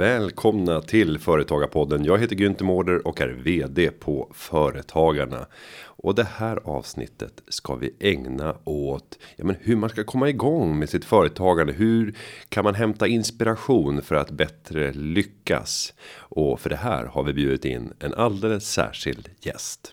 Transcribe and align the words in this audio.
välkomna 0.00 0.80
till 0.80 1.18
Företagarpodden. 1.18 2.04
Jag 2.04 2.18
heter 2.18 2.36
Günther 2.36 2.64
Mårder 2.64 3.06
och 3.06 3.20
är 3.20 3.28
VD 3.28 3.90
på 3.90 4.30
Företagarna. 4.34 5.46
Och 5.82 6.14
det 6.14 6.28
här 6.36 6.58
avsnittet 6.64 7.42
ska 7.48 7.74
vi 7.74 7.94
ägna 8.00 8.56
åt 8.64 9.18
ja, 9.36 9.44
men 9.44 9.56
hur 9.60 9.76
man 9.76 9.90
ska 9.90 10.04
komma 10.04 10.28
igång 10.28 10.78
med 10.78 10.88
sitt 10.88 11.04
företagande. 11.04 11.72
Hur 11.72 12.14
kan 12.48 12.64
man 12.64 12.74
hämta 12.74 13.06
inspiration 13.06 14.02
för 14.02 14.14
att 14.14 14.30
bättre 14.30 14.92
lyckas? 14.92 15.94
Och 16.18 16.60
för 16.60 16.70
det 16.70 16.76
här 16.76 17.04
har 17.04 17.22
vi 17.22 17.32
bjudit 17.32 17.64
in 17.64 17.92
en 17.98 18.14
alldeles 18.14 18.72
särskild 18.72 19.28
gäst. 19.40 19.92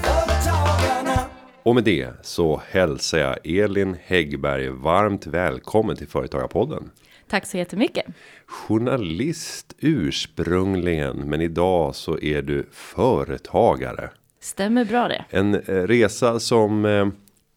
Och 1.64 1.76
med 1.76 1.84
det 1.84 2.10
så 2.22 2.62
hälsar 2.70 3.18
jag 3.18 3.48
Elin 3.48 3.96
Häggberg 4.06 4.70
varmt 4.70 5.28
välkommen 5.28 5.96
till 5.96 6.08
Företagarpodden. 6.08 6.92
Tack 7.28 7.46
så 7.46 7.58
jättemycket. 7.58 8.06
Journalist 8.46 9.74
ursprungligen, 9.80 11.18
men 11.18 11.42
idag 11.42 11.96
så 11.96 12.20
är 12.20 12.42
du 12.42 12.68
företagare. 12.72 14.10
Stämmer 14.42 14.86
bra 14.86 15.08
det. 15.08 15.26
En 15.30 15.56
eh, 15.56 15.60
resa 15.88 16.40
som 16.40 16.86
eh, 16.86 17.08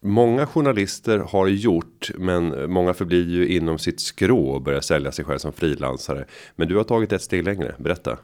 många 0.02 0.46
journalister 0.46 1.18
har 1.18 1.46
gjort, 1.46 2.10
men 2.14 2.72
många 2.72 2.94
förblir 2.94 3.28
ju 3.28 3.48
inom 3.48 3.78
sitt 3.78 4.00
skrå 4.00 4.48
och 4.50 4.62
börjar 4.62 4.80
sälja 4.80 5.12
sig 5.12 5.24
själv 5.24 5.38
som 5.38 5.52
frilansare. 5.52 6.24
Men 6.56 6.68
du 6.68 6.76
har 6.76 6.84
tagit 6.84 7.12
ett 7.12 7.22
steg 7.22 7.44
längre. 7.44 7.74
Berätta. 7.78 8.18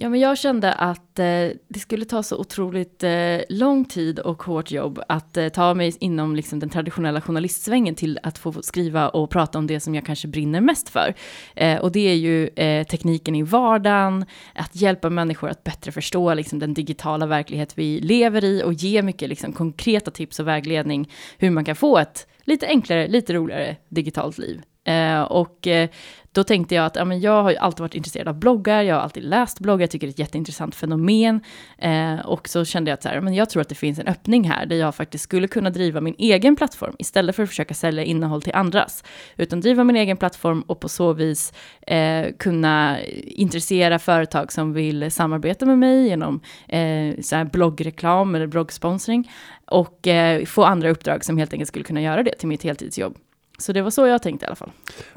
Ja, 0.00 0.08
men 0.08 0.20
jag 0.20 0.38
kände 0.38 0.72
att 0.72 1.18
eh, 1.18 1.24
det 1.68 1.78
skulle 1.80 2.04
ta 2.04 2.22
så 2.22 2.36
otroligt 2.36 3.04
eh, 3.04 3.38
lång 3.48 3.84
tid 3.84 4.18
och 4.18 4.42
hårt 4.42 4.70
jobb 4.70 5.00
att 5.08 5.36
eh, 5.36 5.48
ta 5.48 5.74
mig 5.74 5.96
inom 6.00 6.36
liksom, 6.36 6.58
den 6.58 6.68
traditionella 6.68 7.20
journalistsvängen 7.20 7.94
till 7.94 8.18
att 8.22 8.38
få 8.38 8.62
skriva 8.62 9.08
och 9.08 9.30
prata 9.30 9.58
om 9.58 9.66
det 9.66 9.80
som 9.80 9.94
jag 9.94 10.06
kanske 10.06 10.28
brinner 10.28 10.60
mest 10.60 10.88
för. 10.88 11.14
Eh, 11.56 11.78
och 11.78 11.92
det 11.92 12.08
är 12.08 12.14
ju 12.14 12.48
eh, 12.48 12.86
tekniken 12.86 13.34
i 13.34 13.42
vardagen, 13.42 14.24
att 14.54 14.76
hjälpa 14.76 15.10
människor 15.10 15.48
att 15.48 15.64
bättre 15.64 15.92
förstå 15.92 16.34
liksom, 16.34 16.58
den 16.58 16.74
digitala 16.74 17.26
verklighet 17.26 17.78
vi 17.78 18.00
lever 18.00 18.44
i 18.44 18.62
och 18.62 18.72
ge 18.72 19.02
mycket 19.02 19.28
liksom, 19.28 19.52
konkreta 19.52 20.10
tips 20.10 20.40
och 20.40 20.48
vägledning 20.48 21.10
hur 21.38 21.50
man 21.50 21.64
kan 21.64 21.76
få 21.76 21.98
ett 21.98 22.26
lite 22.44 22.66
enklare, 22.66 23.08
lite 23.08 23.32
roligare 23.32 23.76
digitalt 23.88 24.38
liv. 24.38 24.60
Eh, 24.88 25.22
och 25.22 25.66
eh, 25.66 25.88
då 26.32 26.44
tänkte 26.44 26.74
jag 26.74 26.86
att 26.86 26.96
ja, 26.96 27.04
men 27.04 27.20
jag 27.20 27.42
har 27.42 27.50
ju 27.50 27.56
alltid 27.56 27.80
varit 27.80 27.94
intresserad 27.94 28.28
av 28.28 28.34
bloggar, 28.34 28.82
jag 28.82 28.94
har 28.94 29.02
alltid 29.02 29.22
läst 29.22 29.60
bloggar, 29.60 29.82
jag 29.82 29.90
tycker 29.90 30.06
det 30.06 30.10
är 30.10 30.14
ett 30.14 30.18
jätteintressant 30.18 30.74
fenomen. 30.74 31.40
Eh, 31.78 32.18
och 32.18 32.48
så 32.48 32.64
kände 32.64 32.90
jag 32.90 32.94
att 32.94 33.02
så 33.02 33.08
här, 33.08 33.20
men 33.20 33.34
jag 33.34 33.50
tror 33.50 33.60
att 33.60 33.68
det 33.68 33.74
finns 33.74 33.98
en 33.98 34.06
öppning 34.08 34.50
här, 34.50 34.66
där 34.66 34.76
jag 34.76 34.94
faktiskt 34.94 35.24
skulle 35.24 35.48
kunna 35.48 35.70
driva 35.70 36.00
min 36.00 36.14
egen 36.18 36.56
plattform, 36.56 36.94
istället 36.98 37.36
för 37.36 37.42
att 37.42 37.48
försöka 37.48 37.74
sälja 37.74 38.04
innehåll 38.04 38.42
till 38.42 38.54
andras. 38.54 39.04
Utan 39.36 39.60
driva 39.60 39.84
min 39.84 39.96
egen 39.96 40.16
plattform 40.16 40.62
och 40.62 40.80
på 40.80 40.88
så 40.88 41.12
vis 41.12 41.52
eh, 41.86 42.26
kunna 42.38 42.98
intressera 43.24 43.98
företag 43.98 44.52
som 44.52 44.72
vill 44.72 45.10
samarbeta 45.10 45.66
med 45.66 45.78
mig 45.78 46.08
genom 46.08 46.40
eh, 46.68 47.20
så 47.20 47.36
här 47.36 47.44
bloggreklam 47.44 48.34
eller 48.34 48.46
bloggsponsring. 48.46 49.30
Och 49.66 50.06
eh, 50.06 50.44
få 50.44 50.64
andra 50.64 50.90
uppdrag 50.90 51.24
som 51.24 51.38
helt 51.38 51.52
enkelt 51.52 51.68
skulle 51.68 51.84
kunna 51.84 52.00
göra 52.00 52.22
det 52.22 52.32
till 52.38 52.48
mitt 52.48 52.62
heltidsjobb. 52.62 53.16
Så 53.58 53.72
det 53.72 53.82
var 53.82 53.90
så 53.90 54.06
jag 54.06 54.22
tänkte 54.22 54.44
i 54.44 54.46
alla 54.46 54.56
fall. 54.56 54.72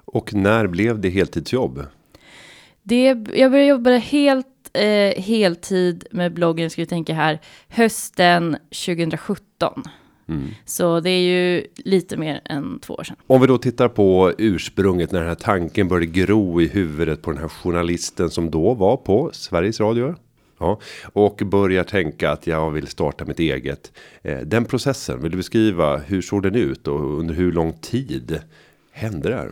Och 0.05 0.33
när 0.33 0.67
blev 0.67 0.99
det 0.99 1.09
heltidsjobb? 1.09 1.85
Det, 2.83 3.03
jag 3.33 3.51
började 3.51 3.65
jobba 3.65 3.89
helt 3.89 4.47
eh, 4.73 5.23
heltid 5.23 6.05
med 6.11 6.33
bloggen, 6.33 6.69
ska 6.69 6.81
vi 6.81 6.85
tänka 6.85 7.13
här, 7.13 7.39
hösten 7.67 8.57
2017. 8.85 9.83
Mm. 10.27 10.47
Så 10.65 10.99
det 10.99 11.09
är 11.09 11.21
ju 11.21 11.67
lite 11.75 12.17
mer 12.17 12.41
än 12.45 12.79
två 12.79 12.93
år 12.93 13.03
sedan. 13.03 13.15
Om 13.27 13.41
vi 13.41 13.47
då 13.47 13.57
tittar 13.57 13.87
på 13.87 14.33
ursprunget 14.37 15.11
när 15.11 15.19
den 15.19 15.27
här 15.27 15.35
tanken 15.35 15.87
började 15.87 16.05
gro 16.05 16.61
i 16.61 16.67
huvudet 16.67 17.21
på 17.21 17.31
den 17.31 17.39
här 17.41 17.47
journalisten 17.47 18.29
som 18.29 18.51
då 18.51 18.73
var 18.73 18.97
på 18.97 19.29
Sveriges 19.33 19.79
Radio. 19.79 20.15
Ja, 20.61 20.79
och 21.13 21.41
börjar 21.45 21.83
tänka 21.83 22.31
att 22.31 22.47
jag 22.47 22.71
vill 22.71 22.87
starta 22.87 23.25
mitt 23.25 23.39
eget. 23.39 23.91
Eh, 24.21 24.39
den 24.39 24.65
processen, 24.65 25.21
vill 25.21 25.31
du 25.31 25.37
beskriva 25.37 25.97
hur 25.97 26.21
såg 26.21 26.43
den 26.43 26.55
ut 26.55 26.87
och 26.87 27.19
under 27.19 27.35
hur 27.35 27.51
lång 27.51 27.73
tid 27.73 28.39
hände 28.91 29.29
det 29.29 29.35
här? 29.35 29.51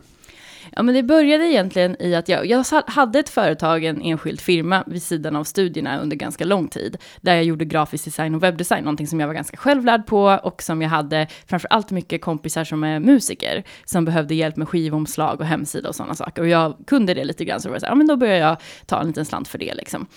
Ja, 0.75 0.83
men 0.83 0.95
det 0.95 1.03
började 1.03 1.45
egentligen 1.45 2.01
i 2.01 2.15
att 2.15 2.29
jag, 2.29 2.45
jag 2.45 2.65
hade 2.87 3.19
ett 3.19 3.29
företag, 3.29 3.83
en 3.83 4.01
enskild 4.01 4.41
firma 4.41 4.83
vid 4.87 5.03
sidan 5.03 5.35
av 5.35 5.43
studierna 5.43 5.99
under 5.99 6.15
ganska 6.15 6.45
lång 6.45 6.67
tid, 6.67 6.97
där 7.21 7.35
jag 7.35 7.43
gjorde 7.43 7.65
grafisk 7.65 8.05
design 8.05 8.35
och 8.35 8.43
webbdesign, 8.43 8.83
någonting 8.83 9.07
som 9.07 9.19
jag 9.19 9.27
var 9.27 9.33
ganska 9.33 9.57
självlärd 9.57 10.05
på 10.05 10.39
och 10.43 10.61
som 10.61 10.81
jag 10.81 10.89
hade 10.89 11.27
framför 11.47 11.67
allt 11.67 11.91
mycket 11.91 12.21
kompisar 12.21 12.63
som 12.63 12.83
är 12.83 12.99
musiker, 12.99 13.63
som 13.85 14.05
behövde 14.05 14.35
hjälp 14.35 14.55
med 14.55 14.69
skivomslag 14.69 15.39
och 15.39 15.45
hemsida 15.45 15.89
och 15.89 15.95
sådana 15.95 16.15
saker. 16.15 16.41
Och 16.41 16.47
jag 16.47 16.75
kunde 16.87 17.13
det 17.13 17.23
lite 17.23 17.45
grann, 17.45 17.61
så 17.61 17.69
var 17.69 17.75
det 17.75 17.79
så 17.79 17.85
här, 17.85 17.91
ja 17.91 17.95
men 17.95 18.07
då 18.07 18.15
började 18.15 18.39
jag 18.39 18.57
ta 18.85 19.01
en 19.01 19.07
liten 19.07 19.25
slant 19.25 19.47
för 19.47 19.57
det 19.57 19.73
liksom. 19.73 20.07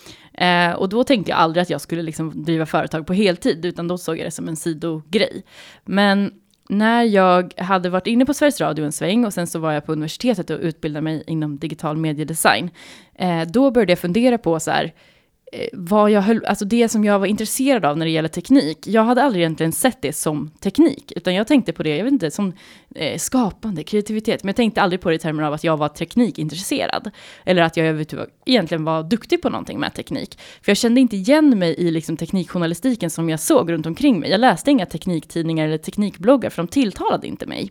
Eh, 0.42 0.72
och 0.72 0.88
då 0.88 1.04
tänkte 1.04 1.30
jag 1.30 1.38
aldrig 1.38 1.62
att 1.62 1.70
jag 1.70 1.80
skulle 1.80 2.02
liksom 2.02 2.44
driva 2.44 2.66
företag 2.66 3.06
på 3.06 3.12
heltid, 3.12 3.64
utan 3.64 3.88
då 3.88 3.98
såg 3.98 4.18
jag 4.18 4.26
det 4.26 4.30
som 4.30 4.48
en 4.48 4.56
sidogrej. 4.56 5.42
Men 5.84 6.32
när 6.68 7.02
jag 7.02 7.54
hade 7.56 7.90
varit 7.90 8.06
inne 8.06 8.26
på 8.26 8.34
Sveriges 8.34 8.60
Radio 8.60 8.84
en 8.84 8.92
sväng 8.92 9.24
och 9.24 9.32
sen 9.32 9.46
så 9.46 9.58
var 9.58 9.72
jag 9.72 9.86
på 9.86 9.92
universitetet 9.92 10.50
och 10.50 10.58
utbildade 10.60 11.04
mig 11.04 11.24
inom 11.26 11.58
digital 11.58 11.96
mediedesign, 11.96 12.70
eh, 13.14 13.42
då 13.42 13.70
började 13.70 13.92
jag 13.92 13.98
fundera 13.98 14.38
på 14.38 14.60
så 14.60 14.70
här, 14.70 14.84
Eh, 14.84 15.11
Eh, 15.54 15.68
vad 15.72 16.10
jag 16.10 16.22
höll, 16.22 16.44
alltså 16.44 16.64
det 16.64 16.88
som 16.88 17.04
jag 17.04 17.18
var 17.18 17.26
intresserad 17.26 17.84
av 17.84 17.98
när 17.98 18.06
det 18.06 18.12
gäller 18.12 18.28
teknik. 18.28 18.86
Jag 18.86 19.04
hade 19.04 19.22
aldrig 19.22 19.42
egentligen 19.42 19.72
sett 19.72 20.02
det 20.02 20.12
som 20.12 20.50
teknik, 20.60 21.12
utan 21.16 21.34
jag 21.34 21.46
tänkte 21.46 21.72
på 21.72 21.82
det, 21.82 21.96
jag 21.96 22.04
vet 22.04 22.12
inte, 22.12 22.30
som 22.30 22.52
eh, 22.94 23.18
skapande, 23.18 23.84
kreativitet. 23.84 24.44
Men 24.44 24.48
jag 24.48 24.56
tänkte 24.56 24.82
aldrig 24.82 25.00
på 25.00 25.08
det 25.08 25.14
i 25.14 25.18
termer 25.18 25.42
av 25.42 25.52
att 25.52 25.64
jag 25.64 25.76
var 25.76 25.88
teknikintresserad. 25.88 27.10
Eller 27.44 27.62
att 27.62 27.76
jag 27.76 28.06
egentligen 28.46 28.84
var 28.84 29.02
duktig 29.02 29.42
på 29.42 29.50
någonting 29.50 29.80
med 29.80 29.94
teknik. 29.94 30.38
För 30.62 30.70
jag 30.70 30.76
kände 30.76 31.00
inte 31.00 31.16
igen 31.16 31.58
mig 31.58 31.74
i 31.78 31.90
liksom, 31.90 32.16
teknikjournalistiken 32.16 33.10
som 33.10 33.28
jag 33.28 33.40
såg 33.40 33.72
runt 33.72 33.86
omkring 33.86 34.20
mig. 34.20 34.30
Jag 34.30 34.40
läste 34.40 34.70
inga 34.70 34.86
tekniktidningar 34.86 35.66
eller 35.66 35.78
teknikbloggar, 35.78 36.50
för 36.50 36.62
de 36.62 36.68
tilltalade 36.68 37.26
inte 37.26 37.46
mig. 37.46 37.70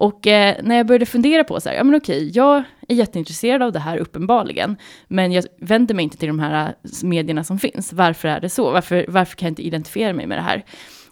Och 0.00 0.26
eh, 0.26 0.56
när 0.62 0.76
jag 0.76 0.86
började 0.86 1.06
fundera 1.06 1.44
på 1.44 1.60
så 1.60 1.68
här, 1.68 1.76
ja 1.76 1.84
men 1.84 1.94
okej, 1.94 2.30
jag 2.34 2.62
är 2.88 2.94
jätteintresserad 2.94 3.62
av 3.62 3.72
det 3.72 3.78
här 3.78 3.98
uppenbarligen, 3.98 4.76
men 5.08 5.32
jag 5.32 5.44
vänder 5.58 5.94
mig 5.94 6.02
inte 6.02 6.16
till 6.16 6.28
de 6.28 6.38
här 6.38 6.68
eh, 6.68 6.90
medierna 7.02 7.44
som 7.44 7.58
finns. 7.58 7.92
Varför 7.92 8.28
är 8.28 8.40
det 8.40 8.48
så? 8.48 8.70
Varför, 8.70 9.04
varför 9.08 9.36
kan 9.36 9.46
jag 9.46 9.50
inte 9.50 9.62
identifiera 9.62 10.12
mig 10.12 10.26
med 10.26 10.38
det 10.38 10.42
här? 10.42 10.64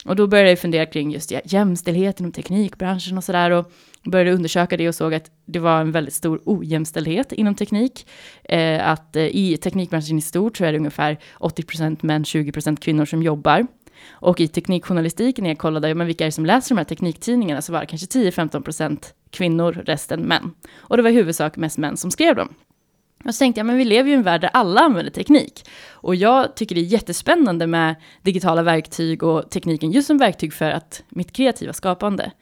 Och 0.05 0.17
då 0.17 0.27
började 0.27 0.49
jag 0.49 0.59
fundera 0.59 0.87
kring 0.87 1.11
just 1.11 1.33
jämställdhet 1.45 2.21
inom 2.21 2.33
teknikbranschen 2.33 3.19
och 3.19 3.25
sådär 3.25 3.51
och 3.51 3.73
började 4.05 4.33
undersöka 4.33 4.77
det 4.77 4.89
och 4.89 4.95
såg 4.95 5.15
att 5.15 5.31
det 5.47 5.59
var 5.59 5.81
en 5.81 5.93
väldigt 5.93 6.15
stor 6.15 6.41
ojämställdhet 6.45 7.33
inom 7.33 7.55
teknik. 7.55 8.07
Eh, 8.45 8.89
att 8.89 9.17
eh, 9.17 9.23
i 9.23 9.57
teknikbranschen 9.57 10.19
i 10.19 10.21
stort 10.21 10.57
så 10.57 10.65
är 10.65 10.73
det 10.73 10.79
ungefär 10.79 11.19
80% 11.39 11.97
män, 12.01 12.25
20% 12.25 12.77
kvinnor 12.81 13.05
som 13.05 13.23
jobbar. 13.23 13.67
Och 14.11 14.41
i 14.41 14.49
teknikjournalistiken 14.49 15.43
när 15.43 15.51
jag 15.51 15.59
kollade 15.59 15.95
men 15.95 16.07
vilka 16.07 16.25
är 16.25 16.29
det 16.29 16.33
som 16.33 16.47
läser 16.47 16.75
de 16.75 16.79
här 16.79 16.85
tekniktidningarna 16.85 17.63
så 17.63 17.73
var 17.73 17.81
det 17.81 17.87
kanske 17.87 18.07
10-15% 18.07 18.99
kvinnor, 19.31 19.83
resten 19.87 20.21
män. 20.21 20.51
Och 20.77 20.97
det 20.97 21.03
var 21.03 21.11
i 21.11 21.15
huvudsak 21.15 21.57
mest 21.57 21.79
män 21.79 21.97
som 21.97 22.11
skrev 22.11 22.37
dem. 22.37 22.55
Och 23.25 23.35
så 23.35 23.39
tänkte 23.39 23.59
jag, 23.59 23.67
men 23.67 23.77
vi 23.77 23.85
lever 23.85 24.09
ju 24.09 24.15
i 24.15 24.19
en 24.19 24.23
värld 24.23 24.41
där 24.41 24.51
alla 24.53 24.81
använder 24.81 25.13
teknik. 25.13 25.69
Och 25.91 26.15
jag 26.15 26.57
tycker 26.57 26.75
det 26.75 26.81
är 26.81 26.83
jättespännande 26.83 27.67
med 27.67 27.95
digitala 28.23 28.63
verktyg 28.63 29.23
och 29.23 29.51
tekniken 29.51 29.91
just 29.91 30.07
som 30.07 30.19
verktyg 30.19 30.53
för 30.53 30.71
att 30.71 31.03
mitt 31.09 31.33
kreativa 31.33 31.73
skapande. 31.73 32.33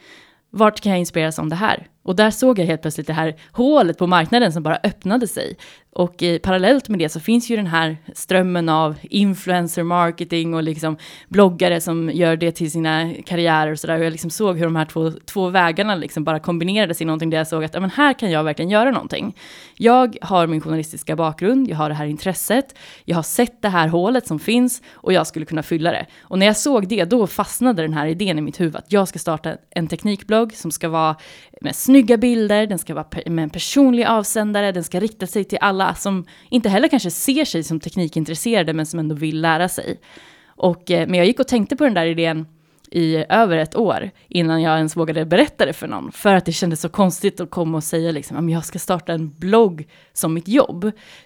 Vart 0.50 0.81
kan 0.81 0.93
jag 0.93 0.99
inspireras 0.99 1.39
om 1.39 1.49
det 1.49 1.56
här? 1.56 1.87
Och 2.03 2.16
där 2.16 2.31
såg 2.31 2.59
jag 2.59 2.66
helt 2.66 2.83
plötsligt 2.83 3.06
det 3.06 3.12
här 3.12 3.37
hålet 3.53 3.99
på 3.99 4.06
marknaden 4.06 4.53
som 4.53 4.62
bara 4.62 4.78
öppnade 4.83 5.28
sig. 5.28 5.56
Och 5.97 6.23
eh, 6.23 6.39
parallellt 6.39 6.89
med 6.89 6.99
det 6.99 7.09
så 7.09 7.21
finns 7.21 7.51
ju 7.51 7.57
den 7.57 7.67
här 7.67 7.97
strömmen 8.15 8.69
av 8.69 8.97
influencer 9.03 9.83
marketing 9.83 10.54
och 10.54 10.63
liksom 10.63 10.97
bloggare 11.28 11.81
som 11.81 12.10
gör 12.15 12.37
det 12.37 12.53
till 12.53 12.71
sina 12.71 13.13
karriärer 13.27 13.72
och 13.72 13.78
sådär. 13.78 13.98
Och 13.98 14.04
jag 14.04 14.10
liksom 14.10 14.31
såg 14.31 14.57
hur 14.57 14.65
de 14.65 14.77
här 14.77 14.84
två, 14.84 15.10
två 15.10 15.48
vägarna 15.48 15.95
liksom 15.95 16.25
bara 16.25 16.39
kombinerades 16.39 17.01
i 17.01 17.04
någonting 17.04 17.31
där 17.31 17.39
jag 17.39 17.47
såg 17.47 17.65
att 17.65 17.75
ja, 17.75 17.81
men 17.81 17.91
här 17.91 18.13
kan 18.13 18.31
jag 18.31 18.45
verkligen 18.45 18.71
göra 18.71 18.91
någonting. 18.91 19.37
Jag 19.77 20.16
har 20.21 20.47
min 20.47 20.60
journalistiska 20.60 21.16
bakgrund, 21.16 21.69
jag 21.69 21.77
har 21.77 21.89
det 21.89 21.95
här 21.95 22.07
intresset, 22.07 22.78
jag 23.04 23.16
har 23.16 23.22
sett 23.22 23.63
det 23.63 23.69
här 23.69 23.89
hålet 23.89 24.27
som 24.27 24.39
finns 24.39 24.83
och 24.92 25.13
jag 25.13 25.27
skulle 25.27 25.47
kunna 25.47 25.63
fylla 25.63 25.92
det. 25.92 26.07
Och 26.21 26.39
när 26.39 26.47
jag 26.47 26.57
såg 26.57 26.89
det, 26.89 27.04
då 27.04 27.27
fastnade 27.27 27.83
den 27.83 27.92
här 27.92 28.07
idén 28.07 28.39
i 28.39 28.41
mitt 28.41 28.60
huvud 28.60 28.77
att 28.77 28.92
jag 28.92 29.09
ska 29.09 29.19
starta 29.19 29.57
en 29.71 29.89
teknikblogg 29.89 30.53
som 30.53 30.71
ska 30.71 30.89
vara 30.89 31.16
med 31.60 31.77
snygga 31.77 32.16
bilder, 32.16 32.66
den 32.66 32.78
ska 32.78 32.95
vara 32.95 33.07
med 33.27 33.42
en 33.42 33.51
personlig 33.51 34.04
avsändare, 34.04 34.72
den 34.72 34.84
ska 34.84 35.01
rikta 35.01 35.27
sig 35.27 35.45
till 35.45 35.59
alla 35.60 35.85
som 35.94 36.27
inte 36.50 36.68
heller 36.68 36.88
kanske 36.88 37.10
ser 37.10 37.44
sig 37.44 37.62
som 37.62 37.80
teknikintresserade 37.80 38.72
men 38.72 38.86
som 38.86 39.00
ändå 39.00 39.15
vill 39.15 39.41
lära 39.41 39.68
sig. 39.68 40.00
Och, 40.47 40.91
eh, 40.91 41.09
men 41.09 41.15
jag 41.15 41.27
gick 41.27 41.41
och 41.41 41.48
tänkte 41.48 41.77
på 41.77 41.84
den 41.84 41.94
där 41.94 42.06
idén 42.06 42.47
i 42.91 43.24
över 43.28 43.56
ett 43.56 43.77
år 43.77 44.10
innan 44.28 44.62
jag 44.62 44.77
ens 44.77 44.97
vågade 44.97 45.24
berätta 45.24 45.66
det 45.66 45.72
för 45.72 45.88
någon. 45.88 46.12
För 46.12 46.34
att 46.34 46.44
det 46.44 46.53
kändes 46.53 46.80
så 46.80 46.88
konstigt 46.88 47.41
att 47.41 47.50
komma 47.50 47.77
och 47.77 47.84
säga 47.84 48.12
liksom, 48.12 48.36
att 48.36 48.53
jag 48.53 48.65
ska 48.65 48.78
starta 48.78 49.12
en 49.12 49.34
blogg 49.38 49.88
som 50.12 50.34
mitt 50.34 50.48
jobb. 50.48 50.83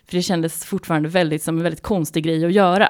För 0.06 0.16
det 0.16 0.22
kändes 0.22 0.64
fortfarande 0.64 1.08
väldigt 1.08 1.42
som 1.42 1.56
en 1.56 1.62
väldigt 1.62 1.82
konstig 1.82 2.24
grej 2.24 2.44
att 2.44 2.52
göra. 2.52 2.88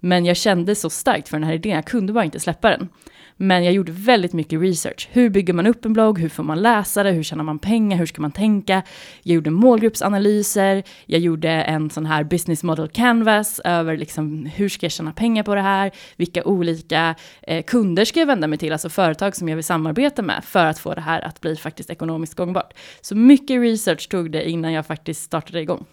Men 0.00 0.24
jag 0.24 0.36
kände 0.36 0.74
så 0.74 0.90
starkt 0.90 1.28
för 1.28 1.36
den 1.36 1.44
här 1.44 1.54
idén, 1.54 1.72
jag 1.72 1.86
kunde 1.86 2.12
bara 2.12 2.24
inte 2.24 2.40
släppa 2.40 2.70
den. 2.70 2.88
Men 3.36 3.64
jag 3.64 3.74
gjorde 3.74 3.92
väldigt 3.92 4.32
mycket 4.32 4.60
research. 4.60 5.08
Hur 5.12 5.30
bygger 5.30 5.52
man 5.52 5.66
upp 5.66 5.84
en 5.84 5.92
blogg? 5.92 6.18
Hur 6.18 6.28
får 6.28 6.42
man 6.42 6.62
läsare? 6.62 7.10
Hur 7.10 7.22
tjänar 7.22 7.44
man 7.44 7.58
pengar? 7.58 7.96
Hur 7.96 8.06
ska 8.06 8.22
man 8.22 8.32
tänka? 8.32 8.82
Jag 9.22 9.34
gjorde 9.34 9.50
målgruppsanalyser. 9.50 10.82
Jag 11.06 11.20
gjorde 11.20 11.50
en 11.50 11.90
sån 11.90 12.06
här 12.06 12.24
business 12.24 12.62
model 12.62 12.88
canvas 12.88 13.60
över 13.64 13.96
liksom 13.96 14.46
hur 14.46 14.68
ska 14.68 14.84
jag 14.84 14.92
tjäna 14.92 15.12
pengar 15.12 15.42
på 15.42 15.54
det 15.54 15.60
här? 15.60 15.90
Vilka 16.16 16.44
olika 16.44 17.14
eh, 17.42 17.64
kunder 17.64 18.04
ska 18.04 18.20
jag 18.20 18.26
vända 18.26 18.46
mig 18.46 18.58
till? 18.58 18.72
Alltså 18.72 18.88
företag 18.88 19.36
som 19.36 19.48
jag 19.48 19.56
vill 19.56 19.64
samarbeta 19.64 20.22
med 20.22 20.44
för 20.44 20.66
att 20.66 20.78
få 20.78 20.94
det 20.94 21.00
här 21.00 21.20
att 21.20 21.40
bli 21.40 21.56
faktiskt 21.56 21.90
ekonomiskt 21.90 22.34
gångbart. 22.34 22.74
Så 23.00 23.14
mycket 23.14 23.60
research 23.60 24.08
tog 24.08 24.30
det 24.30 24.50
innan 24.50 24.72
jag 24.72 24.86
faktiskt 24.86 25.22
startade 25.22 25.60
igång. 25.60 25.84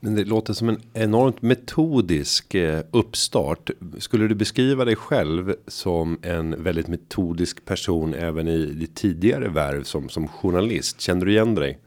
Men 0.00 0.14
det 0.14 0.24
låter 0.24 0.52
som 0.52 0.68
en 0.68 0.80
enormt 0.94 1.42
metodisk 1.42 2.54
eh, 2.54 2.80
uppstart. 2.90 3.70
Skulle 3.98 4.28
du 4.28 4.34
beskriva 4.34 4.84
dig 4.84 4.96
själv 4.96 5.54
som 5.66 6.18
en 6.22 6.62
väldigt 6.62 6.85
metodisk 6.88 7.64
person 7.64 8.14
även 8.14 8.48
i 8.48 8.66
ditt 8.66 8.94
tidigare 8.94 9.48
värv 9.48 9.82
som, 9.82 10.08
som 10.08 10.28
journalist? 10.28 11.00
Kände 11.00 11.26
du 11.26 11.32
igen 11.32 11.54
dig? 11.54 11.78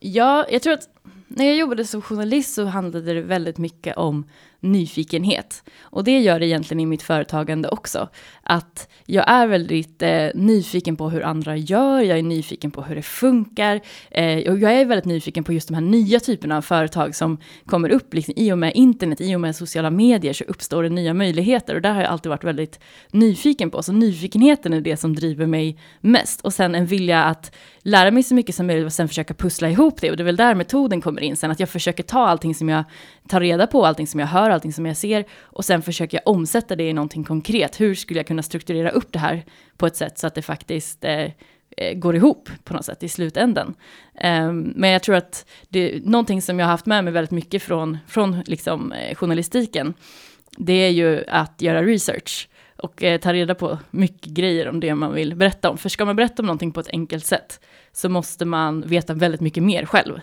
Ja, 0.00 0.46
jag 0.50 0.62
tror 0.62 0.72
att 0.72 0.88
när 1.28 1.44
jag 1.44 1.56
jobbade 1.56 1.84
som 1.84 2.02
journalist 2.02 2.54
så 2.54 2.64
handlade 2.64 3.14
det 3.14 3.20
väldigt 3.20 3.58
mycket 3.58 3.96
om 3.96 4.24
nyfikenhet. 4.72 5.62
Och 5.80 6.04
det 6.04 6.18
gör 6.18 6.40
det 6.40 6.46
egentligen 6.46 6.80
i 6.80 6.86
mitt 6.86 7.02
företagande 7.02 7.68
också. 7.68 8.08
Att 8.42 8.88
jag 9.06 9.30
är 9.30 9.46
väldigt 9.46 10.02
eh, 10.02 10.28
nyfiken 10.34 10.96
på 10.96 11.10
hur 11.10 11.22
andra 11.22 11.56
gör, 11.56 12.00
jag 12.00 12.18
är 12.18 12.22
nyfiken 12.22 12.70
på 12.70 12.82
hur 12.82 12.96
det 12.96 13.02
funkar. 13.02 13.80
Eh, 14.10 14.52
och 14.52 14.58
jag 14.58 14.72
är 14.72 14.84
väldigt 14.84 15.04
nyfiken 15.04 15.44
på 15.44 15.52
just 15.52 15.68
de 15.68 15.74
här 15.74 15.80
nya 15.80 16.20
typerna 16.20 16.56
av 16.56 16.62
företag 16.62 17.14
som 17.14 17.38
kommer 17.66 17.90
upp. 17.90 18.14
Liksom, 18.14 18.34
I 18.36 18.52
och 18.52 18.58
med 18.58 18.72
internet, 18.74 19.20
i 19.20 19.36
och 19.36 19.40
med 19.40 19.56
sociala 19.56 19.90
medier 19.90 20.32
så 20.32 20.44
uppstår 20.44 20.82
det 20.82 20.88
nya 20.88 21.14
möjligheter. 21.14 21.74
Och 21.74 21.82
där 21.82 21.92
har 21.92 22.02
jag 22.02 22.10
alltid 22.10 22.30
varit 22.30 22.44
väldigt 22.44 22.80
nyfiken 23.12 23.70
på. 23.70 23.82
Så 23.82 23.92
nyfikenheten 23.92 24.72
är 24.72 24.80
det 24.80 24.96
som 24.96 25.14
driver 25.14 25.46
mig 25.46 25.78
mest. 26.00 26.40
Och 26.40 26.54
sen 26.54 26.74
en 26.74 26.86
vilja 26.86 27.24
att 27.24 27.54
lära 27.82 28.10
mig 28.10 28.22
så 28.22 28.34
mycket 28.34 28.54
som 28.54 28.66
möjligt 28.66 28.86
och 28.86 28.92
sen 28.92 29.08
försöka 29.08 29.34
pussla 29.34 29.70
ihop 29.70 30.00
det. 30.00 30.10
Och 30.10 30.16
det 30.16 30.22
är 30.22 30.24
väl 30.24 30.36
där 30.36 30.54
metoden 30.54 31.00
kommer 31.00 31.22
in 31.22 31.36
sen, 31.36 31.50
att 31.50 31.60
jag 31.60 31.68
försöker 31.68 32.02
ta 32.02 32.26
allting 32.26 32.54
som 32.54 32.68
jag 32.68 32.84
tar 33.28 33.40
reda 33.40 33.66
på, 33.66 33.86
allting 33.86 34.06
som 34.06 34.20
jag 34.20 34.26
hör, 34.26 34.50
allting 34.50 34.72
som 34.72 34.86
jag 34.86 34.96
ser 34.96 35.24
och 35.40 35.64
sen 35.64 35.82
försöker 35.82 36.16
jag 36.16 36.34
omsätta 36.34 36.76
det 36.76 36.88
i 36.88 36.92
någonting 36.92 37.24
konkret. 37.24 37.80
Hur 37.80 37.94
skulle 37.94 38.18
jag 38.18 38.26
kunna 38.26 38.42
strukturera 38.42 38.90
upp 38.90 39.12
det 39.12 39.18
här 39.18 39.44
på 39.76 39.86
ett 39.86 39.96
sätt 39.96 40.18
så 40.18 40.26
att 40.26 40.34
det 40.34 40.42
faktiskt 40.42 41.04
eh, 41.04 41.30
eh 41.76 41.94
går 41.94 42.16
ihop 42.16 42.48
på 42.64 42.74
något 42.74 42.84
sätt 42.84 43.02
i 43.02 43.08
slutändan. 43.08 43.66
Um, 43.66 43.74
ehm, 44.14 44.72
men 44.76 44.90
jag 44.90 45.02
tror 45.02 45.16
att 45.16 45.46
det 45.68 45.94
är 45.94 46.00
någonting 46.00 46.42
som 46.42 46.58
jag 46.58 46.66
har 46.66 46.70
haft 46.70 46.86
med 46.86 47.04
mig 47.04 47.12
väldigt 47.12 47.30
mycket 47.30 47.62
från, 47.62 47.98
från 48.08 48.40
liksom, 48.46 48.92
eh, 48.92 49.14
journalistiken, 49.14 49.94
det 50.56 50.72
är 50.72 50.90
ju 50.90 51.24
att 51.28 51.62
göra 51.62 51.82
research 51.82 52.48
och 52.76 53.02
eh, 53.02 53.20
ta 53.20 53.32
reda 53.32 53.54
på 53.54 53.78
mycket 53.90 54.32
grejer 54.32 54.68
om 54.68 54.80
det 54.80 54.94
man 54.94 55.14
vill 55.14 55.34
berätta 55.34 55.70
om. 55.70 55.78
För 55.78 55.88
ska 55.88 56.04
man 56.04 56.16
berätta 56.16 56.42
om 56.42 56.46
någonting 56.46 56.72
på 56.72 56.80
ett 56.80 56.90
enkelt 56.92 57.24
sätt 57.24 57.60
så 57.92 58.08
måste 58.08 58.44
man 58.44 58.80
veta 58.80 59.14
väldigt 59.14 59.40
mycket 59.40 59.62
mer 59.62 59.84
själv. 59.84 60.20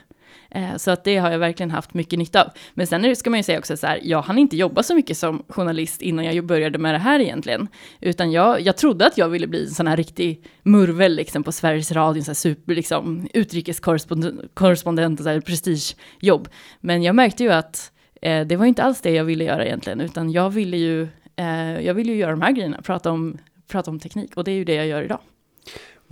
Eh, 0.51 0.75
så 0.77 0.91
att 0.91 1.03
det 1.03 1.17
har 1.17 1.31
jag 1.31 1.39
verkligen 1.39 1.71
haft 1.71 1.93
mycket 1.93 2.19
nytta 2.19 2.43
av. 2.43 2.47
Men 2.73 2.87
sen 2.87 3.15
ska 3.15 3.29
man 3.29 3.39
ju 3.39 3.43
säga 3.43 3.59
också 3.59 3.77
så 3.77 3.87
här, 3.87 3.99
jag 4.03 4.21
hann 4.21 4.37
inte 4.37 4.57
jobba 4.57 4.83
så 4.83 4.95
mycket 4.95 5.17
som 5.17 5.43
journalist 5.47 6.01
innan 6.01 6.25
jag 6.25 6.45
började 6.45 6.77
med 6.77 6.93
det 6.93 6.99
här 6.99 7.19
egentligen. 7.19 7.67
Utan 8.01 8.31
jag, 8.31 8.61
jag 8.61 8.77
trodde 8.77 9.07
att 9.07 9.17
jag 9.17 9.29
ville 9.29 9.47
bli 9.47 9.63
en 9.63 9.71
sån 9.71 9.87
här 9.87 9.97
riktig 9.97 10.45
murvel 10.63 11.15
liksom 11.15 11.43
på 11.43 11.51
Sveriges 11.51 11.91
Radio, 11.91 12.21
så 12.23 12.29
här 12.29 12.35
super 12.35 12.75
liksom 12.75 13.27
utrikeskorrespondent 13.33 15.19
och 15.19 15.23
så 15.23 15.29
här 15.29 15.39
prestigejobb. 15.41 16.47
Men 16.79 17.03
jag 17.03 17.15
märkte 17.15 17.43
ju 17.43 17.51
att 17.51 17.91
eh, 18.21 18.45
det 18.45 18.55
var 18.55 18.65
inte 18.65 18.83
alls 18.83 19.01
det 19.01 19.11
jag 19.11 19.23
ville 19.23 19.43
göra 19.43 19.65
egentligen, 19.65 20.01
utan 20.01 20.31
jag 20.31 20.49
ville 20.49 20.77
ju, 20.77 21.07
eh, 21.35 21.81
jag 21.81 21.93
ville 21.93 22.11
ju 22.11 22.17
göra 22.17 22.31
de 22.31 22.41
här 22.41 22.51
grejerna, 22.51 22.81
prata 22.81 23.11
om, 23.11 23.37
prata 23.67 23.91
om 23.91 23.99
teknik 23.99 24.37
och 24.37 24.43
det 24.43 24.51
är 24.51 24.55
ju 24.55 24.65
det 24.65 24.75
jag 24.75 24.87
gör 24.87 25.03
idag. 25.03 25.19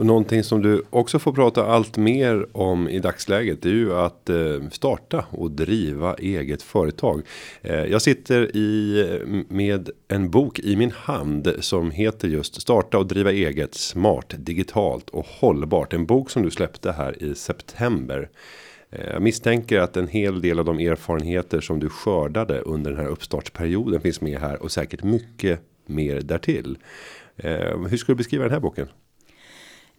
Och 0.02 0.08
någonting 0.08 0.44
som 0.44 0.62
du 0.62 0.84
också 0.90 1.20
får 1.20 1.34
prata 1.34 1.66
allt 1.66 1.98
mer 1.98 2.58
om 2.58 2.90
i 2.90 3.00
dagsläget. 3.00 3.62
Det 3.62 3.70
är 3.70 3.74
ju 3.74 3.94
att 3.94 4.30
eh, 4.30 4.70
starta 4.72 5.26
och 5.30 5.52
driva 5.52 6.16
eget 6.16 6.62
företag. 6.62 7.22
Eh, 7.62 7.86
jag 7.86 8.02
sitter 8.02 8.56
i 8.56 9.46
med 9.50 9.90
en 10.08 10.30
bok 10.30 10.60
i 10.60 10.76
min 10.76 10.92
hand 10.92 11.54
som 11.60 11.92
heter 11.92 12.28
just 12.28 12.62
starta 12.62 12.98
och 12.98 13.08
driva 13.08 13.32
eget 13.32 13.76
smart 13.76 14.34
digitalt 14.38 15.10
och 15.10 15.26
hållbart. 15.26 15.94
En 15.94 16.06
bok 16.06 16.30
som 16.30 16.44
du 16.44 16.52
släppte 16.52 16.92
här 16.92 17.24
i 17.24 17.36
september. 17.36 18.30
Eh, 18.90 19.10
jag 19.14 19.22
misstänker 19.22 19.80
att 19.80 19.98
en 19.98 20.08
hel 20.08 20.42
del 20.42 20.60
av 20.60 20.66
de 20.66 20.80
erfarenheter 20.80 21.62
som 21.62 21.80
du 21.80 21.90
skördade 21.90 22.60
under 22.60 22.92
den 22.92 23.00
här 23.00 23.10
uppstartsperioden 23.10 24.02
finns 24.02 24.22
med 24.22 24.40
här 24.40 24.64
och 24.64 24.72
säkert 24.72 25.04
mycket 25.04 25.62
mer 25.86 26.22
därtill. 26.22 26.78
Hur 27.90 27.98
skulle 27.98 28.14
du 28.14 28.18
beskriva 28.18 28.44
den 28.44 28.54
här 28.54 28.60
boken? 28.60 28.88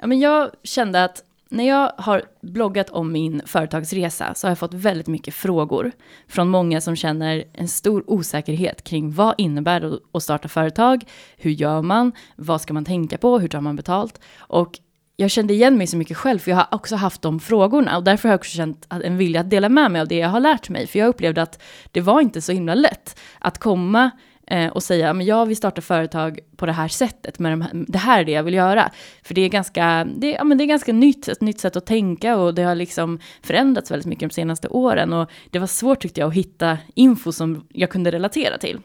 Ja, 0.03 0.07
men 0.07 0.21
jag 0.21 0.51
kände 0.63 1.05
att 1.05 1.23
när 1.49 1.69
jag 1.69 1.93
har 1.99 2.23
bloggat 2.41 2.91
om 2.91 3.13
min 3.13 3.43
företagsresa 3.47 4.35
så 4.35 4.47
har 4.47 4.51
jag 4.51 4.59
fått 4.59 4.75
väldigt 4.75 5.07
mycket 5.07 5.35
frågor 5.35 5.93
från 6.29 6.49
många 6.49 6.81
som 6.81 6.97
känner 6.97 7.45
en 7.53 7.69
stor 7.69 8.05
osäkerhet 8.07 8.85
kring 8.85 9.13
vad 9.13 9.35
innebär 9.39 9.81
det 9.81 9.99
att 10.13 10.23
starta 10.23 10.49
företag? 10.49 11.05
Hur 11.37 11.51
gör 11.51 11.83
man? 11.83 12.13
Vad 12.37 12.61
ska 12.61 12.75
man 12.75 12.85
tänka 12.85 13.19
på? 13.19 13.39
Hur 13.39 13.49
tar 13.49 13.61
man 13.61 13.77
betalt? 13.77 14.21
Och 14.39 14.79
jag 15.17 15.31
kände 15.31 15.55
igen 15.55 15.79
mig 15.79 15.87
så 15.87 15.97
mycket 15.97 16.17
själv, 16.17 16.39
för 16.39 16.51
jag 16.51 16.59
har 16.59 16.69
också 16.71 16.97
haft 16.97 17.23
de 17.23 17.41
frågorna 17.41 17.97
och 17.97 18.05
därför 18.05 18.29
har 18.29 18.33
jag 18.33 18.39
också 18.39 18.57
känt 18.57 18.87
en 18.91 19.17
vilja 19.17 19.41
att 19.41 19.51
dela 19.51 19.69
med 19.69 19.91
mig 19.91 20.01
av 20.01 20.09
det 20.09 20.19
jag 20.19 20.29
har 20.29 20.41
lärt 20.41 20.69
mig, 20.69 20.87
för 20.87 20.99
jag 20.99 21.09
upplevde 21.09 21.43
att 21.43 21.63
det 21.91 22.01
var 22.01 22.21
inte 22.21 22.41
så 22.41 22.53
himla 22.53 22.75
lätt 22.75 23.19
att 23.39 23.59
komma 23.59 24.11
eh, 24.53 24.69
och 24.69 24.83
säga, 24.83 25.13
men 25.13 25.27
jag 25.27 25.47
vill 25.47 25.57
starta 25.57 25.81
företag 25.81 26.41
på 26.57 26.67
det 26.67 26.73
här 26.73 26.89
sättet, 26.89 27.39
med 27.39 27.53
de 27.53 27.61
här, 27.61 27.71
det 27.89 27.99
här 27.99 28.21
är 28.21 28.25
det 28.25 28.33
jag 28.33 28.43
vill 28.43 28.55
göra. 28.55 28.91
För 29.23 29.35
det 29.35 29.41
är 29.41 29.49
ganska, 29.49 30.07
det, 30.17 30.31
ja, 30.31 30.45
men 30.45 30.59
det 30.59 30.65
är 30.65 30.67
ganska 30.67 30.93
nytt, 30.93 31.29
ett 31.29 31.41
nytt 31.41 31.61
sätt 31.61 31.77
att 31.77 31.87
tänka 31.87 32.37
och 32.37 32.55
det 32.55 32.63
har 32.63 32.75
liksom 32.75 33.19
förändrats 33.43 33.91
väldigt 33.91 34.07
mycket 34.07 34.29
de 34.29 34.35
senaste 34.35 34.69
åren 34.69 35.13
och 35.13 35.31
det 35.51 35.59
var 35.59 35.67
svårt 35.67 36.01
tyckte 36.01 36.21
jag 36.21 36.29
att 36.29 36.35
hitta 36.35 36.79
info 36.95 37.33
som 37.33 37.67
jag 37.69 37.91
kunde 37.91 38.11
relatera 38.11 38.59
till. 38.59 38.81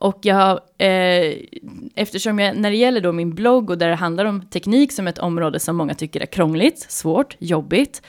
Och 0.00 0.18
jag, 0.22 0.60
eh, 0.78 1.34
eftersom 1.94 2.38
jag, 2.38 2.56
när 2.56 2.70
det 2.70 2.76
gäller 2.76 3.00
då 3.00 3.12
min 3.12 3.34
blogg 3.34 3.70
och 3.70 3.78
där 3.78 3.88
det 3.88 3.94
handlar 3.94 4.24
om 4.24 4.42
teknik 4.42 4.92
som 4.92 5.08
ett 5.08 5.18
område 5.18 5.60
som 5.60 5.76
många 5.76 5.94
tycker 5.94 6.20
är 6.20 6.26
krångligt, 6.26 6.78
svårt, 6.78 7.36
jobbigt, 7.38 8.02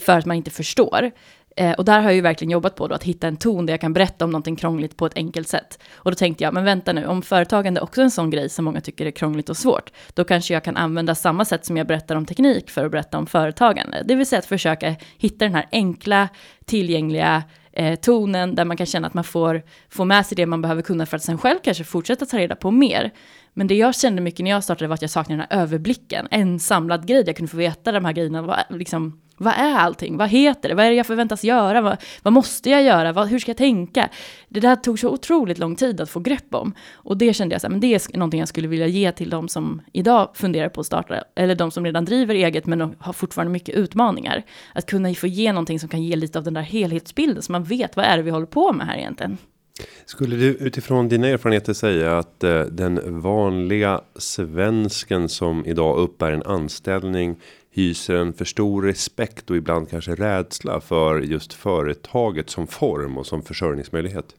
för 0.00 0.18
att 0.18 0.26
man 0.26 0.36
inte 0.36 0.50
förstår, 0.50 1.10
Eh, 1.56 1.72
och 1.72 1.84
där 1.84 2.00
har 2.00 2.08
jag 2.08 2.14
ju 2.14 2.20
verkligen 2.20 2.50
jobbat 2.50 2.76
på 2.76 2.88
då, 2.88 2.94
att 2.94 3.04
hitta 3.04 3.28
en 3.28 3.36
ton 3.36 3.66
där 3.66 3.72
jag 3.72 3.80
kan 3.80 3.92
berätta 3.92 4.24
om 4.24 4.30
någonting 4.30 4.56
krångligt 4.56 4.96
på 4.96 5.06
ett 5.06 5.16
enkelt 5.16 5.48
sätt. 5.48 5.78
Och 5.94 6.10
då 6.10 6.14
tänkte 6.14 6.44
jag, 6.44 6.54
men 6.54 6.64
vänta 6.64 6.92
nu, 6.92 7.06
om 7.06 7.22
företagande 7.22 7.80
också 7.80 8.00
är 8.00 8.04
en 8.04 8.10
sån 8.10 8.30
grej 8.30 8.48
som 8.48 8.64
många 8.64 8.80
tycker 8.80 9.06
är 9.06 9.10
krångligt 9.10 9.48
och 9.48 9.56
svårt, 9.56 9.90
då 10.14 10.24
kanske 10.24 10.54
jag 10.54 10.64
kan 10.64 10.76
använda 10.76 11.14
samma 11.14 11.44
sätt 11.44 11.66
som 11.66 11.76
jag 11.76 11.86
berättar 11.86 12.16
om 12.16 12.26
teknik 12.26 12.70
för 12.70 12.84
att 12.84 12.90
berätta 12.90 13.18
om 13.18 13.26
företagande. 13.26 14.02
Det 14.04 14.14
vill 14.14 14.26
säga 14.26 14.38
att 14.38 14.46
försöka 14.46 14.94
hitta 15.18 15.44
den 15.44 15.54
här 15.54 15.68
enkla, 15.72 16.28
tillgängliga 16.64 17.42
eh, 17.72 17.94
tonen 17.94 18.54
där 18.54 18.64
man 18.64 18.76
kan 18.76 18.86
känna 18.86 19.06
att 19.06 19.14
man 19.14 19.24
får, 19.24 19.62
får 19.88 20.04
med 20.04 20.26
sig 20.26 20.36
det 20.36 20.46
man 20.46 20.62
behöver 20.62 20.82
kunna 20.82 21.06
för 21.06 21.16
att 21.16 21.22
sen 21.22 21.38
själv 21.38 21.58
kanske 21.62 21.84
fortsätta 21.84 22.26
ta 22.26 22.38
reda 22.38 22.56
på 22.56 22.70
mer. 22.70 23.12
Men 23.54 23.66
det 23.66 23.74
jag 23.74 23.94
kände 23.94 24.22
mycket 24.22 24.44
när 24.44 24.50
jag 24.50 24.64
startade 24.64 24.88
var 24.88 24.94
att 24.94 25.02
jag 25.02 25.10
saknade 25.10 25.42
den 25.42 25.46
här 25.50 25.62
överblicken, 25.62 26.28
en 26.30 26.58
samlad 26.58 27.06
grej, 27.06 27.24
jag 27.26 27.36
kunde 27.36 27.50
få 27.50 27.56
veta 27.56 27.92
de 27.92 28.04
här 28.04 28.12
grejerna, 28.12 28.42
var 28.42 28.62
liksom, 28.70 29.20
vad 29.38 29.54
är 29.54 29.74
allting? 29.74 30.16
Vad 30.16 30.28
heter 30.28 30.68
det? 30.68 30.74
Vad 30.74 30.84
är 30.84 30.90
det 30.90 30.96
jag 30.96 31.06
förväntas 31.06 31.44
göra? 31.44 31.80
Vad, 31.80 31.96
vad 32.22 32.32
måste 32.32 32.70
jag 32.70 32.82
göra? 32.82 33.12
Vad, 33.12 33.28
hur 33.28 33.38
ska 33.38 33.50
jag 33.50 33.56
tänka? 33.56 34.08
Det 34.48 34.60
där 34.60 34.76
tog 34.76 34.98
så 34.98 35.10
otroligt 35.10 35.58
lång 35.58 35.76
tid 35.76 36.00
att 36.00 36.10
få 36.10 36.20
grepp 36.20 36.54
om. 36.54 36.74
Och 36.92 37.16
det 37.16 37.34
kände 37.34 37.54
jag 37.54 37.60
så 37.60 37.66
här, 37.66 37.70
men 37.70 37.80
det 37.80 37.94
är 37.94 38.16
någonting 38.16 38.40
jag 38.40 38.48
skulle 38.48 38.68
vilja 38.68 38.86
ge 38.86 39.12
till 39.12 39.30
de 39.30 39.48
som 39.48 39.82
idag 39.92 40.30
funderar 40.34 40.68
på 40.68 40.80
att 40.80 40.86
starta, 40.86 41.24
eller 41.36 41.54
de 41.54 41.70
som 41.70 41.84
redan 41.84 42.04
driver 42.04 42.34
eget 42.34 42.66
men 42.66 42.94
har 42.98 43.12
fortfarande 43.12 43.52
mycket 43.52 43.74
utmaningar. 43.74 44.42
Att 44.74 44.86
kunna 44.86 45.14
få 45.14 45.26
ge 45.26 45.52
någonting 45.52 45.80
som 45.80 45.88
kan 45.88 46.02
ge 46.02 46.16
lite 46.16 46.38
av 46.38 46.44
den 46.44 46.54
där 46.54 46.62
helhetsbilden, 46.62 47.42
så 47.42 47.52
man 47.52 47.64
vet 47.64 47.96
vad 47.96 48.04
är 48.04 48.16
det 48.16 48.22
vi 48.22 48.30
håller 48.30 48.46
på 48.46 48.72
med 48.72 48.86
här 48.86 48.96
egentligen. 48.96 49.38
Skulle 50.06 50.36
du 50.36 50.46
utifrån 50.46 51.08
dina 51.08 51.28
erfarenheter 51.28 51.72
säga 51.72 52.18
att 52.18 52.44
eh, 52.44 52.60
den 52.60 53.20
vanliga 53.20 54.00
svensken 54.18 55.28
som 55.28 55.66
idag 55.66 55.98
uppbär 55.98 56.32
en 56.32 56.42
anställning 56.42 57.36
hyser 57.76 58.14
en 58.14 58.32
för 58.32 58.44
stor 58.44 58.82
respekt 58.82 59.50
och 59.50 59.56
ibland 59.56 59.90
kanske 59.90 60.14
rädsla 60.14 60.80
för 60.80 61.20
just 61.20 61.52
företaget 61.52 62.50
som 62.50 62.66
form 62.66 63.18
och 63.18 63.26
som 63.26 63.42
försörjningsmöjlighet. 63.42 64.34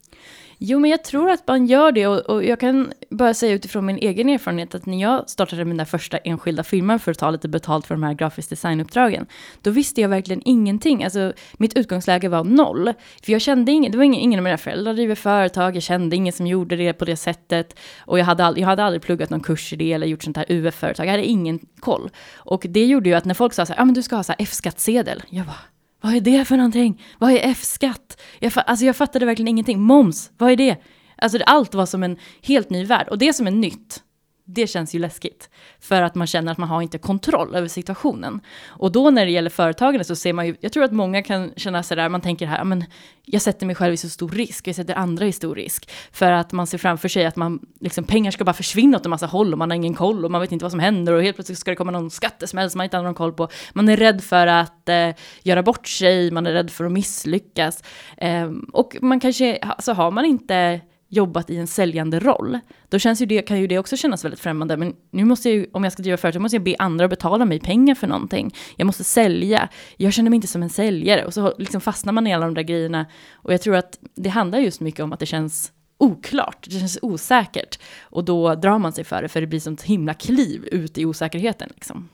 Jo, 0.59 0.79
men 0.79 0.91
jag 0.91 1.03
tror 1.03 1.29
att 1.29 1.47
man 1.47 1.65
gör 1.65 1.91
det. 1.91 2.07
Och, 2.07 2.19
och, 2.19 2.45
jag 2.45 2.59
kan 2.59 2.93
bara 3.09 3.33
säga 3.33 3.53
utifrån 3.53 3.85
min 3.85 3.97
egen 3.97 4.29
erfarenhet 4.29 4.75
att 4.75 4.85
när 4.85 5.01
jag 5.01 5.29
startade 5.29 5.65
min 5.65 5.85
första 5.85 6.17
enskilda 6.17 6.63
firma 6.63 6.99
för 6.99 7.11
att 7.11 7.17
ta 7.19 7.31
lite 7.31 7.47
betalt 7.47 7.87
för 7.87 7.95
de 7.95 8.03
här 8.03 8.13
grafisk 8.13 8.49
designuppdragen, 8.49 9.25
då 9.61 9.71
visste 9.71 10.01
jag 10.01 10.09
verkligen 10.09 10.41
ingenting. 10.45 11.03
Alltså, 11.03 11.33
mitt 11.53 11.77
utgångsläge 11.77 12.29
var 12.29 12.43
noll, 12.43 12.93
för 13.23 13.31
jag 13.31 13.41
kände 13.41 13.71
ingen, 13.71 13.91
det 13.91 13.97
var 13.97 14.05
ingen, 14.05 14.21
ingen 14.21 14.39
av 14.39 14.43
mina 14.43 14.57
föräldrar 14.57 14.93
driver 14.93 15.15
företag, 15.15 15.75
jag 15.75 15.83
kände 15.83 16.15
ingen 16.15 16.33
som 16.33 16.47
gjorde 16.47 16.75
det 16.75 16.93
på 16.93 17.05
det 17.05 17.17
sättet. 17.17 17.79
Och 17.99 18.19
jag 18.19 18.25
hade, 18.25 18.45
all, 18.45 18.59
jag 18.59 18.67
hade 18.67 18.83
aldrig 18.83 19.01
pluggat 19.01 19.29
någon 19.29 19.41
kurs 19.41 19.73
i 19.73 19.75
det 19.75 19.93
eller 19.93 20.07
gjort 20.07 20.23
sånt 20.23 20.37
här 20.37 20.45
UF-företag, 20.49 21.05
jag 21.05 21.11
hade 21.11 21.25
ingen 21.25 21.59
koll. 21.79 22.09
Och 22.35 22.65
det 22.69 22.85
gjorde 22.85 23.09
ju 23.09 23.15
att 23.15 23.25
när 23.25 23.33
folk 23.33 23.53
sa 23.53 23.65
så 23.65 23.73
här, 23.73 23.77
ja 23.77 23.81
ah, 23.81 23.85
men 23.85 23.93
du 23.93 24.03
ska 24.03 24.15
ha 24.15 24.23
så 24.23 24.31
här 24.31 24.43
F-skattsedel, 24.43 25.23
jag 25.29 25.45
bara, 25.45 25.76
vad 26.01 26.15
är 26.15 26.21
det 26.21 26.45
för 26.45 26.57
någonting? 26.57 27.03
Vad 27.17 27.31
är 27.31 27.39
F-skatt? 27.43 28.21
Jag, 28.39 28.53
alltså 28.55 28.85
jag 28.85 28.95
fattade 28.95 29.25
verkligen 29.25 29.47
ingenting. 29.47 29.81
Moms, 29.81 30.31
vad 30.37 30.51
är 30.51 30.55
det? 30.55 30.77
Alltså 31.17 31.39
allt 31.45 31.73
var 31.73 31.85
som 31.85 32.03
en 32.03 32.17
helt 32.41 32.69
ny 32.69 32.85
värld. 32.85 33.07
Och 33.07 33.17
det 33.17 33.33
som 33.33 33.47
är 33.47 33.51
nytt, 33.51 34.03
det 34.49 34.67
känns 34.67 34.95
ju 34.95 34.99
läskigt. 34.99 35.49
För 35.79 36.01
att 36.01 36.15
man 36.15 36.27
känner 36.27 36.51
att 36.51 36.57
man 36.57 36.69
har 36.69 36.81
inte 36.81 36.97
kontroll 36.97 37.55
över 37.55 37.67
situationen. 37.67 38.41
Och 38.67 38.91
då 38.91 39.09
när 39.09 39.25
det 39.25 39.31
gäller 39.31 39.49
företagande 39.49 40.03
så 40.03 40.15
ser 40.15 40.33
man 40.33 40.47
ju, 40.47 40.55
jag 40.59 40.71
tror 40.71 40.83
att 40.83 40.91
många 40.91 41.23
kan 41.23 41.53
känna 41.55 41.83
sådär, 41.83 42.09
man 42.09 42.21
tänker 42.21 42.45
här, 42.45 42.63
men 42.63 42.85
jag 43.25 43.41
sätter 43.41 43.65
mig 43.65 43.75
själv 43.75 43.93
i 43.93 43.97
så 43.97 44.09
stor 44.09 44.29
risk, 44.29 44.67
jag 44.67 44.75
sätter 44.75 44.93
andra 44.93 45.25
i 45.25 45.31
stor 45.31 45.55
risk. 45.55 45.89
För 46.11 46.31
att 46.31 46.51
man 46.51 46.67
ser 46.67 46.77
framför 46.77 47.09
sig 47.09 47.25
att 47.25 47.35
man, 47.35 47.59
liksom, 47.79 48.03
pengar 48.03 48.31
ska 48.31 48.43
bara 48.43 48.53
försvinna 48.53 48.97
åt 48.97 49.05
en 49.05 49.09
massa 49.09 49.25
håll 49.25 49.53
och 49.53 49.57
man 49.57 49.69
har 49.69 49.75
ingen 49.75 49.93
koll 49.93 50.25
och 50.25 50.31
man 50.31 50.41
vet 50.41 50.51
inte 50.51 50.65
vad 50.65 50.71
som 50.71 50.79
händer 50.79 51.13
och 51.13 51.23
helt 51.23 51.37
plötsligt 51.37 51.59
ska 51.59 51.71
det 51.71 51.75
komma 51.75 51.91
någon 51.91 52.11
skattesmäll 52.11 52.69
som 52.69 52.79
man 52.79 52.83
inte 52.83 52.97
har 52.97 53.03
någon 53.03 53.13
koll 53.13 53.33
på. 53.33 53.49
Man 53.73 53.89
är 53.89 53.97
rädd 53.97 54.23
för 54.23 54.47
att 54.47 54.89
eh, 54.89 55.09
göra 55.43 55.63
bort 55.63 55.87
sig, 55.87 56.31
man 56.31 56.47
är 56.47 56.53
rädd 56.53 56.71
för 56.71 56.85
att 56.85 56.91
misslyckas. 56.91 57.83
Eh, 58.17 58.51
och 58.73 58.97
man 59.01 59.19
kanske, 59.19 59.57
alltså 59.57 59.93
har 59.93 60.11
man 60.11 60.25
inte 60.25 60.81
jobbat 61.09 61.49
i 61.49 61.57
en 61.57 61.67
säljande 61.67 62.19
roll, 62.19 62.59
då 62.89 62.99
känns 62.99 63.21
ju 63.21 63.25
det, 63.25 63.41
kan 63.41 63.59
ju 63.59 63.67
det 63.67 63.79
också 63.79 63.97
kännas 63.97 64.25
väldigt 64.25 64.39
främmande. 64.39 64.77
Men 64.77 64.95
nu 65.11 65.25
måste 65.25 65.49
jag 65.49 65.57
ju, 65.57 65.67
om 65.73 65.83
jag 65.83 65.93
ska 65.93 66.03
driva 66.03 66.17
företag, 66.17 66.41
måste 66.41 66.55
jag 66.55 66.63
be 66.63 66.75
andra 66.79 67.05
att 67.05 67.09
betala 67.09 67.45
mig 67.45 67.59
pengar 67.59 67.95
för 67.95 68.07
någonting. 68.07 68.55
Jag 68.75 68.85
måste 68.85 69.03
sälja. 69.03 69.69
Jag 69.97 70.13
känner 70.13 70.29
mig 70.29 70.35
inte 70.35 70.47
som 70.47 70.63
en 70.63 70.69
säljare. 70.69 71.25
Och 71.25 71.33
så 71.33 71.53
liksom 71.57 71.81
fastnar 71.81 72.13
man 72.13 72.27
i 72.27 72.33
alla 72.33 72.45
de 72.45 72.53
där 72.53 72.63
grejerna. 72.63 73.05
Och 73.33 73.53
jag 73.53 73.61
tror 73.61 73.75
att 73.75 73.99
det 74.15 74.29
handlar 74.29 74.59
just 74.59 74.81
mycket 74.81 74.99
om 74.99 75.13
att 75.13 75.19
det 75.19 75.25
känns 75.25 75.71
oklart, 75.97 76.65
det 76.69 76.79
känns 76.79 76.99
osäkert. 77.01 77.79
Och 78.01 78.25
då 78.25 78.55
drar 78.55 78.79
man 78.79 78.93
sig 78.93 79.03
för 79.03 79.21
det, 79.21 79.27
för 79.27 79.41
det 79.41 79.47
blir 79.47 79.59
sånt 79.59 79.81
himla 79.81 80.13
kliv 80.13 80.65
ut 80.71 80.97
i 80.97 81.05
osäkerheten. 81.05 81.69
Liksom. 81.73 82.09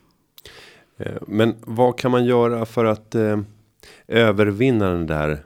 Eh, 0.98 1.14
men 1.28 1.56
vad 1.60 1.98
kan 1.98 2.12
man 2.12 2.26
göra 2.26 2.66
för 2.66 2.86
att 2.86 3.16
eh, 3.16 3.40
övervinna 4.08 4.90
den 4.90 5.08
där 5.08 5.44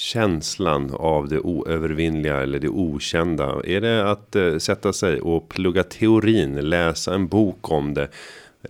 känslan 0.00 0.94
av 0.94 1.28
det 1.28 1.40
oövervinnliga 1.40 2.40
eller 2.40 2.58
det 2.58 2.68
okända? 2.68 3.62
Är 3.64 3.80
det 3.80 4.10
att 4.10 4.36
eh, 4.36 4.58
sätta 4.58 4.92
sig 4.92 5.20
och 5.20 5.48
plugga 5.48 5.82
teorin, 5.82 6.54
läsa 6.54 7.14
en 7.14 7.26
bok 7.28 7.70
om 7.70 7.94
det? 7.94 8.08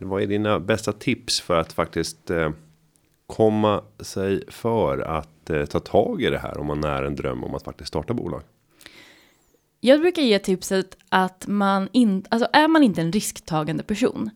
Vad 0.01 0.23
är 0.23 0.27
dina 0.27 0.61
bästa 0.61 0.93
tips 0.93 1.41
för 1.41 1.57
att 1.57 1.73
faktiskt 1.73 2.31
eh, 2.31 2.51
komma 3.27 3.83
sig 4.01 4.45
för 4.49 4.99
att 4.99 5.51
eh, 5.51 5.65
ta 5.65 5.81
tag 5.81 6.23
i 6.23 6.31
det 6.31 6.39
här 6.39 6.59
om 6.59 6.67
man 6.67 6.85
är 6.85 7.03
en 7.03 7.17
dröm 7.17 7.45
om 7.45 7.55
att 7.55 7.63
faktiskt 7.63 7.89
starta 7.89 8.15
bolag? 8.15 8.43
Jag 9.81 10.01
brukar 10.01 10.23
ge 10.23 10.39
tipset 10.39 10.97
att 11.09 11.47
man 11.49 11.89
inte, 11.93 12.29
alltså 12.31 12.49
är 12.53 12.69
man 12.69 12.83
inte 12.83 13.01
en 13.01 13.13
risktagande 13.13 13.83
person, 13.83 14.31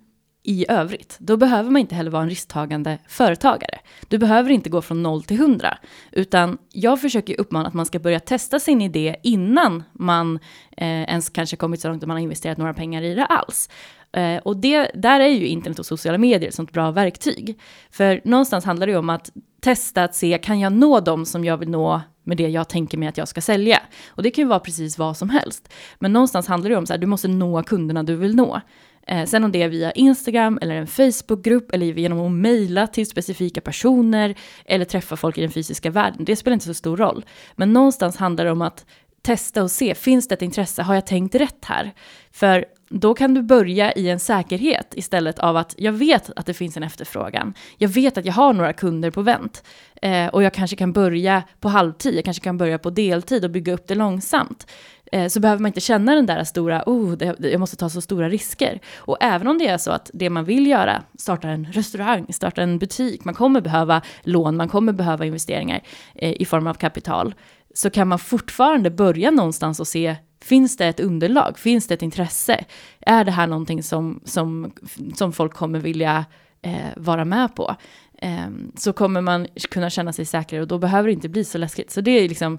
i 0.45 0.67
övrigt. 0.69 1.17
Då 1.19 1.37
behöver 1.37 1.71
man 1.71 1.81
inte 1.81 1.95
heller 1.95 2.11
vara 2.11 2.23
en 2.23 2.29
risktagande 2.29 2.99
företagare. 3.09 3.79
Du 4.09 4.19
behöver 4.19 4.51
inte 4.51 4.71
gå 4.71 4.83
från 4.83 5.03
noll 5.03 5.23
till 5.23 5.39
hundra, 5.39 5.79
utan 6.13 6.59
jag 6.73 7.01
försöker 7.01 7.41
uppmana 7.41 7.69
att 7.69 7.75
man 7.75 7.87
ska 7.87 7.99
börja 7.99 8.21
testa 8.21 8.61
sin 8.61 8.83
idé 8.83 9.17
innan 9.23 9.83
man 9.93 10.39
eh, 10.77 10.89
ens 10.89 11.31
kanske 11.31 11.57
kommit 11.57 11.81
så 11.81 11.89
långt 11.89 12.03
att 12.03 12.09
man 12.09 12.17
har 12.17 12.23
investerat 12.23 12.59
några 12.59 12.75
pengar 12.75 13.03
i 13.03 13.15
det 13.15 13.27
alls. 13.27 13.69
Eh, 14.13 14.37
och 14.37 14.57
det, 14.57 14.91
där 14.95 15.21
är 15.21 15.29
ju 15.29 15.47
internet 15.47 15.79
och 15.79 15.87
sociala 15.87 16.19
medier 16.19 16.49
ett 16.49 16.55
sånt 16.55 16.73
bra 16.73 16.91
verktyg. 16.91 17.61
För 17.91 18.21
någonstans 18.25 18.65
handlar 18.65 18.87
det 18.87 18.93
ju 18.93 18.99
om 18.99 19.11
att 19.11 19.31
testa 19.61 20.05
att 20.05 20.15
se, 20.15 20.39
kan 20.43 20.61
jag 20.61 20.73
nå 20.73 21.01
dem 21.01 21.27
som 21.27 21.45
jag 21.45 21.57
vill 21.57 21.71
nå 21.71 22.01
med 22.23 22.37
det 22.37 22.49
jag 22.49 22.69
tänker 22.69 22.99
mig 22.99 23.09
att 23.09 23.19
jag 23.19 23.29
ska 23.29 23.41
sälja? 23.41 23.81
Och 24.09 24.23
det 24.23 24.31
kan 24.31 24.43
ju 24.43 24.49
vara 24.49 24.61
precis 24.61 24.99
vad 24.99 25.17
som 25.17 25.31
helst. 25.31 25.73
Men 25.99 26.13
någonstans 26.13 26.47
handlar 26.47 26.71
det 26.71 26.77
om 26.77 26.87
så 26.87 26.93
här, 26.93 27.01
du 27.01 27.07
måste 27.07 27.29
nå 27.29 27.63
kunderna 27.63 28.03
du 28.03 28.17
vill 28.17 28.37
nå. 28.37 28.61
Eh, 29.07 29.25
sen 29.25 29.45
om 29.45 29.53
det 29.53 29.63
är 29.63 29.69
via 29.69 29.93
Instagram 29.93 30.59
eller 30.63 30.75
en 30.75 30.87
Facebookgrupp 30.87 31.73
eller 31.73 31.87
genom 31.87 32.21
att 32.21 32.33
mejla 32.33 32.87
till 32.87 33.07
specifika 33.07 33.61
personer 33.61 34.35
eller 34.65 34.85
träffa 34.85 35.17
folk 35.17 35.39
i 35.39 35.41
den 35.41 35.51
fysiska 35.51 35.91
världen, 35.91 36.25
det 36.25 36.37
spelar 36.37 36.55
inte 36.55 36.67
så 36.67 36.75
stor 36.75 36.97
roll. 36.97 37.25
Men 37.57 37.73
någonstans 37.73 38.17
handlar 38.17 38.45
det 38.45 38.51
om 38.51 38.63
att 38.63 38.87
testa 39.23 39.63
och 39.63 39.71
se, 39.71 39.95
finns 39.95 40.29
det 40.29 40.35
ett 40.35 40.43
intresse, 40.43 40.83
har 40.83 40.95
jag 40.95 41.07
tänkt 41.07 41.35
rätt 41.35 41.65
här? 41.65 41.93
För 42.33 42.65
då 42.89 43.15
kan 43.15 43.35
du 43.35 43.43
börja 43.43 43.93
i 43.93 44.11
en 44.11 44.21
säkerhet 44.21 44.95
istället 44.97 45.39
av 45.39 45.57
att 45.57 45.75
jag 45.79 45.93
vet 45.93 46.31
att 46.37 46.47
det 46.47 46.55
finns 46.55 46.77
en 46.77 46.83
efterfrågan. 46.83 47.55
Jag 47.79 47.89
vet 47.89 48.19
att 48.19 48.25
jag 48.25 48.33
har 48.33 48.53
några 48.53 48.73
kunder 48.73 49.11
på 49.11 49.23
vänt. 49.23 49.65
Eh, 50.03 50.27
och 50.27 50.43
jag 50.43 50.55
kanske 50.55 50.77
kan 50.77 50.93
börja 50.93 51.43
på 51.61 51.69
halvtid, 51.69 52.15
jag 52.15 52.25
kanske 52.25 52.45
kan 52.45 52.59
börja 52.59 52.79
på 52.79 52.91
deltid 52.91 53.45
och 53.45 53.51
bygga 53.51 53.73
upp 53.73 53.87
det 53.87 53.95
långsamt. 53.95 54.67
Eh, 55.15 55.29
så 55.29 55.41
behöver 55.41 55.63
man 55.63 55.69
inte 55.69 55.81
känna 55.81 56.15
den 56.15 56.27
där 56.27 56.45
stora, 56.45 56.83
oh, 56.87 57.13
det, 57.13 57.37
jag 57.41 57.61
måste 57.61 57.77
ta 57.77 57.89
så 57.89 58.01
stora 58.01 58.29
risker. 58.29 58.81
Och 58.97 59.17
även 59.21 59.47
om 59.47 59.59
det 59.59 59.67
är 59.67 59.79
så 59.79 59.91
att 59.91 60.11
det 60.15 60.31
man 60.31 60.45
vill 60.45 60.67
göra, 60.67 61.03
starta 61.19 61.49
en 61.49 61.67
restaurang, 61.73 62.27
starta 62.33 62.63
en 62.63 62.79
butik, 62.79 63.25
man 63.25 63.35
kommer 63.35 63.61
behöva 63.61 64.03
lån, 64.23 64.57
man 64.57 64.69
kommer 64.69 64.93
behöva 64.93 65.25
investeringar 65.25 65.81
eh, 66.15 66.43
i 66.43 66.45
form 66.45 66.67
av 66.67 66.75
kapital, 66.75 67.35
så 67.75 67.91
kan 67.91 68.09
man 68.09 68.19
fortfarande 68.19 68.91
börja 68.91 69.31
någonstans 69.31 69.81
och 69.81 69.89
se, 69.89 70.17
finns 70.43 70.77
det 70.77 70.87
ett 70.87 71.01
underlag, 71.01 71.59
finns 71.59 71.87
det 71.87 71.95
ett 71.95 72.03
intresse? 72.03 72.65
Är 73.01 73.25
det 73.25 73.31
här 73.33 73.47
någonting 73.47 73.83
som, 73.83 74.21
som, 74.25 74.73
som 75.15 75.33
folk 75.33 75.55
kommer 75.55 75.79
vilja 75.79 76.25
eh, 76.63 76.75
vara 76.97 77.25
med 77.25 77.55
på? 77.55 77.77
Eh, 78.19 78.49
så 78.77 78.93
kommer 78.93 79.21
man 79.21 79.47
kunna 79.71 79.91
känna 79.91 80.13
sig 80.13 80.25
säkrare 80.25 80.63
och 80.63 80.69
då 80.69 80.79
behöver 80.79 81.09
det 81.09 81.13
inte 81.13 81.29
bli 81.29 81.45
så 81.45 81.59
läskigt. 81.59 81.91
Så 81.91 82.01
det 82.01 82.11
är 82.11 82.29
liksom 82.29 82.59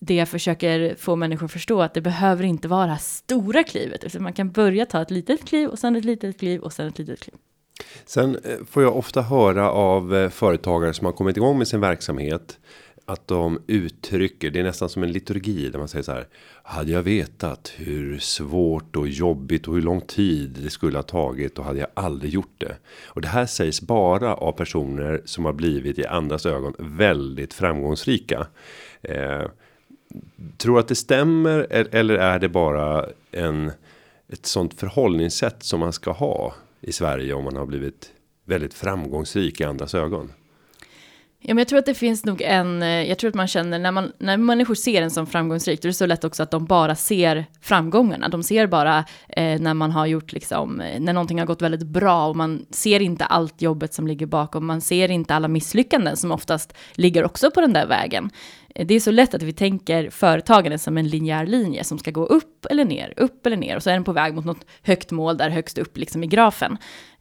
det 0.00 0.14
jag 0.14 0.28
försöker 0.28 0.94
få 0.94 1.16
människor 1.16 1.46
att 1.46 1.52
förstå, 1.52 1.82
att 1.82 1.94
det 1.94 2.00
behöver 2.00 2.44
inte 2.44 2.68
vara 2.68 2.86
det 2.86 2.92
här 2.92 2.98
stora 2.98 3.62
klivet, 3.62 4.04
utan 4.04 4.22
man 4.22 4.32
kan 4.32 4.50
börja 4.50 4.86
ta 4.86 5.02
ett 5.02 5.10
litet 5.10 5.44
kliv 5.44 5.68
och 5.68 5.78
sen 5.78 5.96
ett 5.96 6.04
litet 6.04 6.38
kliv 6.38 6.60
och 6.60 6.72
sen 6.72 6.88
ett 6.88 6.98
litet 6.98 7.20
kliv. 7.20 7.34
Sen 8.04 8.38
eh, 8.44 8.64
får 8.70 8.82
jag 8.82 8.96
ofta 8.96 9.22
höra 9.22 9.70
av 9.70 10.16
eh, 10.16 10.30
företagare 10.30 10.94
som 10.94 11.04
har 11.04 11.12
kommit 11.12 11.36
igång 11.36 11.58
med 11.58 11.68
sin 11.68 11.80
verksamhet 11.80 12.58
att 13.08 13.28
de 13.28 13.62
uttrycker 13.66 14.50
det 14.50 14.60
är 14.60 14.64
nästan 14.64 14.88
som 14.88 15.02
en 15.02 15.12
liturgi 15.12 15.68
där 15.68 15.78
man 15.78 15.88
säger 15.88 16.02
så 16.02 16.12
här. 16.12 16.26
Hade 16.62 16.92
jag 16.92 17.02
vetat 17.02 17.72
hur 17.76 18.18
svårt 18.18 18.96
och 18.96 19.08
jobbigt 19.08 19.68
och 19.68 19.74
hur 19.74 19.82
lång 19.82 20.00
tid 20.00 20.50
det 20.62 20.70
skulle 20.70 20.98
ha 20.98 21.02
tagit 21.02 21.54
då 21.54 21.62
hade 21.62 21.78
jag 21.78 21.88
aldrig 21.94 22.32
gjort 22.32 22.54
det. 22.58 22.76
Och 23.04 23.20
det 23.20 23.28
här 23.28 23.46
sägs 23.46 23.80
bara 23.80 24.34
av 24.34 24.52
personer 24.52 25.22
som 25.24 25.44
har 25.44 25.52
blivit 25.52 25.98
i 25.98 26.06
andras 26.06 26.46
ögon 26.46 26.74
väldigt 26.78 27.54
framgångsrika. 27.54 28.46
Eh, 29.02 29.42
tror 30.56 30.78
att 30.78 30.88
det 30.88 30.94
stämmer 30.94 31.66
eller 31.70 32.14
är 32.14 32.38
det 32.38 32.48
bara 32.48 33.06
en 33.32 33.72
ett 34.28 34.46
sånt 34.46 34.74
förhållningssätt 34.74 35.62
som 35.62 35.80
man 35.80 35.92
ska 35.92 36.12
ha 36.12 36.54
i 36.80 36.92
Sverige 36.92 37.34
om 37.34 37.44
man 37.44 37.56
har 37.56 37.66
blivit 37.66 38.12
väldigt 38.44 38.74
framgångsrik 38.74 39.60
i 39.60 39.64
andras 39.64 39.94
ögon? 39.94 40.32
Ja, 41.40 41.54
men 41.54 41.58
jag 41.58 41.68
tror 41.68 41.78
att 41.78 41.86
det 41.86 41.94
finns 41.94 42.24
nog 42.24 42.42
en, 42.42 42.82
eh, 42.82 42.88
jag 42.88 43.18
tror 43.18 43.28
att 43.28 43.34
man 43.34 43.46
känner 43.48 43.78
när, 43.78 43.92
man, 43.92 44.12
när 44.18 44.36
människor 44.36 44.74
ser 44.74 45.02
en 45.02 45.10
som 45.10 45.26
framgångsrik, 45.26 45.82
då 45.82 45.86
är 45.86 45.90
det 45.90 45.94
så 45.94 46.06
lätt 46.06 46.24
också 46.24 46.42
att 46.42 46.50
de 46.50 46.64
bara 46.64 46.94
ser 46.94 47.46
framgångarna. 47.60 48.28
De 48.28 48.42
ser 48.42 48.66
bara 48.66 49.04
eh, 49.28 49.60
när 49.60 49.74
man 49.74 49.90
har 49.90 50.06
gjort 50.06 50.32
liksom, 50.32 50.80
eh, 50.80 51.00
när 51.00 51.12
någonting 51.12 51.38
har 51.38 51.46
gått 51.46 51.62
väldigt 51.62 51.86
bra 51.86 52.28
och 52.28 52.36
man 52.36 52.66
ser 52.70 53.00
inte 53.00 53.24
allt 53.24 53.62
jobbet 53.62 53.94
som 53.94 54.06
ligger 54.06 54.26
bakom, 54.26 54.66
man 54.66 54.80
ser 54.80 55.10
inte 55.10 55.34
alla 55.34 55.48
misslyckanden 55.48 56.16
som 56.16 56.32
oftast 56.32 56.74
ligger 56.92 57.24
också 57.24 57.50
på 57.50 57.60
den 57.60 57.72
där 57.72 57.86
vägen. 57.86 58.30
Det 58.84 58.94
är 58.94 59.00
så 59.00 59.10
lätt 59.10 59.34
att 59.34 59.42
vi 59.42 59.52
tänker 59.52 60.10
företagande 60.10 60.78
som 60.78 60.98
en 60.98 61.08
linjär 61.08 61.46
linje 61.46 61.84
som 61.84 61.98
ska 61.98 62.10
gå 62.10 62.26
upp 62.26 62.66
eller 62.70 62.84
ner, 62.84 63.14
upp 63.16 63.46
eller 63.46 63.56
ner 63.56 63.76
och 63.76 63.82
så 63.82 63.90
är 63.90 63.94
den 63.94 64.04
på 64.04 64.12
väg 64.12 64.34
mot 64.34 64.44
något 64.44 64.66
högt 64.82 65.10
mål 65.10 65.36
där 65.36 65.50
högst 65.50 65.78
upp 65.78 65.96
liksom 65.96 66.24
i 66.24 66.26
grafen. 66.26 66.78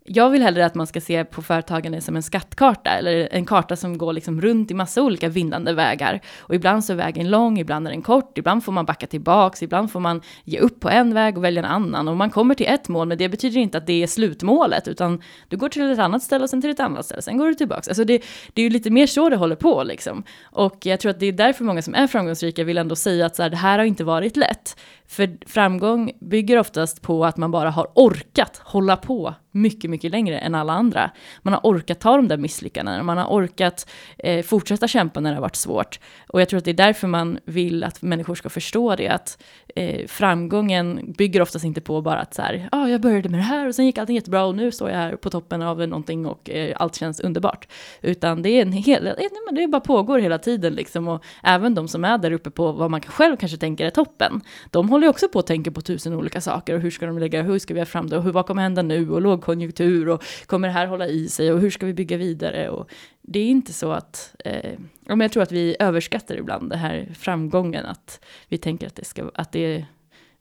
Jag 0.07 0.29
vill 0.29 0.41
hellre 0.41 0.65
att 0.65 0.75
man 0.75 0.87
ska 0.87 1.01
se 1.01 1.25
på 1.25 1.41
företagande 1.41 2.01
som 2.01 2.15
en 2.15 2.23
skattkarta 2.23 2.89
eller 2.89 3.27
en 3.31 3.45
karta 3.45 3.75
som 3.75 3.97
går 3.97 4.13
liksom 4.13 4.41
runt 4.41 4.71
i 4.71 4.73
massa 4.73 5.01
olika 5.01 5.29
vindlande 5.29 5.73
vägar. 5.73 6.21
Och 6.39 6.55
ibland 6.55 6.85
så 6.85 6.93
är 6.93 6.97
vägen 6.97 7.29
lång, 7.29 7.59
ibland 7.59 7.87
är 7.87 7.91
den 7.91 8.01
kort, 8.01 8.37
ibland 8.37 8.63
får 8.63 8.71
man 8.71 8.85
backa 8.85 9.07
tillbaks, 9.07 9.63
ibland 9.63 9.91
får 9.91 9.99
man 9.99 10.21
ge 10.43 10.59
upp 10.59 10.79
på 10.79 10.89
en 10.89 11.13
väg 11.13 11.37
och 11.37 11.43
välja 11.43 11.63
en 11.63 11.69
annan. 11.69 12.07
Och 12.07 12.17
man 12.17 12.29
kommer 12.29 12.55
till 12.55 12.65
ett 12.65 12.87
mål, 12.87 13.07
men 13.07 13.17
det 13.17 13.29
betyder 13.29 13.59
inte 13.59 13.77
att 13.77 13.87
det 13.87 14.03
är 14.03 14.07
slutmålet, 14.07 14.87
utan 14.87 15.21
du 15.47 15.57
går 15.57 15.69
till 15.69 15.91
ett 15.91 15.99
annat 15.99 16.23
ställe 16.23 16.43
och 16.43 16.49
sen 16.49 16.61
till 16.61 16.71
ett 16.71 16.79
annat 16.79 17.05
ställe, 17.05 17.21
sen 17.21 17.37
går 17.37 17.47
du 17.47 17.53
tillbaks. 17.53 17.87
Alltså 17.87 18.03
det, 18.03 18.23
det 18.53 18.61
är 18.61 18.63
ju 18.63 18.69
lite 18.69 18.89
mer 18.89 19.07
så 19.07 19.29
det 19.29 19.35
håller 19.35 19.55
på 19.55 19.83
liksom. 19.83 20.23
Och 20.43 20.85
jag 20.85 20.99
tror 20.99 21.09
att 21.09 21.19
det 21.19 21.25
är 21.25 21.31
därför 21.31 21.63
många 21.63 21.81
som 21.81 21.95
är 21.95 22.07
framgångsrika 22.07 22.63
vill 22.63 22.77
ändå 22.77 22.95
säga 22.95 23.25
att 23.25 23.35
så 23.35 23.43
här, 23.43 23.49
det 23.49 23.57
här 23.57 23.77
har 23.77 23.85
inte 23.85 24.03
varit 24.03 24.37
lätt. 24.37 24.77
För 25.07 25.37
framgång 25.47 26.11
bygger 26.21 26.59
oftast 26.59 27.01
på 27.01 27.25
att 27.25 27.37
man 27.37 27.51
bara 27.51 27.69
har 27.69 27.87
orkat 27.95 28.61
hålla 28.63 28.97
på 28.97 29.35
mycket, 29.55 29.89
mycket 29.89 30.11
längre 30.11 30.37
än 30.37 30.55
alla 30.55 30.73
andra. 30.73 31.11
Man 31.41 31.53
har 31.53 31.61
orkat 31.63 31.99
ta 31.99 32.15
de 32.15 32.27
där 32.27 32.37
misslyckandena, 32.37 33.03
man 33.03 33.17
har 33.17 33.27
orkat 33.27 33.89
eh, 34.17 34.43
fortsätta 34.43 34.87
kämpa 34.87 35.19
när 35.19 35.29
det 35.29 35.35
har 35.35 35.41
varit 35.41 35.55
svårt. 35.55 35.99
Och 36.27 36.41
jag 36.41 36.49
tror 36.49 36.57
att 36.57 36.65
det 36.65 36.71
är 36.71 36.73
därför 36.73 37.07
man 37.07 37.39
vill 37.45 37.83
att 37.83 38.01
människor 38.01 38.35
ska 38.35 38.49
förstå 38.49 38.95
det, 38.95 39.07
att 39.07 39.43
eh, 39.75 40.07
framgången 40.07 41.13
bygger 41.17 41.41
oftast 41.41 41.65
inte 41.65 41.81
på 41.81 42.01
bara 42.01 42.19
att 42.19 42.33
så 42.33 42.41
här, 42.41 42.69
ja, 42.71 42.77
ah, 42.77 42.87
jag 42.89 43.01
började 43.01 43.29
med 43.29 43.39
det 43.39 43.43
här 43.43 43.67
och 43.67 43.75
sen 43.75 43.85
gick 43.85 43.97
allting 43.97 44.15
jättebra 44.15 44.45
och 44.45 44.55
nu 44.55 44.71
står 44.71 44.89
jag 44.89 44.97
här 44.97 45.15
på 45.15 45.29
toppen 45.29 45.61
av 45.61 45.77
någonting 45.77 46.25
och 46.25 46.49
eh, 46.49 46.75
allt 46.79 46.95
känns 46.95 47.19
underbart. 47.19 47.67
Utan 48.01 48.41
det 48.41 48.49
är 48.49 48.61
en 48.61 48.71
hel, 48.71 49.09
det 49.51 49.67
bara 49.67 49.81
pågår 49.81 50.19
hela 50.19 50.37
tiden 50.37 50.73
liksom 50.73 51.07
och 51.07 51.23
även 51.43 51.75
de 51.75 51.87
som 51.87 52.05
är 52.05 52.17
där 52.17 52.31
uppe 52.31 52.51
på 52.51 52.71
vad 52.71 52.91
man 52.91 53.01
själv 53.01 53.37
kanske 53.37 53.57
tänker 53.57 53.85
är 53.85 53.89
toppen, 53.89 54.41
de 54.71 54.89
håller 54.89 55.05
ju 55.05 55.09
också 55.09 55.27
på 55.27 55.39
att 55.39 55.47
tänka 55.47 55.71
på 55.71 55.81
tusen 55.81 56.13
olika 56.13 56.41
saker 56.41 56.75
och 56.75 56.81
hur 56.81 56.91
ska 56.91 57.05
de 57.05 57.19
lägga, 57.19 57.41
hur 57.41 57.59
ska 57.59 57.73
vi 57.73 57.79
ha 57.79 57.85
fram 57.85 58.09
det 58.09 58.17
och 58.17 58.23
hur, 58.23 58.31
vad 58.31 58.45
kommer 58.45 58.61
hända 58.61 58.81
nu 58.81 59.11
och 59.11 59.21
lågkonjunktur 59.45 60.09
och 60.09 60.23
kommer 60.45 60.67
det 60.67 60.73
här 60.73 60.87
hålla 60.87 61.07
i 61.07 61.29
sig 61.29 61.53
och 61.53 61.59
hur 61.59 61.69
ska 61.69 61.85
vi 61.85 61.93
bygga 61.93 62.17
vidare 62.17 62.69
och 62.69 62.89
det 63.21 63.39
är 63.39 63.45
inte 63.45 63.73
så 63.73 63.91
att, 63.91 64.35
eh, 64.45 64.79
men 65.07 65.21
jag 65.21 65.31
tror 65.31 65.43
att 65.43 65.51
vi 65.51 65.75
överskattar 65.79 66.37
ibland 66.37 66.69
det 66.69 66.77
här 66.77 67.13
framgången, 67.13 67.85
att 67.85 68.19
vi 68.49 68.57
tänker 68.57 68.87
att 68.87 68.95
det 68.95 69.05
ska, 69.05 69.31
att 69.33 69.51
det 69.51 69.59
är 69.59 69.85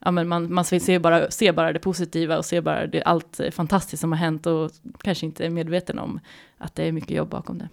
ja, 0.04 0.10
men 0.10 0.28
man, 0.28 0.52
man 0.52 0.64
ser, 0.64 0.98
bara, 0.98 1.30
ser 1.30 1.52
bara 1.52 1.72
det 1.72 1.80
positiva 1.80 2.38
och 2.38 2.44
ser 2.44 2.60
bara 2.60 2.86
det, 2.86 3.02
allt 3.02 3.40
fantastiskt 3.52 4.00
som 4.00 4.12
har 4.12 4.18
hänt 4.18 4.46
och 4.46 4.70
kanske 5.02 5.26
inte 5.26 5.46
är 5.46 5.50
medveten 5.50 5.98
om 5.98 6.20
att 6.58 6.74
det 6.74 6.84
är 6.84 6.92
mycket 6.92 7.16
jobb 7.16 7.28
bakom 7.28 7.58
det. 7.58 7.68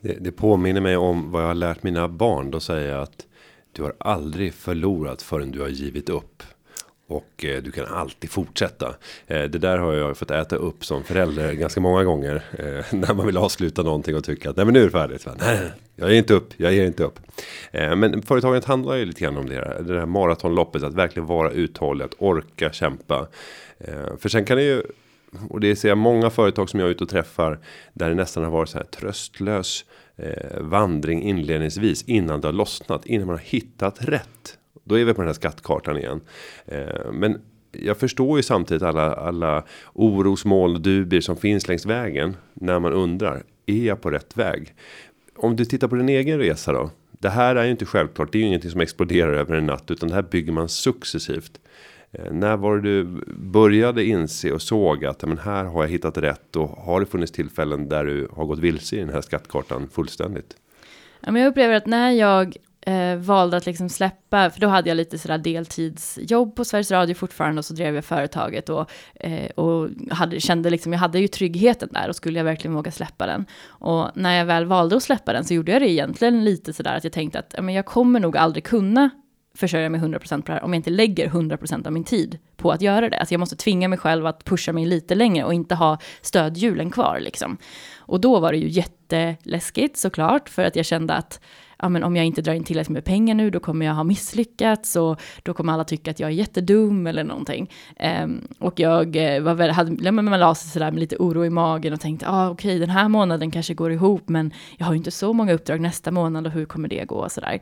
Det, 0.00 0.18
det 0.20 0.32
påminner 0.32 0.80
mig 0.80 0.96
om 0.96 1.30
vad 1.30 1.42
jag 1.42 1.46
har 1.46 1.54
lärt 1.54 1.82
mina 1.82 2.08
barn. 2.08 2.50
Då 2.50 2.60
säger 2.60 2.92
jag 2.92 3.02
att 3.02 3.26
du 3.72 3.82
har 3.82 3.94
aldrig 4.00 4.54
förlorat 4.54 5.22
förrän 5.22 5.50
du 5.50 5.60
har 5.60 5.68
givit 5.68 6.08
upp. 6.08 6.42
Och 7.06 7.44
eh, 7.44 7.62
du 7.62 7.70
kan 7.70 7.86
alltid 7.86 8.30
fortsätta. 8.30 8.94
Eh, 9.26 9.42
det 9.42 9.58
där 9.58 9.78
har 9.78 9.92
jag 9.92 10.16
fått 10.16 10.30
äta 10.30 10.56
upp 10.56 10.84
som 10.84 11.04
förälder 11.04 11.52
ganska 11.52 11.80
många 11.80 12.04
gånger. 12.04 12.42
Eh, 12.58 12.98
när 12.98 13.14
man 13.14 13.26
vill 13.26 13.36
avsluta 13.36 13.82
någonting 13.82 14.16
och 14.16 14.24
tycka 14.24 14.50
att 14.50 14.56
nej 14.56 14.64
men 14.64 14.74
nu 14.74 14.80
är 14.80 14.84
det 14.84 14.90
färdigt. 14.90 15.26
Nej, 15.40 15.72
jag 15.96 16.10
ger 16.10 16.18
inte 16.18 16.34
upp, 16.34 16.54
jag 16.56 16.72
ger 16.72 16.86
inte 16.86 17.04
upp. 17.04 17.18
Eh, 17.70 17.96
men 17.96 18.22
företaget 18.22 18.64
handlar 18.64 18.94
ju 18.94 19.04
lite 19.04 19.20
grann 19.20 19.36
om 19.36 19.48
det 19.48 19.54
här. 19.54 19.82
Det 19.82 19.98
här 19.98 20.06
maratonloppet, 20.06 20.82
att 20.82 20.94
verkligen 20.94 21.26
vara 21.26 21.50
uthållig, 21.50 22.04
att 22.04 22.14
orka 22.18 22.72
kämpa. 22.72 23.28
Eh, 23.78 24.16
för 24.18 24.28
sen 24.28 24.44
kan 24.44 24.56
det 24.56 24.62
ju 24.62 24.82
och 25.48 25.60
det 25.60 25.76
ser 25.76 25.88
jag 25.88 25.98
många 25.98 26.30
företag 26.30 26.70
som 26.70 26.80
jag 26.80 26.86
är 26.86 26.90
ute 26.90 27.04
och 27.04 27.10
träffar 27.10 27.58
där 27.92 28.08
det 28.08 28.14
nästan 28.14 28.44
har 28.44 28.50
varit 28.50 28.68
så 28.68 28.78
här 28.78 28.84
tröstlös 28.84 29.84
eh, 30.16 30.60
vandring 30.60 31.22
inledningsvis 31.22 32.02
innan 32.02 32.40
det 32.40 32.48
har 32.48 32.52
lossnat 32.52 33.06
innan 33.06 33.26
man 33.26 33.36
har 33.36 33.44
hittat 33.44 34.04
rätt. 34.04 34.58
Då 34.84 34.98
är 34.98 35.04
vi 35.04 35.14
på 35.14 35.20
den 35.20 35.28
här 35.28 35.34
skattkartan 35.34 35.98
igen. 35.98 36.20
Eh, 36.66 37.12
men 37.12 37.40
jag 37.72 37.96
förstår 37.96 38.38
ju 38.38 38.42
samtidigt 38.42 38.82
alla 38.82 39.14
alla 39.14 39.64
orosmoln 39.92 40.74
och 40.74 40.80
dubier 40.80 41.20
som 41.20 41.36
finns 41.36 41.68
längs 41.68 41.86
vägen 41.86 42.36
när 42.54 42.80
man 42.80 42.92
undrar 42.92 43.42
är 43.66 43.84
jag 43.86 44.00
på 44.00 44.10
rätt 44.10 44.36
väg? 44.36 44.74
Om 45.36 45.56
du 45.56 45.64
tittar 45.64 45.88
på 45.88 45.96
din 45.96 46.08
egen 46.08 46.38
resa 46.38 46.72
då. 46.72 46.90
Det 47.10 47.28
här 47.28 47.56
är 47.56 47.64
ju 47.64 47.70
inte 47.70 47.86
självklart. 47.86 48.32
Det 48.32 48.38
är 48.38 48.40
ju 48.40 48.46
ingenting 48.46 48.70
som 48.70 48.80
exploderar 48.80 49.32
över 49.32 49.56
en 49.56 49.66
natt 49.66 49.90
utan 49.90 50.08
det 50.08 50.14
här 50.14 50.22
bygger 50.22 50.52
man 50.52 50.68
successivt. 50.68 51.60
Eh, 52.12 52.32
när 52.32 52.56
var 52.56 52.76
det 52.76 52.82
du 52.82 53.04
började 53.36 54.04
inse 54.04 54.52
och 54.52 54.62
såg 54.62 55.04
att 55.04 55.22
men 55.22 55.38
här 55.38 55.64
har 55.64 55.82
jag 55.82 55.90
hittat 55.90 56.18
rätt 56.18 56.56
och 56.56 56.68
har 56.68 57.00
det 57.00 57.06
funnits 57.06 57.32
tillfällen 57.32 57.88
där 57.88 58.04
du 58.04 58.28
har 58.32 58.44
gått 58.44 58.58
vilse 58.58 58.96
i 58.96 58.98
den 58.98 59.08
här 59.08 59.20
skattkartan 59.20 59.88
fullständigt? 59.92 60.56
Ja, 61.20 61.32
men 61.32 61.42
jag 61.42 61.50
upplever 61.50 61.74
att 61.74 61.86
när 61.86 62.10
jag 62.10 62.56
eh, 62.86 63.16
valde 63.16 63.56
att 63.56 63.66
liksom 63.66 63.88
släppa, 63.88 64.50
för 64.50 64.60
då 64.60 64.68
hade 64.68 64.88
jag 64.88 64.96
lite 64.96 65.18
sådär 65.18 65.38
deltidsjobb 65.38 66.56
på 66.56 66.64
Sveriges 66.64 66.90
Radio 66.90 67.14
fortfarande 67.14 67.58
och 67.58 67.64
så 67.64 67.74
drev 67.74 67.94
jag 67.94 68.04
företaget 68.04 68.68
och, 68.68 68.90
eh, 69.14 69.50
och 69.50 69.88
hade, 70.10 70.40
kände 70.40 70.70
liksom, 70.70 70.92
jag 70.92 71.00
hade 71.00 71.18
ju 71.18 71.28
tryggheten 71.28 71.88
där 71.92 72.08
och 72.08 72.16
skulle 72.16 72.38
jag 72.38 72.44
verkligen 72.44 72.74
våga 72.74 72.90
släppa 72.90 73.26
den. 73.26 73.46
Och 73.66 74.10
när 74.14 74.38
jag 74.38 74.44
väl 74.44 74.64
valde 74.64 74.96
att 74.96 75.02
släppa 75.02 75.32
den 75.32 75.44
så 75.44 75.54
gjorde 75.54 75.72
jag 75.72 75.82
det 75.82 75.90
egentligen 75.90 76.44
lite 76.44 76.72
sådär 76.72 76.96
att 76.96 77.04
jag 77.04 77.12
tänkte 77.12 77.38
att 77.38 77.54
men 77.58 77.74
jag 77.74 77.86
kommer 77.86 78.20
nog 78.20 78.36
aldrig 78.36 78.64
kunna 78.64 79.10
försörja 79.54 79.90
mig 79.90 80.00
100% 80.00 80.42
på 80.42 80.46
det 80.46 80.52
här 80.52 80.64
om 80.64 80.72
jag 80.72 80.78
inte 80.78 80.90
lägger 80.90 81.28
100% 81.28 81.86
av 81.86 81.92
min 81.92 82.04
tid 82.04 82.38
på 82.56 82.70
att 82.70 82.82
göra 82.82 83.10
det. 83.10 83.18
Alltså 83.18 83.34
jag 83.34 83.38
måste 83.38 83.56
tvinga 83.56 83.88
mig 83.88 83.98
själv 83.98 84.26
att 84.26 84.44
pusha 84.44 84.72
mig 84.72 84.86
lite 84.86 85.14
längre 85.14 85.44
och 85.44 85.54
inte 85.54 85.74
ha 85.74 85.98
stödhjulen 86.22 86.90
kvar 86.90 87.20
liksom. 87.20 87.58
Och 87.98 88.20
då 88.20 88.40
var 88.40 88.52
det 88.52 88.58
ju 88.58 88.68
jätteläskigt 88.68 89.96
såklart 89.96 90.48
för 90.48 90.64
att 90.64 90.76
jag 90.76 90.86
kände 90.86 91.14
att 91.14 91.40
ja, 91.82 91.88
men 91.88 92.04
om 92.04 92.16
jag 92.16 92.26
inte 92.26 92.42
drar 92.42 92.54
in 92.54 92.64
tillräckligt 92.64 92.94
med 92.94 93.04
pengar 93.04 93.34
nu, 93.34 93.50
då 93.50 93.60
kommer 93.60 93.86
jag 93.86 93.94
ha 93.94 94.04
misslyckats 94.04 94.96
och 94.96 95.20
då 95.42 95.54
kommer 95.54 95.72
alla 95.72 95.84
tycka 95.84 96.10
att 96.10 96.20
jag 96.20 96.30
är 96.30 96.34
jättedum 96.34 97.06
eller 97.06 97.24
någonting. 97.24 97.70
Um, 98.24 98.48
och 98.58 98.80
jag 98.80 99.16
eh, 99.16 99.42
var 99.42 99.54
väl, 99.54 99.70
hade, 99.70 100.12
man 100.12 100.40
la 100.40 100.54
sig 100.54 100.70
sådär 100.70 100.90
med 100.90 101.00
lite 101.00 101.16
oro 101.16 101.44
i 101.44 101.50
magen 101.50 101.92
och 101.92 102.00
tänkte, 102.00 102.26
ah, 102.28 102.50
okej, 102.50 102.68
okay, 102.68 102.78
den 102.78 102.90
här 102.90 103.08
månaden 103.08 103.50
kanske 103.50 103.74
går 103.74 103.92
ihop, 103.92 104.28
men 104.28 104.52
jag 104.78 104.86
har 104.86 104.92
ju 104.92 104.98
inte 104.98 105.10
så 105.10 105.32
många 105.32 105.52
uppdrag 105.52 105.80
nästa 105.80 106.10
månad 106.10 106.46
och 106.46 106.52
hur 106.52 106.64
kommer 106.64 106.88
det 106.88 107.04
gå 107.04 107.14
och 107.14 107.32
sådär. 107.32 107.60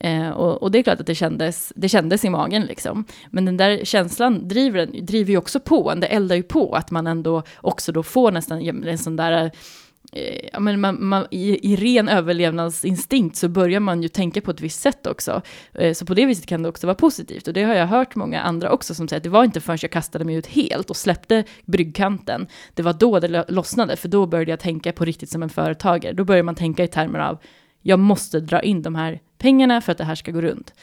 Eh, 0.00 0.30
och, 0.30 0.62
och, 0.62 0.70
det 0.70 0.78
är 0.78 0.82
klart 0.82 1.00
att 1.00 1.06
det 1.06 1.14
kändes, 1.14 1.72
det 1.76 1.88
kändes 1.88 2.24
i 2.24 2.30
magen 2.30 2.62
liksom. 2.62 3.04
Men 3.30 3.44
den 3.44 3.56
där 3.56 3.84
känslan 3.84 4.48
driver, 4.48 4.86
driver 4.86 5.30
ju 5.30 5.36
också 5.36 5.60
på, 5.60 5.94
det 5.94 6.06
eldar 6.06 6.36
ju 6.36 6.42
på 6.42 6.74
att 6.74 6.90
man 6.90 7.06
ändå 7.06 7.42
också 7.56 7.92
då 7.92 8.02
får 8.02 8.32
nästan 8.32 8.84
en 8.88 8.98
sån 8.98 9.16
där 9.16 9.50
Eh, 10.12 10.48
ja, 10.52 10.60
men 10.60 10.80
man, 10.80 11.04
man, 11.04 11.26
i, 11.30 11.72
i, 11.72 11.76
ren 11.76 12.08
överlevnadsinstinkt 12.08 13.36
så 13.36 13.48
börjar 13.48 13.80
man 13.80 14.02
ju 14.02 14.08
tänka 14.08 14.40
på 14.40 14.50
ett 14.50 14.60
visst 14.60 14.80
sätt 14.80 15.06
också. 15.06 15.42
Eh, 15.74 15.92
så 15.92 16.06
på 16.06 16.14
det 16.14 16.26
viset 16.26 16.46
kan 16.46 16.62
det 16.62 16.68
också 16.68 16.86
vara 16.86 16.94
positivt. 16.94 17.48
Och 17.48 17.54
det 17.54 17.62
har 17.62 17.74
jag 17.74 17.86
hört 17.86 18.14
många 18.14 18.40
andra 18.40 18.70
också 18.70 18.94
som 18.94 19.08
säger 19.08 19.18
att 19.18 19.24
det 19.24 19.30
var 19.30 19.44
inte 19.44 19.60
förrän 19.60 19.78
jag 19.82 19.90
kastade 19.90 20.24
mig 20.24 20.34
ut 20.34 20.46
helt 20.46 20.90
och 20.90 20.96
släppte 20.96 21.44
bryggkanten. 21.64 22.46
Det 22.74 22.82
var 22.82 22.92
då 22.92 23.20
det 23.20 23.44
lossnade, 23.48 23.96
för 23.96 24.08
då 24.08 24.26
började 24.26 24.50
jag 24.50 24.60
tänka 24.60 24.92
på 24.92 25.04
riktigt 25.04 25.30
som 25.30 25.42
en 25.42 25.48
företagare. 25.48 26.12
Då 26.12 26.24
börjar 26.24 26.42
man 26.42 26.54
tänka 26.54 26.84
i 26.84 26.88
termer 26.88 27.18
av 27.18 27.38
jag 27.82 27.98
måste 27.98 28.40
dra 28.40 28.62
in 28.62 28.82
de 28.82 28.94
här 28.94 29.20
pengarna 29.38 29.80
för 29.80 29.92
att 29.92 29.98
det 29.98 30.04
här 30.04 30.14
ska 30.14 30.32
gå 30.32 30.40
runt. 30.40 30.74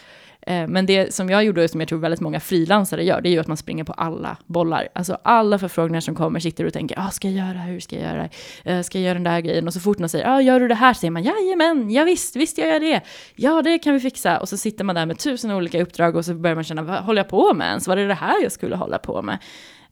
Eh, 0.49 0.67
men 0.67 0.85
det 0.85 1.13
som 1.13 1.29
jag 1.29 1.43
gjorde 1.43 1.63
och 1.63 1.69
som 1.69 1.79
jag 1.79 1.89
tror 1.89 1.99
väldigt 1.99 2.19
många 2.19 2.39
frilansare 2.39 3.03
gör, 3.03 3.21
det 3.21 3.29
är 3.29 3.31
ju 3.31 3.39
att 3.39 3.47
man 3.47 3.57
springer 3.57 3.83
på 3.83 3.93
alla 3.93 4.38
bollar. 4.45 4.88
Alltså 4.93 5.17
alla 5.23 5.59
förfrågningar 5.59 6.01
som 6.01 6.15
kommer 6.15 6.39
sitter 6.39 6.65
och 6.65 6.73
tänker, 6.73 6.99
ah, 6.99 7.09
ska 7.09 7.29
jag 7.29 7.47
göra, 7.47 7.59
hur 7.59 7.79
ska 7.79 7.95
jag 7.95 8.05
göra, 8.05 8.29
uh, 8.75 8.81
ska 8.81 8.97
jag 8.97 9.05
göra 9.05 9.13
den 9.13 9.23
där 9.23 9.39
grejen? 9.39 9.67
Och 9.67 9.73
så 9.73 9.79
fort 9.79 9.99
någon 9.99 10.09
säger, 10.09 10.27
ah, 10.27 10.41
gör 10.41 10.59
du 10.59 10.67
det 10.67 10.75
här? 10.75 10.93
Säger 10.93 11.12
man, 11.12 11.23
jajamän, 11.23 11.91
ja 11.91 12.03
visst, 12.03 12.35
visst 12.35 12.57
gör 12.57 12.67
jag 12.67 12.81
det. 12.81 13.01
Ja, 13.35 13.62
det 13.62 13.79
kan 13.79 13.93
vi 13.93 13.99
fixa. 13.99 14.39
Och 14.39 14.49
så 14.49 14.57
sitter 14.57 14.83
man 14.83 14.95
där 14.95 15.05
med 15.05 15.19
tusen 15.19 15.51
olika 15.51 15.81
uppdrag 15.81 16.15
och 16.15 16.25
så 16.25 16.33
börjar 16.33 16.55
man 16.55 16.63
känna, 16.63 16.81
vad 16.81 16.99
håller 16.99 17.19
jag 17.19 17.29
på 17.29 17.53
med 17.53 17.67
ens? 17.67 17.88
Var 17.88 17.95
det 17.95 18.07
det 18.07 18.13
här 18.13 18.43
jag 18.43 18.51
skulle 18.51 18.75
hålla 18.75 18.97
på 18.97 19.21
med? 19.21 19.38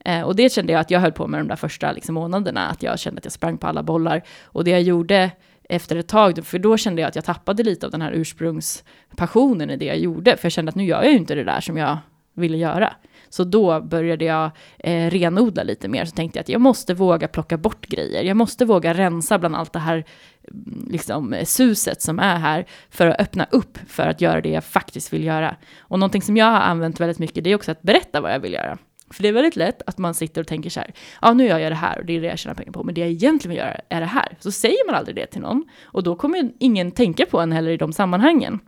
Eh, 0.04 0.22
och 0.22 0.36
det 0.36 0.52
kände 0.52 0.72
jag 0.72 0.80
att 0.80 0.90
jag 0.90 1.00
höll 1.00 1.12
på 1.12 1.26
med 1.26 1.40
de 1.40 1.48
där 1.48 1.56
första 1.56 1.92
liksom, 1.92 2.14
månaderna, 2.14 2.68
att 2.68 2.82
jag 2.82 2.98
kände 2.98 3.18
att 3.18 3.24
jag 3.24 3.32
sprang 3.32 3.58
på 3.58 3.66
alla 3.66 3.82
bollar. 3.82 4.22
Och 4.44 4.64
det 4.64 4.70
jag 4.70 4.82
gjorde 4.82 5.30
efter 5.68 5.96
ett 5.96 6.08
tag, 6.08 6.46
för 6.46 6.58
då 6.58 6.76
kände 6.76 7.02
jag 7.02 7.08
att 7.08 7.14
jag 7.14 7.24
tappade 7.24 7.62
lite 7.62 7.86
av 7.86 7.92
den 7.92 8.02
här 8.02 8.12
ursprungspassionen 8.12 9.70
i 9.70 9.76
det 9.76 9.84
jag 9.84 9.98
gjorde, 9.98 10.36
för 10.36 10.46
jag 10.46 10.52
kände 10.52 10.68
att 10.68 10.74
nu 10.74 10.84
gör 10.84 11.02
jag 11.02 11.12
ju 11.12 11.18
inte 11.18 11.34
det 11.34 11.44
där 11.44 11.60
som 11.60 11.76
jag 11.76 11.98
ville 12.34 12.56
göra. 12.56 12.92
Så 13.28 13.44
då 13.44 13.80
började 13.80 14.24
jag 14.24 14.50
eh, 14.78 15.10
renodla 15.10 15.62
lite 15.62 15.88
mer, 15.88 16.04
så 16.04 16.14
tänkte 16.16 16.38
jag 16.38 16.42
att 16.42 16.48
jag 16.48 16.60
måste 16.60 16.94
våga 16.94 17.28
plocka 17.28 17.56
bort 17.56 17.86
grejer, 17.86 18.22
jag 18.22 18.36
måste 18.36 18.64
våga 18.64 18.94
rensa 18.94 19.38
bland 19.38 19.56
allt 19.56 19.72
det 19.72 19.78
här 19.78 20.04
mm, 20.50 20.88
liksom, 20.90 21.32
eh, 21.32 21.44
suset 21.44 22.02
som 22.02 22.18
är 22.18 22.36
här, 22.36 22.66
för 22.90 23.06
att 23.06 23.20
öppna 23.20 23.46
upp 23.50 23.78
för 23.88 24.06
att 24.06 24.20
göra 24.20 24.40
det 24.40 24.50
jag 24.50 24.64
faktiskt 24.64 25.12
vill 25.12 25.24
göra. 25.24 25.56
Och 25.78 25.98
någonting 25.98 26.22
som 26.22 26.36
jag 26.36 26.46
har 26.46 26.60
använt 26.60 27.00
väldigt 27.00 27.18
mycket, 27.18 27.44
det 27.44 27.50
är 27.50 27.54
också 27.54 27.70
att 27.70 27.82
berätta 27.82 28.20
vad 28.20 28.32
jag 28.32 28.40
vill 28.40 28.52
göra. 28.52 28.78
För 29.10 29.22
det 29.22 29.28
är 29.28 29.32
väldigt 29.32 29.56
lätt 29.56 29.82
att 29.86 29.98
man 29.98 30.14
sitter 30.14 30.40
och 30.40 30.46
tänker 30.46 30.70
så 30.70 30.80
här, 30.80 30.94
ja 31.22 31.32
nu 31.32 31.46
gör 31.46 31.58
jag 31.58 31.72
det 31.72 31.76
här 31.76 31.98
och 31.98 32.04
det 32.04 32.16
är 32.16 32.20
det 32.20 32.26
jag 32.26 32.38
tjänar 32.38 32.54
pengar 32.54 32.72
på, 32.72 32.84
men 32.84 32.94
det 32.94 33.00
jag 33.00 33.10
egentligen 33.10 33.50
vill 33.50 33.58
göra 33.58 33.80
är 33.88 34.00
det 34.00 34.06
här. 34.06 34.36
Så 34.40 34.52
säger 34.52 34.86
man 34.86 34.94
aldrig 34.94 35.16
det 35.16 35.26
till 35.26 35.40
någon 35.40 35.64
och 35.84 36.02
då 36.02 36.16
kommer 36.16 36.52
ingen 36.58 36.90
tänka 36.90 37.26
på 37.26 37.40
en 37.40 37.52
heller 37.52 37.70
i 37.70 37.76
de 37.76 37.92
sammanhangen. 37.92 38.60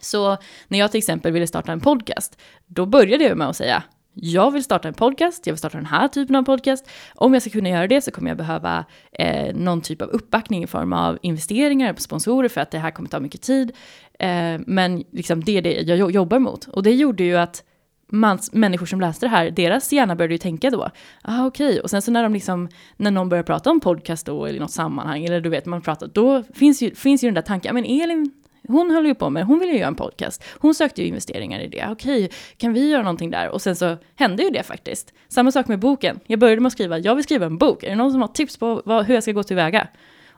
Så 0.00 0.36
när 0.68 0.78
jag 0.78 0.90
till 0.90 0.98
exempel 0.98 1.32
ville 1.32 1.46
starta 1.46 1.72
en 1.72 1.80
podcast, 1.80 2.40
då 2.66 2.86
började 2.86 3.24
jag 3.24 3.38
med 3.38 3.48
att 3.48 3.56
säga, 3.56 3.82
jag 4.14 4.50
vill 4.50 4.64
starta 4.64 4.88
en 4.88 4.94
podcast, 4.94 5.46
jag 5.46 5.54
vill 5.54 5.58
starta 5.58 5.76
den 5.76 5.86
här 5.86 6.08
typen 6.08 6.36
av 6.36 6.42
podcast. 6.42 6.90
Om 7.14 7.32
jag 7.34 7.42
ska 7.42 7.50
kunna 7.50 7.68
göra 7.68 7.86
det 7.86 8.00
så 8.00 8.10
kommer 8.10 8.30
jag 8.30 8.36
behöva 8.36 8.84
eh, 9.12 9.54
någon 9.54 9.80
typ 9.80 10.02
av 10.02 10.08
uppbackning 10.08 10.62
i 10.62 10.66
form 10.66 10.92
av 10.92 11.18
investeringar, 11.22 11.94
sponsorer 11.98 12.48
för 12.48 12.60
att 12.60 12.70
det 12.70 12.78
här 12.78 12.90
kommer 12.90 13.08
ta 13.08 13.20
mycket 13.20 13.42
tid. 13.42 13.72
Eh, 14.18 14.60
men 14.66 15.04
liksom 15.12 15.44
det 15.44 15.58
är 15.58 15.62
det 15.62 15.80
jag 15.80 16.10
jobbar 16.10 16.38
mot. 16.38 16.68
Och 16.68 16.82
det 16.82 16.94
gjorde 16.94 17.24
ju 17.24 17.36
att 17.36 17.64
mans, 18.10 18.52
människor 18.52 18.86
som 18.86 19.00
läste 19.00 19.26
det 19.26 19.30
här, 19.30 19.50
deras 19.50 19.92
hjärna 19.92 20.16
började 20.16 20.34
ju 20.34 20.38
tänka 20.38 20.70
då, 20.70 20.90
ah 21.22 21.46
okej, 21.46 21.68
okay. 21.68 21.80
och 21.80 21.90
sen 21.90 22.02
så 22.02 22.10
när 22.10 22.22
de 22.22 22.32
liksom, 22.32 22.68
när 22.96 23.10
någon 23.10 23.28
börjar 23.28 23.44
prata 23.44 23.70
om 23.70 23.80
podcast 23.80 24.26
då, 24.26 24.44
eller 24.44 24.56
i 24.56 24.60
något 24.60 24.70
sammanhang, 24.70 25.24
eller 25.24 25.40
du 25.40 25.48
vet, 25.48 25.66
man 25.66 25.82
pratar, 25.82 26.06
då 26.06 26.42
finns 26.54 26.82
ju, 26.82 26.94
finns 26.94 27.24
ju 27.24 27.28
den 27.28 27.34
där 27.34 27.42
tanken, 27.42 27.70
ah, 27.70 27.74
men 27.74 27.84
Elin, 27.84 28.30
hon 28.68 28.90
höll 28.90 29.06
ju 29.06 29.14
på 29.14 29.30
med, 29.30 29.44
hon 29.44 29.58
ville 29.58 29.72
ju 29.72 29.78
göra 29.78 29.88
en 29.88 29.94
podcast, 29.94 30.44
hon 30.58 30.74
sökte 30.74 31.02
ju 31.02 31.08
investeringar 31.08 31.60
i 31.60 31.68
det, 31.68 31.86
okej, 31.90 32.24
okay, 32.24 32.36
kan 32.56 32.72
vi 32.72 32.90
göra 32.90 33.02
någonting 33.02 33.30
där? 33.30 33.48
Och 33.48 33.62
sen 33.62 33.76
så 33.76 33.96
hände 34.14 34.42
ju 34.42 34.50
det 34.50 34.62
faktiskt. 34.62 35.12
Samma 35.28 35.52
sak 35.52 35.68
med 35.68 35.78
boken, 35.78 36.20
jag 36.26 36.38
började 36.38 36.60
med 36.60 36.66
att 36.66 36.72
skriva, 36.72 36.98
jag 36.98 37.14
vill 37.14 37.24
skriva 37.24 37.46
en 37.46 37.58
bok, 37.58 37.82
är 37.82 37.90
det 37.90 37.96
någon 37.96 38.12
som 38.12 38.20
har 38.20 38.28
tips 38.28 38.56
på 38.56 38.82
vad, 38.84 39.06
hur 39.06 39.14
jag 39.14 39.22
ska 39.22 39.32
gå 39.32 39.42
tillväga? 39.42 39.88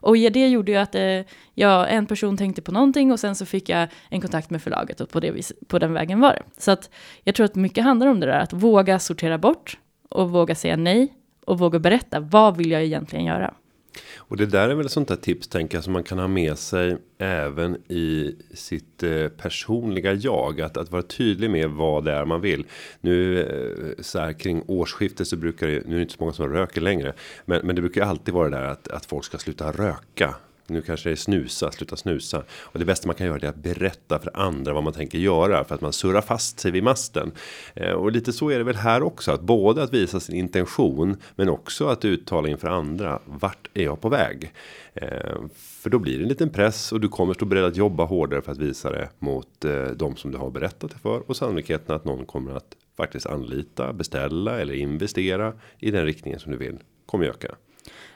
Och 0.03 0.17
det 0.17 0.49
gjorde 0.49 0.73
ju 0.73 0.79
att 0.79 0.95
eh, 0.95 1.21
ja, 1.55 1.87
en 1.87 2.07
person 2.07 2.37
tänkte 2.37 2.63
på 2.63 2.73
någonting 2.73 3.13
och 3.13 3.21
sen 3.21 3.35
så 3.35 3.47
fick 3.47 3.69
jag 3.69 3.89
en 4.09 4.21
kontakt 4.21 4.51
med 4.51 4.63
förlaget 4.63 5.01
och 5.01 5.09
på, 5.09 5.21
det 5.21 5.31
vis, 5.31 5.53
på 5.67 5.79
den 5.79 5.93
vägen 5.93 6.21
var 6.21 6.33
det. 6.33 6.43
Så 6.59 6.71
att 6.71 6.91
jag 7.25 7.35
tror 7.35 7.45
att 7.45 7.55
mycket 7.55 7.85
handlar 7.85 8.07
om 8.07 8.21
det 8.21 8.27
där, 8.27 8.41
att 8.41 8.53
våga 8.53 8.99
sortera 8.99 9.39
bort 9.39 9.79
och 10.09 10.31
våga 10.31 10.55
säga 10.55 10.77
nej 10.77 11.13
och 11.47 11.59
våga 11.59 11.79
berätta, 11.79 12.21
vad 12.21 12.57
vill 12.57 12.71
jag 12.71 12.83
egentligen 12.83 13.25
göra? 13.25 13.55
Och 14.17 14.37
det 14.37 14.47
där 14.47 14.69
är 14.69 14.75
väl 14.75 14.89
sånt 14.89 15.09
där 15.09 15.17
tips 15.17 15.49
tänker 15.49 15.77
jag 15.77 15.85
som 15.85 15.93
man 15.93 16.03
kan 16.03 16.19
ha 16.19 16.29
med 16.29 16.59
sig 16.59 16.97
även 17.19 17.77
i 17.89 18.37
sitt 18.55 19.03
eh, 19.03 19.29
personliga 19.29 20.13
jag. 20.13 20.61
Att 20.61 20.77
att 20.77 20.91
vara 20.91 21.03
tydlig 21.03 21.51
med 21.51 21.71
vad 21.71 22.05
det 22.05 22.13
är 22.13 22.25
man 22.25 22.41
vill. 22.41 22.67
Nu 23.01 23.41
eh, 23.41 24.03
så 24.03 24.19
här 24.19 24.33
kring 24.33 24.63
årsskiftet 24.67 25.29
så 25.29 25.37
brukar 25.37 25.67
det 25.67 25.83
nu 25.87 25.95
är 25.95 25.97
det 25.97 26.03
inte 26.03 26.15
så 26.15 26.21
många 26.21 26.33
som 26.33 26.49
röker 26.49 26.81
längre, 26.81 27.13
men 27.45 27.67
men 27.67 27.77
det 27.77 27.83
brukar 27.83 28.03
alltid 28.03 28.35
vara 28.35 28.49
det 28.49 28.57
där 28.57 28.65
att 28.65 28.89
att 28.89 29.07
folk 29.07 29.25
ska 29.25 29.39
sluta 29.39 29.73
röka 29.73 30.35
nu 30.73 30.83
kanske 30.83 31.09
det 31.09 31.13
är 31.13 31.17
snusa, 31.17 31.73
sluta 31.73 31.97
snusa. 31.97 32.43
Och 32.61 32.79
det 32.79 32.85
bästa 32.85 33.07
man 33.07 33.17
kan 33.17 33.27
göra 33.27 33.39
är 33.39 33.49
att 33.49 33.57
berätta 33.57 34.19
för 34.19 34.31
andra 34.35 34.73
vad 34.73 34.83
man 34.83 34.93
tänker 34.93 35.19
göra 35.19 35.65
för 35.65 35.75
att 35.75 35.81
man 35.81 35.93
surrar 35.93 36.21
fast 36.21 36.61
sig 36.61 36.71
vid 36.71 36.83
masten. 36.83 37.33
Eh, 37.75 37.93
och 37.93 38.13
lite 38.13 38.33
så 38.33 38.51
är 38.51 38.59
det 38.59 38.65
väl 38.65 38.77
här 38.77 39.03
också 39.03 39.33
att 39.33 39.41
både 39.41 39.83
att 39.83 39.95
visa 39.95 40.21
sin 40.21 40.37
intention 40.37 41.17
men 41.37 41.49
också 41.49 41.87
att 41.87 42.05
uttala 42.05 42.49
inför 42.49 42.69
andra 42.69 43.19
vart 43.25 43.69
är 43.75 43.85
jag 43.85 44.01
på 44.01 44.09
väg? 44.09 44.53
Eh, 44.95 45.37
för 45.57 45.91
då 45.91 45.99
blir 45.99 46.19
det 46.19 46.25
en 46.25 46.29
liten 46.29 46.51
press 46.51 46.93
och 46.93 47.01
du 47.01 47.09
kommer 47.09 47.35
stå 47.35 47.45
beredd 47.45 47.65
att 47.65 47.77
jobba 47.77 48.05
hårdare 48.05 48.43
för 48.43 48.53
att 48.53 48.59
visa 48.59 48.91
det 48.91 49.09
mot 49.19 49.65
eh, 49.65 49.85
de 49.85 50.17
som 50.17 50.31
du 50.31 50.39
har 50.39 50.51
berättat 50.51 50.91
det 50.91 50.99
för 50.99 51.31
och 51.31 51.37
sannolikheten 51.37 51.97
att 51.97 52.05
någon 52.05 52.27
kommer 52.27 52.53
att 52.53 52.77
faktiskt 52.97 53.27
anlita, 53.27 53.93
beställa 53.93 54.61
eller 54.61 54.75
investera 54.75 55.53
i 55.79 55.91
den 55.91 56.05
riktningen 56.05 56.41
som 56.41 56.53
du 56.53 56.59
vill 56.59 56.79
kommer 57.07 57.27
öka. 57.27 57.55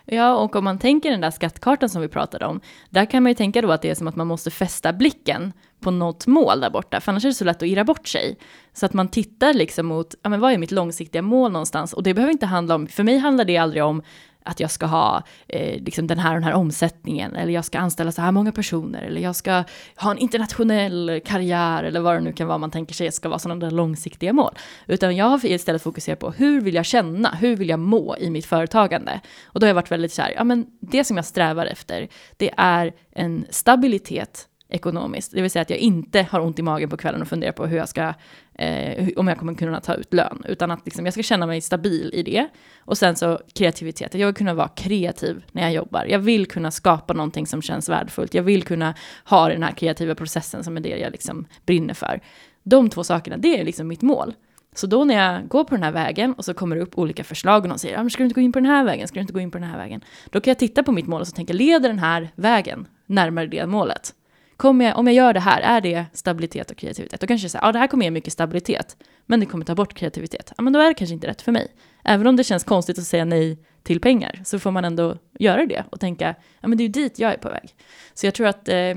Ja, 0.08 0.34
och 0.34 0.56
om 0.56 0.64
man 0.64 0.78
tänker 0.78 1.10
den 1.10 1.20
där 1.20 1.30
skattkartan 1.30 1.88
som 1.88 2.02
vi 2.02 2.08
pratade 2.08 2.46
om, 2.46 2.60
där 2.90 3.04
kan 3.04 3.22
man 3.22 3.30
ju 3.30 3.34
tänka 3.34 3.62
då 3.62 3.72
att 3.72 3.82
det 3.82 3.90
är 3.90 3.94
som 3.94 4.08
att 4.08 4.16
man 4.16 4.26
måste 4.26 4.50
fästa 4.50 4.92
blicken 4.92 5.52
på 5.80 5.90
något 5.90 6.26
mål 6.26 6.60
där 6.60 6.70
borta, 6.70 7.00
för 7.00 7.12
annars 7.12 7.24
är 7.24 7.28
det 7.28 7.34
så 7.34 7.44
lätt 7.44 7.62
att 7.62 7.68
irra 7.68 7.84
bort 7.84 8.08
sig. 8.08 8.38
Så 8.72 8.86
att 8.86 8.92
man 8.92 9.08
tittar 9.08 9.54
liksom 9.54 9.86
mot, 9.86 10.14
ja 10.22 10.30
men 10.30 10.40
vad 10.40 10.52
är 10.52 10.58
mitt 10.58 10.70
långsiktiga 10.70 11.22
mål 11.22 11.52
någonstans? 11.52 11.92
Och 11.92 12.02
det 12.02 12.14
behöver 12.14 12.32
inte 12.32 12.46
handla 12.46 12.74
om, 12.74 12.86
för 12.86 13.02
mig 13.02 13.18
handlar 13.18 13.44
det 13.44 13.56
aldrig 13.56 13.84
om 13.84 14.02
att 14.46 14.60
jag 14.60 14.70
ska 14.70 14.86
ha 14.86 15.22
eh, 15.48 15.82
liksom 15.82 16.06
den 16.06 16.18
här 16.18 16.30
och 16.30 16.34
den 16.34 16.44
här 16.44 16.52
omsättningen, 16.52 17.36
eller 17.36 17.52
jag 17.52 17.64
ska 17.64 17.78
anställa 17.78 18.12
så 18.12 18.22
här 18.22 18.32
många 18.32 18.52
personer, 18.52 19.02
eller 19.02 19.20
jag 19.20 19.36
ska 19.36 19.64
ha 19.96 20.10
en 20.10 20.18
internationell 20.18 21.20
karriär, 21.24 21.84
eller 21.84 22.00
vad 22.00 22.16
det 22.16 22.20
nu 22.20 22.32
kan 22.32 22.46
vara 22.46 22.58
man 22.58 22.70
tänker 22.70 22.94
sig 22.94 23.12
ska 23.12 23.28
vara 23.28 23.38
sådana 23.38 23.66
där 23.66 23.70
långsiktiga 23.70 24.32
mål. 24.32 24.54
Utan 24.86 25.16
jag 25.16 25.26
har 25.26 25.46
istället 25.46 25.82
fokuserat 25.82 26.18
på 26.18 26.30
hur 26.30 26.60
vill 26.60 26.74
jag 26.74 26.86
känna, 26.86 27.34
hur 27.34 27.56
vill 27.56 27.68
jag 27.68 27.78
må 27.78 28.16
i 28.16 28.30
mitt 28.30 28.46
företagande? 28.46 29.20
Och 29.44 29.60
då 29.60 29.64
har 29.64 29.68
jag 29.68 29.74
varit 29.74 29.90
väldigt 29.90 30.12
så 30.12 30.22
här, 30.22 30.32
ja 30.36 30.44
men 30.44 30.66
det 30.80 31.04
som 31.04 31.16
jag 31.16 31.26
strävar 31.26 31.66
efter, 31.66 32.08
det 32.36 32.50
är 32.56 32.92
en 33.12 33.46
stabilitet 33.50 34.48
ekonomiskt. 34.68 35.32
Det 35.32 35.42
vill 35.42 35.50
säga 35.50 35.62
att 35.62 35.70
jag 35.70 35.78
inte 35.78 36.26
har 36.30 36.40
ont 36.40 36.58
i 36.58 36.62
magen 36.62 36.90
på 36.90 36.96
kvällen 36.96 37.22
och 37.22 37.28
funderar 37.28 37.52
på 37.52 37.66
hur 37.66 37.76
jag 37.76 37.88
ska, 37.88 38.14
eh, 38.58 39.08
om 39.16 39.28
jag 39.28 39.38
kommer 39.38 39.54
kunna 39.54 39.80
ta 39.80 39.94
ut 39.94 40.14
lön. 40.14 40.42
Utan 40.48 40.70
att 40.70 40.80
liksom, 40.84 41.04
jag 41.04 41.12
ska 41.12 41.22
känna 41.22 41.46
mig 41.46 41.60
stabil 41.60 42.10
i 42.14 42.22
det. 42.22 42.48
Och 42.78 42.98
sen 42.98 43.16
så 43.16 43.40
kreativitet. 43.54 44.14
Jag 44.14 44.26
vill 44.26 44.34
kunna 44.34 44.54
vara 44.54 44.68
kreativ 44.68 45.44
när 45.52 45.62
jag 45.62 45.72
jobbar. 45.72 46.04
Jag 46.04 46.18
vill 46.18 46.46
kunna 46.46 46.70
skapa 46.70 47.14
någonting 47.14 47.46
som 47.46 47.62
känns 47.62 47.88
värdefullt. 47.88 48.34
Jag 48.34 48.42
vill 48.42 48.62
kunna 48.62 48.94
ha 49.24 49.48
den 49.48 49.62
här 49.62 49.72
kreativa 49.72 50.14
processen 50.14 50.64
som 50.64 50.76
är 50.76 50.80
det 50.80 50.98
jag 50.98 51.12
liksom 51.12 51.46
brinner 51.66 51.94
för. 51.94 52.20
De 52.62 52.90
två 52.90 53.04
sakerna, 53.04 53.36
det 53.36 53.60
är 53.60 53.64
liksom 53.64 53.88
mitt 53.88 54.02
mål. 54.02 54.34
Så 54.74 54.86
då 54.86 55.04
när 55.04 55.14
jag 55.14 55.48
går 55.48 55.64
på 55.64 55.74
den 55.74 55.82
här 55.82 55.92
vägen 55.92 56.32
och 56.32 56.44
så 56.44 56.54
kommer 56.54 56.76
det 56.76 56.82
upp 56.82 56.98
olika 56.98 57.24
förslag 57.24 57.62
och 57.62 57.68
någon 57.68 57.78
säger, 57.78 58.02
ja, 58.02 58.10
ska 58.10 58.22
du 58.22 58.24
inte 58.24 58.34
gå 58.34 58.40
in 58.40 58.52
på 58.52 58.58
den 58.58 58.66
här 58.66 58.84
vägen, 58.84 59.08
ska 59.08 59.14
du 59.14 59.20
inte 59.20 59.32
gå 59.32 59.40
in 59.40 59.50
på 59.50 59.58
den 59.58 59.68
här 59.68 59.78
vägen? 59.78 60.00
Då 60.30 60.40
kan 60.40 60.50
jag 60.50 60.58
titta 60.58 60.82
på 60.82 60.92
mitt 60.92 61.06
mål 61.06 61.20
och 61.20 61.28
så 61.28 61.36
tänka, 61.36 61.52
leder 61.52 61.88
den 61.88 61.98
här 61.98 62.30
vägen 62.34 62.88
närmare 63.06 63.46
det 63.46 63.66
målet? 63.66 64.14
Kommer 64.56 64.84
jag, 64.84 64.98
om 64.98 65.06
jag 65.06 65.14
gör 65.14 65.32
det 65.32 65.40
här, 65.40 65.60
är 65.60 65.80
det 65.80 66.06
stabilitet 66.12 66.70
och 66.70 66.76
kreativitet? 66.76 67.20
Då 67.20 67.26
kanske 67.26 67.44
jag 67.44 67.50
säger, 67.50 67.64
ja 67.64 67.72
det 67.72 67.78
här 67.78 67.86
kommer 67.86 68.04
ge 68.04 68.10
mycket 68.10 68.32
stabilitet, 68.32 68.96
men 69.26 69.40
det 69.40 69.46
kommer 69.46 69.64
ta 69.64 69.74
bort 69.74 69.94
kreativitet. 69.94 70.52
Ja 70.56 70.62
men 70.62 70.72
då 70.72 70.80
är 70.80 70.88
det 70.88 70.94
kanske 70.94 71.14
inte 71.14 71.26
rätt 71.26 71.42
för 71.42 71.52
mig. 71.52 71.68
Även 72.04 72.26
om 72.26 72.36
det 72.36 72.44
känns 72.44 72.64
konstigt 72.64 72.98
att 72.98 73.04
säga 73.04 73.24
nej 73.24 73.58
till 73.82 74.00
pengar, 74.00 74.42
så 74.44 74.58
får 74.58 74.70
man 74.70 74.84
ändå 74.84 75.18
göra 75.38 75.66
det 75.66 75.84
och 75.90 76.00
tänka, 76.00 76.34
ja 76.60 76.68
men 76.68 76.78
det 76.78 76.82
är 76.82 76.86
ju 76.86 76.92
dit 76.92 77.18
jag 77.18 77.32
är 77.32 77.38
på 77.38 77.48
väg. 77.48 77.74
Så 78.14 78.26
jag 78.26 78.34
tror 78.34 78.46
att 78.46 78.68
eh, 78.68 78.94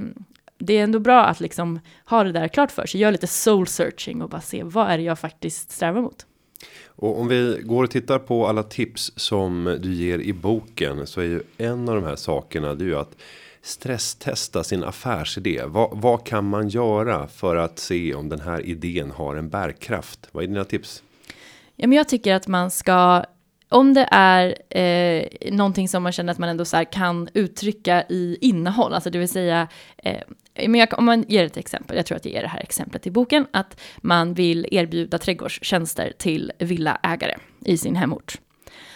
det 0.58 0.74
är 0.78 0.84
ändå 0.84 1.00
bra 1.00 1.26
att 1.26 1.40
liksom 1.40 1.80
ha 2.06 2.24
det 2.24 2.32
där 2.32 2.48
klart 2.48 2.72
för 2.72 2.86
sig, 2.86 3.02
göra 3.02 3.12
lite 3.12 3.28
soul 3.28 3.68
searching 3.68 4.22
och 4.22 4.30
bara 4.30 4.42
se 4.42 4.64
vad 4.64 4.90
är 4.90 4.98
det 4.98 5.04
jag 5.04 5.20
faktiskt 5.20 5.72
strävar 5.72 6.02
mot. 6.02 6.26
Och 6.86 7.20
om 7.20 7.28
vi 7.28 7.60
går 7.64 7.84
och 7.84 7.92
tittar 7.92 8.20
på 8.20 8.48
alla 8.48 8.64
tips 8.64 9.12
som 9.16 9.78
du 9.82 9.94
ger 9.94 10.20
i 10.20 10.34
boken 10.34 11.08
så 11.08 11.22
är 11.22 11.26
ju 11.26 11.42
en 11.58 11.90
av 11.90 11.96
de 11.96 12.04
här 12.04 12.16
sakerna 12.16 12.76
det 12.76 12.84
är 12.84 12.88
ju 12.88 12.96
att 12.96 13.16
stresstesta 13.70 14.64
sin 14.64 14.84
affärsidé. 14.84 15.62
Vad, 15.66 15.90
vad 16.02 16.26
kan 16.26 16.46
man 16.46 16.70
göra 16.70 17.28
för 17.28 17.56
att 17.56 17.80
se 17.80 18.14
om 18.14 18.30
den 18.30 18.40
här 18.42 18.62
idén 18.66 19.12
har 19.12 19.36
en 19.36 19.50
bärkraft? 19.50 20.30
Vad 20.32 20.44
är 20.44 20.48
dina 20.48 20.64
tips? 20.64 21.04
Ja, 21.76 21.88
men 21.88 21.98
jag 21.98 22.08
tycker 22.08 22.34
att 22.34 22.48
man 22.48 22.72
ska 22.72 23.24
om 23.70 23.94
det 23.94 24.08
är 24.12 24.56
eh, 24.78 25.54
någonting 25.54 25.90
som 25.90 26.04
man 26.04 26.12
känner 26.12 26.32
att 26.32 26.40
man 26.40 26.50
ändå 26.50 26.66
så 26.66 26.86
kan 26.92 27.30
uttrycka 27.34 28.04
i 28.10 28.38
innehåll, 28.42 28.94
alltså 28.94 29.10
det 29.10 29.20
vill 29.20 29.30
säga, 29.30 29.68
eh, 29.98 30.22
men 30.68 30.76
jag, 30.76 31.00
om 31.00 31.06
man 31.06 31.26
ger 31.28 31.46
ett 31.46 31.58
exempel, 31.58 31.98
jag 31.98 32.06
tror 32.06 32.16
att 32.16 32.26
jag 32.26 32.34
ger 32.34 32.42
det 32.42 32.48
här 32.48 32.60
exemplet 32.60 33.08
i 33.08 33.12
boken, 33.12 33.48
att 33.52 33.82
man 33.98 34.34
vill 34.34 34.68
erbjuda 34.72 35.18
trädgårdstjänster 35.18 36.14
till 36.18 36.52
villaägare 36.60 37.36
i 37.66 37.78
sin 37.78 37.96
hemort. 37.96 38.38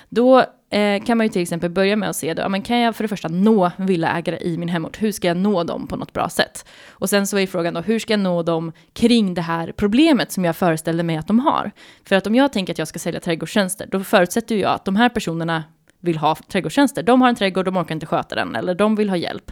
Då 0.10 0.46
eh, 0.74 1.04
kan 1.04 1.18
man 1.18 1.28
ju 1.28 1.34
till 1.34 1.42
exempel 1.42 1.70
börja 1.70 1.96
med 1.96 2.10
att 2.10 2.16
se, 2.16 2.34
då, 2.34 2.42
ja, 2.42 2.50
men 2.50 2.62
kan 2.62 2.80
jag 2.80 2.96
för 2.96 3.04
det 3.04 3.08
första 3.08 3.28
nå 3.28 3.72
villaägare 3.78 4.38
i 4.42 4.58
min 4.58 4.70
hemort? 4.70 5.02
Hur 5.02 5.12
ska 5.12 5.28
jag 5.28 5.38
nå 5.38 5.64
dem 5.64 5.88
på 5.88 5.96
något 5.96 6.14
bra 6.14 6.30
sätt? 6.30 6.66
Och 6.90 7.10
sen 7.10 7.28
så 7.28 7.38
är 7.38 7.48
frågan 7.48 7.74
då, 7.74 7.82
hur 7.82 8.00
ska 8.00 8.14
jag 8.14 8.20
nå 8.20 8.44
dem 8.44 8.72
kring 8.94 9.34
det 9.34 9.42
här 9.42 9.72
problemet 9.72 10.32
som 10.32 10.46
jag 10.46 10.56
föreställer 10.56 11.04
mig 11.04 11.18
att 11.18 11.28
de 11.28 11.40
har? 11.40 11.72
För 12.04 12.16
att 12.16 12.28
om 12.28 12.36
jag 12.36 12.54
tänker 12.54 12.74
att 12.74 12.80
jag 12.80 12.88
ska 12.88 13.00
sälja 13.00 13.20
trädgårdstjänster, 13.20 13.88
då 13.92 14.04
förutsätter 14.04 14.56
jag 14.56 14.72
att 14.72 14.86
de 14.86 14.96
här 14.96 15.10
personerna 15.10 15.64
vill 16.00 16.18
ha 16.18 16.36
trädgårdstjänster. 16.36 17.04
De 17.04 17.22
har 17.22 17.30
en 17.30 17.36
trädgård, 17.36 17.66
de 17.66 17.78
orkar 17.78 17.96
inte 17.96 18.06
sköta 18.06 18.36
den, 18.36 18.56
eller 18.56 18.76
de 18.76 18.96
vill 18.96 19.10
ha 19.10 19.18
hjälp. 19.18 19.52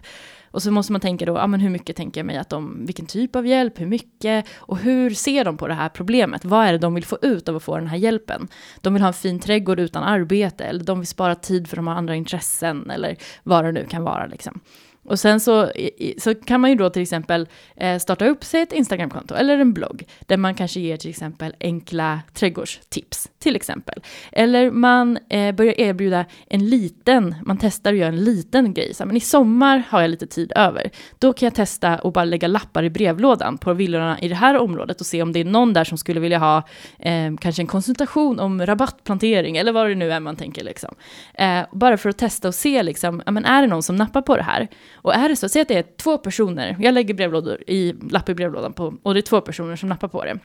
Och 0.51 0.63
så 0.63 0.71
måste 0.71 0.91
man 0.91 1.01
tänka 1.01 1.25
då, 1.25 1.33
ja 1.33 1.47
men 1.47 1.59
hur 1.59 1.69
mycket 1.69 1.95
tänker 1.95 2.19
jag 2.19 2.25
mig 2.25 2.37
att 2.37 2.49
de, 2.49 2.85
vilken 2.85 3.05
typ 3.05 3.35
av 3.35 3.47
hjälp, 3.47 3.79
hur 3.79 3.85
mycket 3.85 4.47
och 4.55 4.77
hur 4.77 5.09
ser 5.09 5.45
de 5.45 5.57
på 5.57 5.67
det 5.67 5.73
här 5.73 5.89
problemet? 5.89 6.45
Vad 6.45 6.65
är 6.65 6.71
det 6.71 6.77
de 6.77 6.93
vill 6.93 7.05
få 7.05 7.17
ut 7.21 7.49
av 7.49 7.55
att 7.55 7.63
få 7.63 7.77
den 7.77 7.87
här 7.87 7.97
hjälpen? 7.97 8.47
De 8.81 8.93
vill 8.93 9.01
ha 9.03 9.07
en 9.07 9.13
fin 9.13 9.39
trädgård 9.39 9.79
utan 9.79 10.03
arbete 10.03 10.63
eller 10.63 10.83
de 10.83 10.99
vill 10.99 11.07
spara 11.07 11.35
tid 11.35 11.67
för 11.67 11.75
de 11.75 11.87
har 11.87 11.95
andra 11.95 12.15
intressen 12.15 12.89
eller 12.89 13.17
vad 13.43 13.65
det 13.65 13.71
nu 13.71 13.85
kan 13.85 14.03
vara 14.03 14.25
liksom. 14.25 14.59
Och 15.03 15.19
sen 15.19 15.39
så, 15.39 15.71
så 16.17 16.35
kan 16.35 16.61
man 16.61 16.69
ju 16.69 16.75
då 16.75 16.89
till 16.89 17.01
exempel 17.01 17.47
eh, 17.75 17.99
starta 17.99 18.25
upp 18.25 18.43
sig 18.43 18.61
ett 18.61 18.73
Instagramkonto 18.73 19.35
eller 19.35 19.57
en 19.57 19.73
blogg 19.73 20.03
där 20.19 20.37
man 20.37 20.55
kanske 20.55 20.79
ger 20.79 20.97
till 20.97 21.09
exempel 21.09 21.55
enkla 21.59 22.19
trädgårdstips 22.33 23.29
till 23.39 23.55
exempel. 23.55 24.03
Eller 24.31 24.71
man 24.71 25.17
eh, 25.29 25.55
börjar 25.55 25.79
erbjuda 25.79 26.25
en 26.47 26.69
liten, 26.69 27.35
man 27.45 27.57
testar 27.57 27.93
att 27.93 27.97
göra 27.97 28.09
en 28.09 28.23
liten 28.23 28.73
grej. 28.73 28.93
Så, 28.93 29.05
men 29.05 29.17
i 29.17 29.19
sommar 29.19 29.83
har 29.89 30.01
jag 30.01 30.09
lite 30.09 30.27
tid 30.27 30.51
över. 30.55 30.91
Då 31.19 31.33
kan 31.33 31.45
jag 31.45 31.55
testa 31.55 31.89
att 31.89 32.13
bara 32.13 32.25
lägga 32.25 32.47
lappar 32.47 32.83
i 32.83 32.89
brevlådan 32.89 33.57
på 33.57 33.73
villorna 33.73 34.19
i 34.19 34.27
det 34.27 34.35
här 34.35 34.57
området 34.57 34.99
och 34.99 35.05
se 35.05 35.21
om 35.21 35.33
det 35.33 35.39
är 35.39 35.45
någon 35.45 35.73
där 35.73 35.83
som 35.83 35.97
skulle 35.97 36.19
vilja 36.19 36.37
ha 36.37 36.57
eh, 36.99 37.35
kanske 37.39 37.61
en 37.61 37.67
konsultation 37.67 38.39
om 38.39 38.65
rabattplantering 38.65 39.57
eller 39.57 39.71
vad 39.71 39.89
det 39.89 39.95
nu 39.95 40.11
är 40.11 40.19
man 40.19 40.35
tänker 40.35 40.63
liksom. 40.63 40.95
Eh, 41.33 41.61
bara 41.71 41.97
för 41.97 42.09
att 42.09 42.17
testa 42.17 42.47
och 42.47 42.55
se 42.55 42.83
liksom, 42.83 43.21
men 43.25 43.45
är 43.45 43.61
det 43.61 43.67
någon 43.67 43.83
som 43.83 43.95
nappar 43.95 44.21
på 44.21 44.37
det 44.37 44.43
här? 44.43 44.67
Och 44.93 45.15
är 45.15 45.30
det 45.30 45.36
så, 45.36 45.49
säg 45.49 45.62
att 45.62 45.67
det 45.67 45.77
är 45.77 45.86
två 45.97 46.17
personer, 46.17 46.77
jag 46.80 46.93
lägger 46.93 47.13
brevlådor 47.13 47.63
i, 47.67 47.93
lapp 48.10 48.30
i 48.30 48.34
brevlådan 48.34 48.73
på, 48.73 48.93
och 49.04 49.13
det 49.13 49.19
är 49.19 49.21
två 49.21 49.41
personer 49.41 49.75
som 49.75 49.89
nappar 49.89 50.08
på 50.08 50.25
det. 50.25 50.39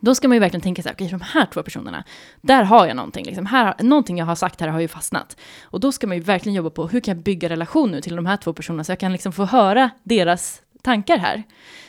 Då 0.00 0.14
ska 0.14 0.28
man 0.28 0.36
ju 0.36 0.40
verkligen 0.40 0.62
tänka 0.62 0.82
så 0.82 0.88
här, 0.88 0.94
okej, 0.94 1.06
okay, 1.06 1.18
de 1.18 1.24
här 1.24 1.46
två 1.52 1.62
personerna, 1.62 2.04
där 2.40 2.62
har 2.62 2.86
jag 2.86 2.96
någonting, 2.96 3.24
liksom, 3.24 3.46
här, 3.46 3.74
någonting 3.82 4.18
jag 4.18 4.26
har 4.26 4.34
sagt 4.34 4.60
här 4.60 4.68
har 4.68 4.80
ju 4.80 4.88
fastnat. 4.88 5.36
Och 5.62 5.80
då 5.80 5.92
ska 5.92 6.06
man 6.06 6.16
ju 6.16 6.22
verkligen 6.22 6.56
jobba 6.56 6.70
på, 6.70 6.86
hur 6.86 7.00
kan 7.00 7.16
jag 7.16 7.24
bygga 7.24 7.48
relation 7.48 7.90
nu 7.90 8.00
till 8.00 8.16
de 8.16 8.26
här 8.26 8.36
två 8.36 8.52
personerna, 8.52 8.84
så 8.84 8.92
jag 8.92 9.00
kan 9.00 9.12
liksom 9.12 9.32
få 9.32 9.44
höra 9.44 9.90
deras 10.02 10.62
tankar 10.82 11.18
här. 11.18 11.42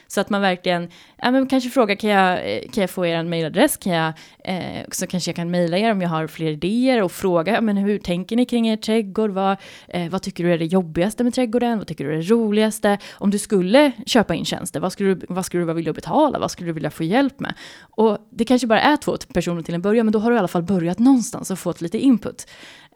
Så 0.07 0.21
att 0.21 0.29
man 0.29 0.41
verkligen, 0.41 0.89
ja 1.17 1.31
men 1.31 1.47
kanske 1.47 1.69
frågar, 1.69 1.95
kan 1.95 2.09
jag, 2.09 2.55
eh, 2.55 2.61
kan 2.71 2.81
jag 2.81 2.89
få 2.89 3.05
er 3.05 3.23
mejladress? 3.23 3.77
Kan 3.77 3.93
jag, 3.93 4.13
eh, 4.43 4.85
så 4.91 5.07
kanske 5.07 5.29
jag 5.29 5.35
kan 5.35 5.51
mejla 5.51 5.77
er 5.77 5.91
om 5.91 6.01
jag 6.01 6.09
har 6.09 6.27
fler 6.27 6.51
idéer 6.51 7.03
och 7.03 7.11
fråga, 7.11 7.53
ja 7.53 7.61
men 7.61 7.77
hur 7.77 7.99
tänker 7.99 8.35
ni 8.35 8.45
kring 8.45 8.67
er 8.67 8.77
trädgård? 8.77 9.31
Vad, 9.31 9.57
eh, 9.87 10.09
vad 10.09 10.21
tycker 10.21 10.43
du 10.43 10.53
är 10.53 10.57
det 10.57 10.65
jobbigaste 10.65 11.23
med 11.23 11.33
trädgården? 11.33 11.77
Vad 11.77 11.87
tycker 11.87 12.03
du 12.03 12.13
är 12.13 12.17
det 12.17 12.29
roligaste? 12.29 12.97
Om 13.13 13.29
du 13.31 13.37
skulle 13.37 13.91
köpa 14.05 14.35
in 14.35 14.45
tjänster, 14.45 14.79
vad 14.79 14.91
skulle 14.91 15.15
du, 15.15 15.25
vad 15.29 15.45
skulle 15.45 15.61
du 15.61 15.65
vara 15.65 15.75
villig 15.75 15.89
att 15.89 15.95
betala? 15.95 16.39
Vad 16.39 16.51
skulle 16.51 16.69
du 16.69 16.73
vilja 16.73 16.91
få 16.91 17.03
hjälp 17.03 17.39
med? 17.39 17.53
Och 17.79 18.17
det 18.29 18.45
kanske 18.45 18.67
bara 18.67 18.81
är 18.81 18.97
två 18.97 19.17
personer 19.33 19.61
till 19.61 19.73
en 19.73 19.81
början, 19.81 20.05
men 20.05 20.13
då 20.13 20.19
har 20.19 20.29
du 20.29 20.35
i 20.35 20.39
alla 20.39 20.47
fall 20.47 20.63
börjat 20.63 20.99
någonstans 20.99 21.51
och 21.51 21.59
fått 21.59 21.81
lite 21.81 21.99
input. 21.99 22.47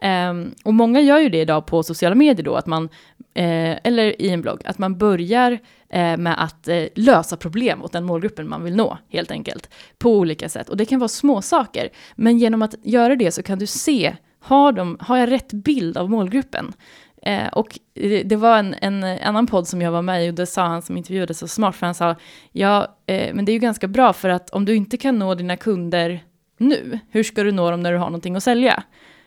Um, 0.02 0.54
och 0.64 0.74
många 0.74 1.00
gör 1.00 1.18
ju 1.18 1.28
det 1.28 1.40
idag 1.40 1.66
på 1.66 1.82
sociala 1.82 2.14
medier 2.14 2.44
då, 2.44 2.54
att 2.54 2.66
man, 2.66 2.88
eh, 3.34 3.78
eller 3.84 4.22
i 4.22 4.30
en 4.30 4.40
blogg, 4.40 4.62
att 4.64 4.78
man 4.78 4.98
börjar 4.98 5.58
eh, 5.88 6.16
med 6.16 6.44
att 6.44 6.68
eh, 6.68 6.84
lösa 6.94 7.36
problem 7.36 7.82
åt 7.82 7.92
den 7.92 8.04
målgruppen 8.04 8.48
man 8.48 8.64
vill 8.64 8.76
nå, 8.76 8.98
helt 9.08 9.30
enkelt. 9.30 9.70
På 9.98 10.18
olika 10.18 10.48
sätt. 10.48 10.68
Och 10.68 10.76
det 10.76 10.84
kan 10.84 11.00
vara 11.00 11.08
små 11.08 11.42
saker. 11.42 11.88
Men 12.14 12.38
genom 12.38 12.62
att 12.62 12.74
göra 12.82 13.16
det 13.16 13.32
så 13.32 13.42
kan 13.42 13.58
du 13.58 13.66
se, 13.66 14.16
har, 14.40 14.72
de, 14.72 14.96
har 15.00 15.16
jag 15.16 15.30
rätt 15.30 15.52
bild 15.52 15.96
av 15.96 16.10
målgruppen? 16.10 16.72
Eh, 17.22 17.48
och 17.48 17.78
det, 17.94 18.22
det 18.22 18.36
var 18.36 18.58
en, 18.58 18.74
en, 18.80 19.04
annan 19.04 19.46
podd 19.46 19.68
som 19.68 19.82
jag 19.82 19.92
var 19.92 20.02
med 20.02 20.26
i 20.26 20.30
och 20.30 20.34
det 20.34 20.46
sa 20.46 20.66
han 20.66 20.82
som 20.82 20.96
intervjuade 20.96 21.34
så 21.34 21.48
smart, 21.48 21.76
för 21.76 21.86
han 21.86 21.94
sa, 21.94 22.16
ja, 22.52 22.96
eh, 23.06 23.34
men 23.34 23.44
det 23.44 23.52
är 23.52 23.54
ju 23.54 23.58
ganska 23.58 23.88
bra 23.88 24.12
för 24.12 24.28
att 24.28 24.50
om 24.50 24.64
du 24.64 24.74
inte 24.74 24.96
kan 24.96 25.18
nå 25.18 25.34
dina 25.34 25.56
kunder 25.56 26.24
nu, 26.58 26.98
hur 27.10 27.22
ska 27.22 27.42
du 27.42 27.52
nå 27.52 27.70
dem 27.70 27.82
när 27.82 27.92
du 27.92 27.98
har 27.98 28.06
någonting 28.06 28.36
att 28.36 28.42
sälja? 28.42 28.82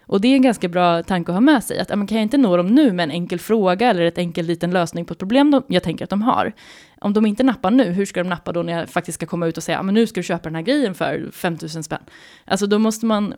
Och 0.08 0.22
det 0.22 0.28
är 0.28 0.36
en 0.36 0.41
ganska 0.41 0.68
bra 0.68 1.04
tanke 1.04 1.32
att 1.32 1.36
ha 1.36 1.41
med 1.41 1.63
sig, 1.63 1.80
att 1.80 1.88
kan 1.88 2.08
jag 2.08 2.22
inte 2.22 2.38
nå 2.38 2.58
dem 2.58 2.68
nu 2.68 2.94
med 2.94 3.04
en 3.04 3.12
enkel 3.12 3.39
fråga 3.39 3.89
eller 3.89 4.02
ett 4.02 4.18
enkel 4.18 4.46
liten 4.46 4.72
lösning 4.72 5.06
på 5.06 5.13
ett 5.13 5.20
problem 5.20 5.52
de, 5.52 5.63
jag 5.68 5.84
tänker 5.84 6.04
att 6.04 6.10
de 6.10 6.22
har. 6.22 6.54
Om 7.02 7.13
de 7.13 7.26
inte 7.26 7.44
nappar 7.44 7.72
nu, 7.72 7.84
hur 7.84 8.06
ska 8.06 8.24
de 8.24 8.30
nappa 8.30 8.52
då 8.52 8.63
när 8.63 8.80
jag 8.80 8.89
faktiskt 8.89 9.15
ska 9.15 9.26
komma 9.26 9.48
ut 9.48 9.58
och 9.58 9.63
säga, 9.63 9.84
men 9.84 9.94
nu 9.94 10.08
ska 10.08 10.20
du 10.20 10.24
köpa 10.24 10.44
den 10.44 10.56
här 10.56 10.62
grejen 10.62 10.94
för 10.96 11.30
5000 11.32 11.84
spänn. 11.84 12.02
Alltså 12.46 12.68
då 12.68 12.80
måste 12.80 13.06
man, 13.06 13.34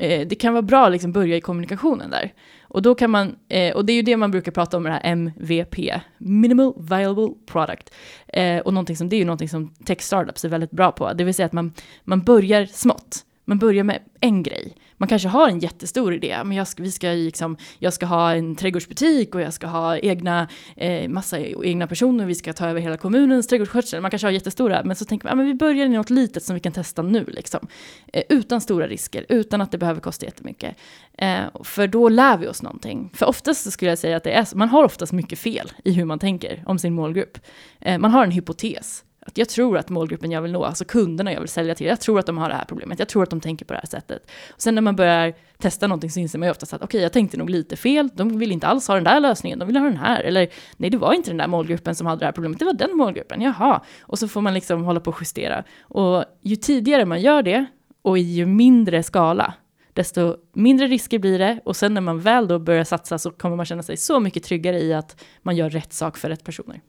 eh, 0.00 0.28
det 0.28 0.34
kan 0.34 0.52
vara 0.52 0.62
bra 0.62 0.86
att 0.86 0.92
liksom 0.92 1.12
börja 1.12 1.36
i 1.36 1.40
kommunikationen 1.40 2.10
där. 2.10 2.32
Och 2.62 2.82
då 2.82 2.94
kan 2.94 3.10
man, 3.10 3.36
eh, 3.48 3.76
och 3.76 3.84
det 3.84 3.92
är 3.92 3.94
ju 3.94 4.02
det 4.02 4.16
man 4.16 4.30
brukar 4.30 4.52
prata 4.52 4.76
om 4.76 4.82
med 4.82 4.92
det 4.92 4.96
här 4.96 5.12
MVP, 5.12 6.00
Minimal 6.18 6.74
Viable 6.78 7.28
Product. 7.46 7.94
Eh, 8.28 8.58
och 8.58 8.74
någonting 8.74 8.96
som, 8.96 9.08
det 9.08 9.16
är 9.16 9.18
ju 9.18 9.24
någonting 9.24 9.48
som 9.48 9.74
tech 9.84 10.00
startups 10.00 10.44
är 10.44 10.48
väldigt 10.48 10.70
bra 10.70 10.92
på, 10.92 11.12
det 11.12 11.24
vill 11.24 11.34
säga 11.34 11.46
att 11.46 11.52
man, 11.52 11.72
man 12.04 12.22
börjar 12.22 12.66
smått 12.66 13.24
Man 13.44 13.58
börjar 13.58 13.84
med 13.84 14.02
en 14.20 14.42
grej. 14.42 14.74
Man 14.98 15.08
kanske 15.08 15.28
har 15.28 15.48
en 15.48 15.58
jättestor 15.58 16.14
idé, 16.14 16.44
men 16.44 16.56
jag 16.56 16.68
ska, 16.68 16.82
vi 16.82 16.92
ska 16.92 17.08
liksom, 17.08 17.56
jag 17.78 17.92
ska 17.92 18.06
ha 18.06 18.34
en 18.34 18.56
trädgårdsbutik 18.56 19.34
och 19.34 19.40
jag 19.40 19.52
ska 19.52 19.66
ha 19.66 19.98
egna, 19.98 20.48
eh, 20.76 21.08
massa 21.08 21.38
egna 21.40 21.86
personer, 21.86 22.26
vi 22.26 22.34
ska 22.34 22.52
ta 22.52 22.68
över 22.68 22.80
hela 22.80 22.96
kommunens 22.96 23.46
trädgårdsskötsel. 23.46 24.00
Man 24.00 24.10
kanske 24.10 24.26
har 24.26 24.32
jättestora, 24.32 24.82
men 24.84 24.96
så 24.96 25.04
tänker 25.04 25.26
man, 25.26 25.30
ja, 25.30 25.34
men 25.36 25.46
vi 25.46 25.54
börjar 25.54 25.86
i 25.86 25.88
något 25.88 26.10
litet 26.10 26.42
som 26.42 26.54
vi 26.54 26.60
kan 26.60 26.72
testa 26.72 27.02
nu, 27.02 27.24
liksom. 27.28 27.68
Eh, 28.12 28.22
utan 28.28 28.60
stora 28.60 28.86
risker, 28.86 29.26
utan 29.28 29.60
att 29.60 29.72
det 29.72 29.78
behöver 29.78 30.00
kosta 30.00 30.26
jättemycket. 30.26 30.76
Eh, 31.18 31.40
för 31.64 31.86
då 31.86 32.08
lär 32.08 32.36
vi 32.36 32.48
oss 32.48 32.62
någonting. 32.62 33.10
För 33.14 33.26
oftast 33.26 33.64
så 33.64 33.70
skulle 33.70 33.90
jag 33.90 33.98
säga 33.98 34.16
att 34.16 34.24
det 34.24 34.32
är, 34.32 34.46
man 34.54 34.68
har 34.68 34.84
oftast 34.84 35.12
mycket 35.12 35.38
fel 35.38 35.72
i 35.84 35.92
hur 35.92 36.04
man 36.04 36.18
tänker 36.18 36.62
om 36.66 36.78
sin 36.78 36.94
målgrupp. 36.94 37.38
Eh, 37.80 37.98
man 37.98 38.10
har 38.10 38.24
en 38.24 38.30
hypotes 38.30 39.04
att 39.28 39.38
jag 39.38 39.48
tror 39.48 39.78
att 39.78 39.88
målgruppen 39.88 40.30
jag 40.30 40.42
vill 40.42 40.52
nå, 40.52 40.64
alltså 40.64 40.84
kunderna 40.84 41.32
jag 41.32 41.40
vill 41.40 41.48
sälja 41.48 41.74
till, 41.74 41.86
jag 41.86 42.00
tror 42.00 42.18
att 42.18 42.26
de 42.26 42.38
har 42.38 42.48
det 42.48 42.54
här 42.54 42.64
problemet, 42.64 42.98
jag 42.98 43.08
tror 43.08 43.22
att 43.22 43.30
de 43.30 43.40
tänker 43.40 43.64
på 43.64 43.72
det 43.72 43.78
här 43.78 43.86
sättet. 43.86 44.30
Och 44.54 44.60
sen 44.60 44.74
när 44.74 44.82
man 44.82 44.96
börjar 44.96 45.34
testa 45.58 45.86
någonting 45.86 46.10
så 46.10 46.20
inser 46.20 46.38
man 46.38 46.46
ju 46.46 46.50
oftast 46.50 46.72
att 46.72 46.82
okej, 46.82 46.86
okay, 46.86 47.02
jag 47.02 47.12
tänkte 47.12 47.36
nog 47.36 47.50
lite 47.50 47.76
fel, 47.76 48.08
de 48.14 48.38
vill 48.38 48.52
inte 48.52 48.66
alls 48.66 48.88
ha 48.88 48.94
den 48.94 49.04
där 49.04 49.20
lösningen, 49.20 49.58
de 49.58 49.66
vill 49.66 49.76
ha 49.76 49.84
den 49.84 49.96
här, 49.96 50.20
eller 50.20 50.48
nej, 50.76 50.90
det 50.90 50.98
var 50.98 51.14
inte 51.14 51.30
den 51.30 51.36
där 51.36 51.48
målgruppen 51.48 51.94
som 51.94 52.06
hade 52.06 52.20
det 52.20 52.24
här 52.24 52.32
problemet, 52.32 52.58
det 52.58 52.64
var 52.64 52.72
den 52.72 52.96
målgruppen, 52.96 53.40
jaha. 53.40 53.82
Och 54.00 54.18
så 54.18 54.28
får 54.28 54.40
man 54.40 54.54
liksom 54.54 54.84
hålla 54.84 55.00
på 55.00 55.10
och 55.10 55.16
justera. 55.20 55.64
Och 55.80 56.24
ju 56.42 56.56
tidigare 56.56 57.04
man 57.04 57.20
gör 57.20 57.42
det, 57.42 57.66
och 58.02 58.18
i 58.18 58.22
ju 58.22 58.46
mindre 58.46 59.02
skala, 59.02 59.54
desto 59.92 60.36
mindre 60.54 60.86
risker 60.86 61.18
blir 61.18 61.38
det. 61.38 61.60
Och 61.64 61.76
sen 61.76 61.94
när 61.94 62.00
man 62.00 62.20
väl 62.20 62.48
då 62.48 62.58
börjar 62.58 62.84
satsa 62.84 63.18
så 63.18 63.30
kommer 63.30 63.56
man 63.56 63.66
känna 63.66 63.82
sig 63.82 63.96
så 63.96 64.20
mycket 64.20 64.42
tryggare 64.42 64.80
i 64.80 64.94
att 64.94 65.24
man 65.42 65.56
gör 65.56 65.70
rätt 65.70 65.92
sak 65.92 66.16
för 66.16 66.28
rätt 66.28 66.44
personer. 66.44 66.80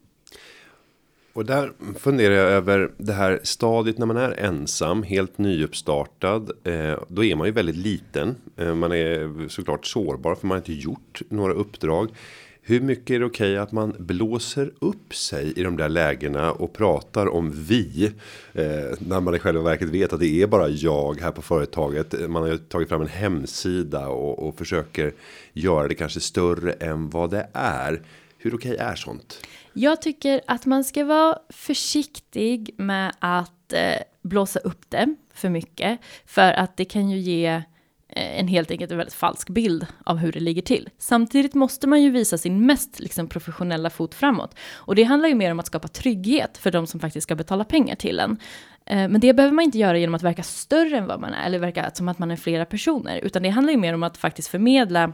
Och 1.40 1.46
där 1.46 1.72
funderar 2.00 2.36
jag 2.36 2.52
över 2.52 2.92
det 2.98 3.14
här 3.14 3.40
stadiet 3.44 3.98
när 3.98 4.06
man 4.06 4.18
är 4.18 4.32
ensam, 4.32 5.04
helt 5.04 5.38
nyuppstartad. 5.38 6.52
Eh, 6.64 7.00
då 7.08 7.24
är 7.24 7.36
man 7.36 7.48
ju 7.48 7.54
väldigt 7.54 7.76
liten. 7.76 8.36
Eh, 8.58 8.76
man 8.76 8.92
är 8.92 9.48
såklart 9.50 9.86
sårbar 9.86 10.36
för 10.36 10.48
man 10.48 10.56
har 10.56 10.58
inte 10.58 10.74
gjort 10.74 11.22
några 11.30 11.54
uppdrag. 11.54 12.10
Hur 12.62 12.82
mycket 12.82 13.10
är 13.10 13.20
det 13.20 13.26
okej 13.26 13.52
okay 13.52 13.58
att 13.58 13.72
man 13.72 13.96
blåser 14.00 14.72
upp 14.80 15.16
sig 15.16 15.54
i 15.56 15.64
de 15.64 15.78
där 15.78 15.90
lägena 15.90 16.52
och 16.52 16.74
pratar 16.74 17.28
om 17.28 17.52
vi. 17.52 18.12
Eh, 18.54 18.64
när 19.00 19.20
man 19.20 19.36
i 19.36 19.40
själva 19.40 19.62
verket 19.62 19.90
vet 19.90 20.14
att 20.14 20.20
det 20.20 20.42
är 20.42 20.48
bara 20.48 20.70
jag 20.70 21.22
här 21.22 21.32
på 21.32 21.42
företaget. 21.42 22.30
Man 22.30 22.42
har 22.42 22.50
ju 22.50 22.58
tagit 22.58 22.90
fram 22.90 23.02
en 23.02 23.08
hemsida 23.08 24.08
och, 24.08 24.48
och 24.48 24.58
försöker 24.58 25.14
göra 25.54 25.88
det 25.88 25.96
kanske 25.96 26.20
större 26.20 26.72
än 26.72 27.10
vad 27.10 27.32
det 27.32 27.48
är. 27.54 28.02
Hur 28.38 28.56
okej 28.56 28.74
okay 28.74 28.86
är 28.86 28.96
sånt? 28.96 29.42
Jag 29.74 30.02
tycker 30.02 30.42
att 30.48 30.66
man 30.66 30.84
ska 30.84 31.06
vara 31.06 31.38
försiktig 31.50 32.76
med 32.78 33.16
att 33.20 33.74
eh, 33.74 34.02
blåsa 34.22 34.60
upp 34.60 34.90
det 34.90 35.16
för 35.34 35.50
mycket. 35.50 36.00
För 36.26 36.52
att 36.54 36.78
det 36.78 36.86
kan 36.86 37.10
ju 37.10 37.18
ge 37.18 37.46
eh, 38.10 38.40
en 38.40 38.48
helt 38.48 38.72
enkelt 38.72 38.92
en 38.92 38.98
väldigt 38.98 39.14
falsk 39.14 39.50
bild 39.50 39.88
av 40.06 40.18
hur 40.18 40.32
det 40.32 40.40
ligger 40.40 40.62
till. 40.62 40.90
Samtidigt 40.98 41.54
måste 41.54 41.88
man 41.88 42.02
ju 42.02 42.10
visa 42.10 42.38
sin 42.38 42.66
mest 42.66 43.00
liksom, 43.00 43.28
professionella 43.28 43.90
fot 43.90 44.16
framåt. 44.16 44.56
Och 44.74 44.96
det 44.96 45.04
handlar 45.04 45.30
ju 45.30 45.36
mer 45.36 45.52
om 45.52 45.60
att 45.60 45.68
skapa 45.68 45.88
trygghet 45.88 46.58
för 46.58 46.72
de 46.72 46.88
som 46.88 47.00
faktiskt 47.00 47.24
ska 47.24 47.36
betala 47.36 47.64
pengar 47.64 47.96
till 47.96 48.20
en. 48.20 48.38
Eh, 48.86 49.10
men 49.10 49.20
det 49.22 49.34
behöver 49.34 49.56
man 49.56 49.66
inte 49.66 49.78
göra 49.78 49.98
genom 49.98 50.16
att 50.16 50.24
verka 50.24 50.44
större 50.44 50.98
än 50.98 51.08
vad 51.08 51.20
man 51.20 51.34
är, 51.34 51.46
eller 51.46 51.60
verka 51.60 51.92
som 51.94 52.08
att 52.08 52.20
man 52.20 52.32
är 52.32 52.36
flera 52.36 52.66
personer, 52.66 53.18
utan 53.18 53.44
det 53.44 53.50
handlar 53.50 53.72
ju 53.72 53.80
mer 53.80 53.94
om 53.94 54.04
att 54.04 54.18
faktiskt 54.18 54.48
förmedla 54.48 55.14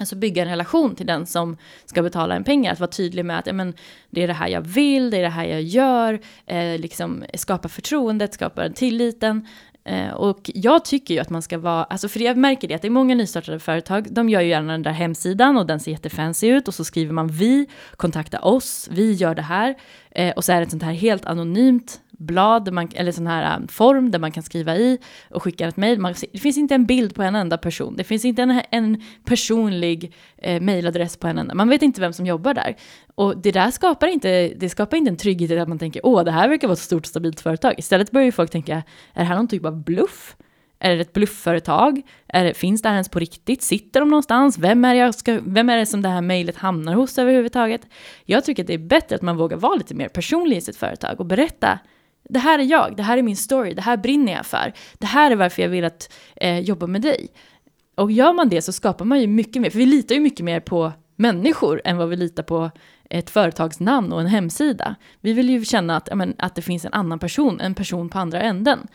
Alltså 0.00 0.16
bygga 0.16 0.42
en 0.42 0.48
relation 0.48 0.94
till 0.94 1.06
den 1.06 1.26
som 1.26 1.56
ska 1.86 2.02
betala 2.02 2.34
en 2.34 2.44
pengar. 2.44 2.72
Att 2.72 2.80
vara 2.80 2.90
tydlig 2.90 3.24
med 3.24 3.38
att 3.38 3.46
ja, 3.46 3.52
men, 3.52 3.74
det 4.10 4.22
är 4.22 4.26
det 4.26 4.32
här 4.32 4.48
jag 4.48 4.60
vill, 4.60 5.10
det 5.10 5.16
är 5.16 5.22
det 5.22 5.28
här 5.28 5.44
jag 5.44 5.62
gör. 5.62 6.20
Eh, 6.46 6.78
liksom 6.78 7.24
skapa 7.34 7.68
förtroendet, 7.68 8.34
skapa 8.34 8.68
tilliten. 8.68 9.46
Eh, 9.84 10.12
och 10.14 10.50
jag 10.54 10.84
tycker 10.84 11.14
ju 11.14 11.20
att 11.20 11.30
man 11.30 11.42
ska 11.42 11.58
vara, 11.58 11.84
alltså 11.84 12.08
för 12.08 12.20
jag 12.20 12.36
märker 12.36 12.68
det 12.68 12.74
att 12.74 12.82
det 12.82 12.88
är 12.88 12.90
många 12.90 13.14
nystartade 13.14 13.58
företag, 13.58 14.06
de 14.10 14.28
gör 14.28 14.40
ju 14.40 14.48
gärna 14.48 14.72
den 14.72 14.82
där 14.82 14.90
hemsidan 14.90 15.56
och 15.56 15.66
den 15.66 15.80
ser 15.80 15.90
jättefancy 15.90 16.48
ut 16.48 16.68
och 16.68 16.74
så 16.74 16.84
skriver 16.84 17.12
man 17.12 17.28
vi, 17.28 17.66
kontakta 17.96 18.40
oss, 18.40 18.88
vi 18.90 19.12
gör 19.12 19.34
det 19.34 19.42
här. 19.42 19.74
Eh, 20.10 20.32
och 20.34 20.44
så 20.44 20.52
är 20.52 20.56
det 20.56 20.62
ett 20.62 20.70
sånt 20.70 20.82
här 20.82 20.92
helt 20.92 21.24
anonymt 21.24 22.00
blad, 22.18 22.72
man, 22.72 22.88
eller 22.94 23.12
sån 23.12 23.26
här 23.26 23.56
um, 23.56 23.68
form 23.68 24.10
där 24.10 24.18
man 24.18 24.32
kan 24.32 24.42
skriva 24.42 24.76
i 24.76 24.98
och 25.30 25.42
skicka 25.42 25.68
ett 25.68 25.76
mejl. 25.76 26.02
Det 26.32 26.38
finns 26.38 26.58
inte 26.58 26.74
en 26.74 26.86
bild 26.86 27.14
på 27.14 27.22
en 27.22 27.34
enda 27.34 27.58
person. 27.58 27.96
Det 27.96 28.04
finns 28.04 28.24
inte 28.24 28.42
en, 28.42 28.62
en 28.70 29.02
personlig 29.24 30.14
eh, 30.38 30.60
mejladress 30.60 31.16
på 31.16 31.26
en 31.26 31.38
enda. 31.38 31.54
Man 31.54 31.68
vet 31.68 31.82
inte 31.82 32.00
vem 32.00 32.12
som 32.12 32.26
jobbar 32.26 32.54
där. 32.54 32.76
Och 33.14 33.38
det 33.38 33.52
där 33.52 33.70
skapar 33.70 34.06
inte, 34.06 34.48
det 34.48 34.68
skapar 34.68 34.96
inte 34.96 35.10
en 35.10 35.16
trygghet 35.16 35.50
i 35.50 35.58
att 35.58 35.68
man 35.68 35.78
tänker 35.78 36.06
åh, 36.06 36.24
det 36.24 36.30
här 36.30 36.48
verkar 36.48 36.68
vara 36.68 36.72
ett 36.72 36.78
stort 36.78 37.06
stabilt 37.06 37.40
företag. 37.40 37.74
Istället 37.78 38.10
börjar 38.10 38.24
ju 38.24 38.32
folk 38.32 38.50
tänka, 38.50 38.74
är 39.12 39.20
det 39.20 39.24
här 39.24 39.36
någon 39.36 39.48
typ 39.48 39.64
av 39.64 39.84
bluff? 39.84 40.36
Är 40.78 40.94
det 40.94 41.00
ett 41.00 41.12
bluffföretag? 41.12 42.02
Är 42.28 42.44
det, 42.44 42.54
finns 42.54 42.82
det 42.82 42.88
här 42.88 42.94
ens 42.96 43.08
på 43.08 43.18
riktigt? 43.18 43.62
Sitter 43.62 44.00
de 44.00 44.08
någonstans? 44.08 44.58
Vem 44.58 44.84
är, 44.84 44.94
jag 44.94 45.14
ska, 45.14 45.40
vem 45.46 45.68
är 45.68 45.76
det 45.76 45.86
som 45.86 46.02
det 46.02 46.08
här 46.08 46.20
mejlet 46.20 46.56
hamnar 46.56 46.94
hos 46.94 47.18
överhuvudtaget? 47.18 47.80
Jag 48.24 48.44
tycker 48.44 48.62
att 48.62 48.66
det 48.66 48.74
är 48.74 48.78
bättre 48.78 49.16
att 49.16 49.22
man 49.22 49.36
vågar 49.36 49.56
vara 49.56 49.74
lite 49.74 49.94
mer 49.94 50.08
personlig 50.08 50.56
i 50.56 50.60
sitt 50.60 50.76
företag 50.76 51.20
och 51.20 51.26
berätta 51.26 51.78
det 52.28 52.38
här 52.38 52.58
är 52.58 52.62
jag, 52.62 52.96
det 52.96 53.02
här 53.02 53.18
är 53.18 53.22
min 53.22 53.36
story, 53.36 53.74
det 53.74 53.82
här 53.82 53.96
brinner 53.96 54.32
jag 54.32 54.46
för. 54.46 54.72
Det 54.98 55.06
här 55.06 55.30
är 55.30 55.36
varför 55.36 55.62
jag 55.62 55.68
vill 55.68 55.84
att 55.84 56.12
eh, 56.36 56.58
jobba 56.58 56.86
med 56.86 57.02
dig. 57.02 57.28
Och 57.94 58.12
gör 58.12 58.32
man 58.32 58.48
det 58.48 58.62
så 58.62 58.72
skapar 58.72 59.04
man 59.04 59.20
ju 59.20 59.26
mycket 59.26 59.62
mer, 59.62 59.70
för 59.70 59.78
vi 59.78 59.86
litar 59.86 60.14
ju 60.14 60.20
mycket 60.20 60.44
mer 60.44 60.60
på 60.60 60.92
människor 61.16 61.80
än 61.84 61.96
vad 61.96 62.08
vi 62.08 62.16
litar 62.16 62.42
på 62.42 62.70
ett 63.10 63.30
företagsnamn 63.30 64.12
och 64.12 64.20
en 64.20 64.26
hemsida. 64.26 64.94
Vi 65.20 65.32
vill 65.32 65.50
ju 65.50 65.64
känna 65.64 65.96
att, 65.96 66.08
men, 66.14 66.34
att 66.38 66.54
det 66.54 66.62
finns 66.62 66.84
en 66.84 66.92
annan 66.92 67.18
person, 67.18 67.60
en 67.60 67.74
person 67.74 68.08
på 68.08 68.18
andra 68.18 68.40
änden. 68.40 68.86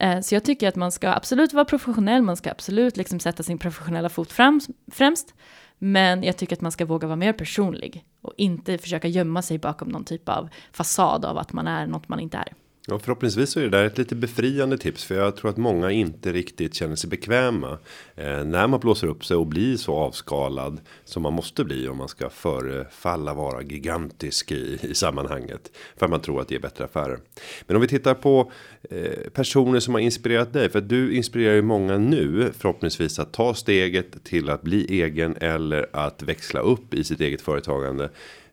Eh, 0.00 0.20
så 0.20 0.34
jag 0.34 0.44
tycker 0.44 0.68
att 0.68 0.76
man 0.76 0.92
ska 0.92 1.08
absolut 1.12 1.52
vara 1.52 1.64
professionell, 1.64 2.22
man 2.22 2.36
ska 2.36 2.50
absolut 2.50 2.96
liksom 2.96 3.20
sätta 3.20 3.42
sin 3.42 3.58
professionella 3.58 4.08
fot 4.08 4.32
fram, 4.32 4.60
främst. 4.92 5.34
Men 5.78 6.22
jag 6.22 6.36
tycker 6.36 6.56
att 6.56 6.60
man 6.60 6.72
ska 6.72 6.86
våga 6.86 7.06
vara 7.06 7.16
mer 7.16 7.32
personlig 7.32 8.04
och 8.22 8.32
inte 8.36 8.78
försöka 8.78 9.08
gömma 9.08 9.42
sig 9.42 9.58
bakom 9.58 9.88
någon 9.88 10.04
typ 10.04 10.28
av 10.28 10.48
fasad 10.72 11.24
av 11.24 11.38
att 11.38 11.52
man 11.52 11.66
är 11.66 11.86
något 11.86 12.08
man 12.08 12.20
inte 12.20 12.36
är. 12.36 12.52
Ja, 12.90 12.98
förhoppningsvis 12.98 13.50
så 13.50 13.60
är 13.60 13.64
det 13.64 13.70
där 13.70 13.84
ett 13.84 13.98
lite 13.98 14.14
befriande 14.14 14.78
tips 14.78 15.04
för 15.04 15.14
jag 15.14 15.36
tror 15.36 15.50
att 15.50 15.56
många 15.56 15.90
inte 15.90 16.32
riktigt 16.32 16.74
känner 16.74 16.96
sig 16.96 17.10
bekväma 17.10 17.78
eh, 18.16 18.44
när 18.44 18.66
man 18.66 18.80
blåser 18.80 19.06
upp 19.06 19.24
sig 19.24 19.36
och 19.36 19.46
blir 19.46 19.76
så 19.76 19.94
avskalad 19.94 20.80
som 21.04 21.22
man 21.22 21.32
måste 21.32 21.64
bli 21.64 21.88
om 21.88 21.96
man 21.96 22.08
ska 22.08 22.30
förefalla 22.30 23.34
vara 23.34 23.62
gigantisk 23.62 24.52
i, 24.52 24.78
i 24.82 24.94
sammanhanget 24.94 25.72
för 25.96 26.06
att 26.06 26.10
man 26.10 26.20
tror 26.20 26.40
att 26.40 26.48
det 26.48 26.54
är 26.54 26.60
bättre 26.60 26.84
affärer. 26.84 27.18
Men 27.66 27.76
om 27.76 27.82
vi 27.82 27.88
tittar 27.88 28.14
på 28.14 28.52
eh, 28.90 29.30
personer 29.32 29.80
som 29.80 29.94
har 29.94 30.00
inspirerat 30.00 30.52
dig 30.52 30.68
för 30.68 30.78
att 30.78 30.88
du 30.88 31.16
inspirerar 31.16 31.54
ju 31.54 31.62
många 31.62 31.98
nu 31.98 32.52
förhoppningsvis 32.58 33.18
att 33.18 33.32
ta 33.32 33.54
steget 33.54 34.24
till 34.24 34.50
att 34.50 34.62
bli 34.62 35.02
egen 35.02 35.36
eller 35.36 35.86
att 35.92 36.22
växla 36.22 36.60
upp 36.60 36.94
i 36.94 37.04
sitt 37.04 37.20
eget 37.20 37.40
företagande. 37.40 38.10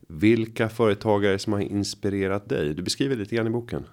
Vilka 0.07 0.69
företagare 0.69 1.39
som 1.39 1.53
har 1.53 1.59
inspirerat 1.59 2.49
dig? 2.49 2.73
Du 2.73 2.81
beskriver 2.81 3.15
lite 3.15 3.35
grann 3.35 3.47
i 3.47 3.49
boken. 3.49 3.83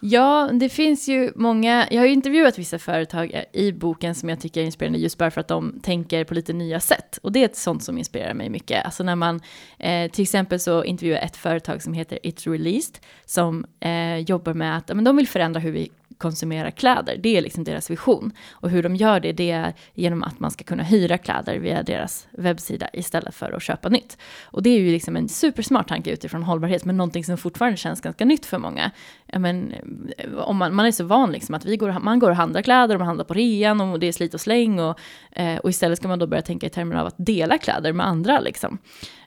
Ja, 0.00 0.50
det 0.52 0.68
finns 0.68 1.08
ju 1.08 1.32
många, 1.34 1.88
jag 1.90 2.00
har 2.00 2.06
ju 2.06 2.12
intervjuat 2.12 2.58
vissa 2.58 2.78
företag 2.78 3.44
i 3.52 3.72
boken 3.72 4.14
som 4.14 4.28
jag 4.28 4.40
tycker 4.40 4.60
är 4.60 4.64
inspirerande 4.64 4.98
just 4.98 5.18
bara 5.18 5.30
för 5.30 5.40
att 5.40 5.48
de 5.48 5.80
tänker 5.82 6.24
på 6.24 6.34
lite 6.34 6.52
nya 6.52 6.80
sätt. 6.80 7.18
Och 7.22 7.32
det 7.32 7.40
är 7.40 7.44
ett 7.44 7.56
sånt 7.56 7.82
som 7.84 7.98
inspirerar 7.98 8.34
mig 8.34 8.50
mycket. 8.50 8.84
Alltså 8.84 9.02
när 9.02 9.16
man, 9.16 9.40
eh, 9.78 10.10
till 10.10 10.22
exempel 10.22 10.60
så 10.60 10.84
intervjuar 10.84 11.18
ett 11.18 11.36
företag 11.36 11.82
som 11.82 11.92
heter 11.92 12.18
It's 12.22 12.50
Released, 12.50 12.98
som 13.26 13.66
eh, 13.80 14.16
jobbar 14.16 14.54
med 14.54 14.76
att 14.76 14.88
men 14.94 15.04
de 15.04 15.16
vill 15.16 15.28
förändra 15.28 15.60
hur 15.60 15.72
vi 15.72 15.90
konsumera 16.18 16.70
kläder. 16.70 17.16
Det 17.22 17.36
är 17.36 17.42
liksom 17.42 17.64
deras 17.64 17.90
vision. 17.90 18.32
Och 18.50 18.70
hur 18.70 18.82
de 18.82 18.96
gör 18.96 19.20
det, 19.20 19.32
det 19.32 19.50
är 19.50 19.74
genom 19.94 20.22
att 20.22 20.40
man 20.40 20.50
ska 20.50 20.64
kunna 20.64 20.82
hyra 20.82 21.18
kläder 21.18 21.58
via 21.58 21.82
deras 21.82 22.26
webbsida 22.30 22.88
istället 22.92 23.34
för 23.34 23.52
att 23.52 23.62
köpa 23.62 23.88
nytt. 23.88 24.18
Och 24.44 24.62
det 24.62 24.70
är 24.70 24.78
ju 24.78 24.92
liksom 24.92 25.16
en 25.16 25.28
supersmart 25.28 25.88
tanke 25.88 26.10
utifrån 26.10 26.42
hållbarhet, 26.42 26.84
men 26.84 26.96
någonting 26.96 27.24
som 27.24 27.36
fortfarande 27.36 27.76
känns 27.76 28.00
ganska 28.00 28.24
nytt 28.24 28.46
för 28.46 28.58
många. 28.58 28.90
Men, 29.32 29.74
om 30.36 30.56
man, 30.56 30.74
man 30.74 30.86
är 30.86 30.92
så 30.92 31.04
van 31.04 31.32
liksom 31.32 31.54
att 31.54 31.64
vi 31.64 31.76
går, 31.76 31.98
man 32.00 32.18
går 32.18 32.30
och 32.30 32.36
handlar 32.36 32.62
kläder 32.62 32.94
och 32.94 32.98
man 32.98 33.06
handlar 33.06 33.24
på 33.24 33.34
rean 33.34 33.80
och 33.80 34.00
det 34.00 34.06
är 34.06 34.12
slit 34.12 34.34
och 34.34 34.40
släng 34.40 34.80
och, 34.80 35.00
eh, 35.32 35.56
och 35.56 35.70
istället 35.70 35.98
ska 35.98 36.08
man 36.08 36.18
då 36.18 36.26
börja 36.26 36.42
tänka 36.42 36.66
i 36.66 36.70
termer 36.70 36.96
av 36.96 37.06
att 37.06 37.16
dela 37.18 37.58
kläder 37.58 37.92
med 37.92 38.06
andra 38.06 38.40
liksom. 38.40 38.78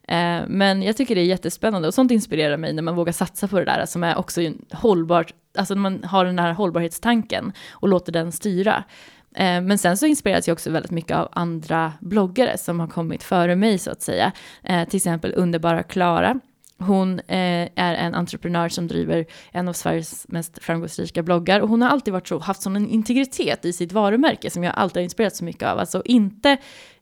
Eh, 0.07 0.41
men 0.47 0.83
jag 0.83 0.97
tycker 0.97 1.15
det 1.15 1.21
är 1.21 1.25
jättespännande 1.25 1.87
och 1.87 1.93
sånt 1.93 2.11
inspirerar 2.11 2.57
mig 2.57 2.73
när 2.73 2.83
man 2.83 2.95
vågar 2.95 3.13
satsa 3.13 3.47
på 3.47 3.59
det 3.59 3.65
där 3.65 3.85
som 3.85 4.03
är 4.03 4.17
också 4.17 4.41
hållbart, 4.71 5.33
alltså 5.57 5.73
när 5.73 5.81
man 5.81 6.03
har 6.03 6.25
den 6.25 6.39
här 6.39 6.53
hållbarhetstanken 6.53 7.53
och 7.71 7.87
låter 7.87 8.11
den 8.11 8.31
styra. 8.31 8.83
Eh, 9.35 9.61
men 9.61 9.77
sen 9.77 9.97
så 9.97 10.05
inspireras 10.05 10.47
jag 10.47 10.55
också 10.55 10.71
väldigt 10.71 10.91
mycket 10.91 11.17
av 11.17 11.29
andra 11.31 11.93
bloggare 11.99 12.57
som 12.57 12.79
har 12.79 12.87
kommit 12.87 13.23
före 13.23 13.55
mig 13.55 13.77
så 13.77 13.91
att 13.91 14.01
säga. 14.01 14.31
Eh, 14.63 14.87
till 14.87 14.97
exempel 14.97 15.33
underbara 15.35 15.83
Klara 15.83 16.39
hon 16.81 17.19
eh, 17.19 17.69
är 17.75 17.93
en 17.93 18.15
entreprenör 18.15 18.69
som 18.69 18.87
driver 18.87 19.25
en 19.51 19.67
av 19.67 19.73
Sveriges 19.73 20.25
mest 20.27 20.63
framgångsrika 20.63 21.23
bloggar 21.23 21.59
och 21.59 21.69
hon 21.69 21.81
har 21.81 21.89
alltid 21.89 22.13
varit 22.13 22.27
så, 22.27 22.39
haft 22.39 22.61
sån 22.61 22.75
en 22.75 22.89
integritet 22.89 23.65
i 23.65 23.73
sitt 23.73 23.91
varumärke 23.91 24.49
som 24.49 24.63
jag 24.63 24.73
alltid 24.75 24.97
har 24.97 25.03
inspirerats 25.03 25.37
så 25.37 25.43
mycket 25.43 25.63
av. 25.63 25.79
Alltså 25.79 26.01
inte 26.05 26.57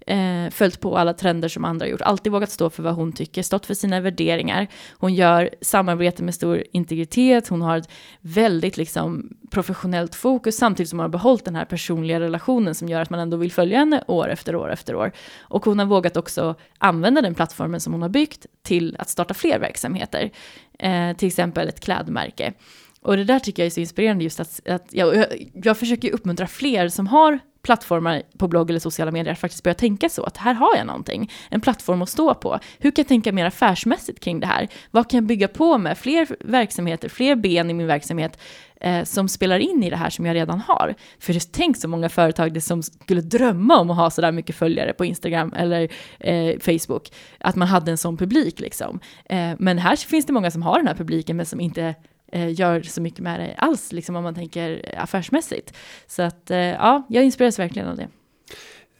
eh, 0.09 0.49
följt 0.49 0.79
på 0.79 0.97
alla 0.97 1.13
trender 1.13 1.47
som 1.47 1.65
andra 1.65 1.87
gjort, 1.87 2.01
alltid 2.01 2.31
vågat 2.31 2.51
stå 2.51 2.69
för 2.69 2.83
vad 2.83 2.93
hon 2.93 3.11
tycker, 3.11 3.43
stått 3.43 3.65
för 3.65 3.73
sina 3.73 3.99
värderingar. 3.99 4.67
Hon 4.97 5.13
gör 5.13 5.49
samarbete 5.61 6.23
med 6.23 6.35
stor 6.35 6.63
integritet, 6.71 7.47
hon 7.47 7.61
har 7.61 7.77
ett 7.77 7.89
väldigt 8.21 8.77
liksom, 8.77 9.29
professionellt 9.51 10.15
fokus 10.15 10.57
samtidigt 10.57 10.89
som 10.89 10.99
hon 10.99 11.03
har 11.03 11.09
behållit 11.09 11.45
den 11.45 11.55
här 11.55 11.65
personliga 11.65 12.19
relationen 12.19 12.75
som 12.75 12.89
gör 12.89 13.01
att 13.01 13.09
man 13.09 13.19
ändå 13.19 13.37
vill 13.37 13.51
följa 13.51 13.79
henne 13.79 14.03
år 14.07 14.29
efter 14.29 14.55
år 14.55 14.71
efter 14.71 14.95
år. 14.95 15.11
Och 15.39 15.65
hon 15.65 15.79
har 15.79 15.85
vågat 15.85 16.17
också 16.17 16.55
använda 16.77 17.21
den 17.21 17.35
plattformen 17.35 17.79
som 17.79 17.93
hon 17.93 18.01
har 18.01 18.09
byggt 18.09 18.45
till 18.63 18.95
att 18.99 19.09
starta 19.09 19.33
fler 19.33 19.59
verksamheter, 19.59 20.31
eh, 20.79 21.17
till 21.17 21.27
exempel 21.27 21.67
ett 21.67 21.79
klädmärke. 21.79 22.53
Och 23.01 23.17
det 23.17 23.23
där 23.23 23.39
tycker 23.39 23.63
jag 23.63 23.65
är 23.65 23.71
så 23.71 23.79
inspirerande 23.79 24.23
just 24.23 24.39
att, 24.39 24.67
att 24.67 24.87
jag, 24.91 25.15
jag, 25.15 25.27
jag 25.53 25.77
försöker 25.77 26.11
uppmuntra 26.11 26.47
fler 26.47 26.89
som 26.89 27.07
har 27.07 27.39
plattformar 27.61 28.21
på 28.37 28.47
blogg 28.47 28.69
eller 28.69 28.79
sociala 28.79 29.11
medier 29.11 29.33
att 29.33 29.39
faktiskt 29.39 29.63
börja 29.63 29.75
tänka 29.75 30.09
så, 30.09 30.23
att 30.23 30.37
här 30.37 30.53
har 30.53 30.75
jag 30.75 30.87
någonting, 30.87 31.31
en 31.49 31.61
plattform 31.61 32.01
att 32.01 32.09
stå 32.09 32.33
på. 32.33 32.59
Hur 32.79 32.91
kan 32.91 33.01
jag 33.01 33.07
tänka 33.07 33.31
mer 33.31 33.45
affärsmässigt 33.45 34.19
kring 34.19 34.39
det 34.39 34.47
här? 34.47 34.67
Vad 34.91 35.09
kan 35.09 35.17
jag 35.17 35.23
bygga 35.23 35.47
på 35.47 35.77
med? 35.77 35.97
Fler 35.97 36.27
verksamheter, 36.39 37.09
fler 37.09 37.35
ben 37.35 37.69
i 37.69 37.73
min 37.73 37.87
verksamhet 37.87 38.39
eh, 38.81 39.03
som 39.03 39.29
spelar 39.29 39.59
in 39.59 39.83
i 39.83 39.89
det 39.89 39.95
här 39.95 40.09
som 40.09 40.25
jag 40.25 40.35
redan 40.35 40.59
har. 40.59 40.95
För 41.19 41.33
det 41.33 41.51
tänk 41.51 41.77
så 41.77 41.87
många 41.87 42.09
företag 42.09 42.53
det 42.53 42.61
som 42.61 42.83
skulle 42.83 43.21
drömma 43.21 43.79
om 43.79 43.89
att 43.89 43.97
ha 43.97 44.09
sådär 44.09 44.31
mycket 44.31 44.55
följare 44.55 44.93
på 44.93 45.05
Instagram 45.05 45.53
eller 45.53 45.89
eh, 46.19 46.59
Facebook, 46.59 47.11
att 47.39 47.55
man 47.55 47.67
hade 47.67 47.91
en 47.91 47.97
sån 47.97 48.17
publik 48.17 48.59
liksom. 48.59 48.99
Eh, 49.25 49.51
men 49.59 49.77
här 49.77 49.95
finns 49.95 50.25
det 50.25 50.33
många 50.33 50.51
som 50.51 50.61
har 50.61 50.77
den 50.77 50.87
här 50.87 50.95
publiken 50.95 51.37
men 51.37 51.45
som 51.45 51.59
inte 51.59 51.95
Eh, 52.31 52.59
gör 52.59 52.81
så 52.81 53.01
mycket 53.01 53.19
med 53.19 53.39
det 53.39 53.55
alls, 53.57 53.91
liksom 53.91 54.15
om 54.15 54.23
man 54.23 54.35
tänker 54.35 54.95
affärsmässigt. 54.97 55.73
Så 56.07 56.21
att 56.21 56.51
eh, 56.51 56.57
ja, 56.57 57.07
jag 57.09 57.23
inspireras 57.23 57.59
verkligen 57.59 57.87
av 57.87 57.97
det. 57.97 58.07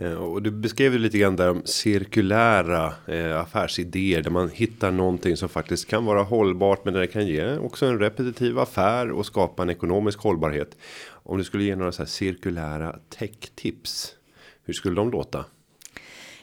Eh, 0.02 0.13
och 0.13 0.42
du 0.42 0.52
beskrev 0.52 0.94
ju 0.94 1.00
lite 1.00 1.18
grann 1.18 1.36
där 1.36 1.50
om 1.50 1.62
cirkulära 1.65 2.94
eh, 3.08 3.39
affärsidéer 3.39 4.22
där 4.22 4.32
man 4.32 4.50
hittar 4.50 4.92
någonting 4.92 5.38
som 5.38 5.50
faktiskt 5.50 5.88
kan 5.88 6.06
vara 6.06 6.24
hållbart 6.24 6.86
men 6.86 6.94
det 6.94 7.08
kan 7.08 7.28
ge 7.28 7.58
också 7.58 7.86
en 7.86 8.00
repetitiv 8.00 8.60
affär 8.60 9.12
och 9.12 9.26
skapa 9.26 9.63
en 9.63 9.70
ekonomisk 9.70 10.20
hållbarhet. 10.20 10.78
Om 11.10 11.38
du 11.38 11.44
skulle 11.44 11.63
ge 11.63 11.76
några 11.76 11.92
så 11.92 12.02
här 12.02 12.08
cirkulära 12.08 12.96
tech 13.10 13.52
tips. 13.56 14.15
Hur 14.63 14.74
skulle 14.74 14.96
de 14.96 15.12
låta? 15.12 15.46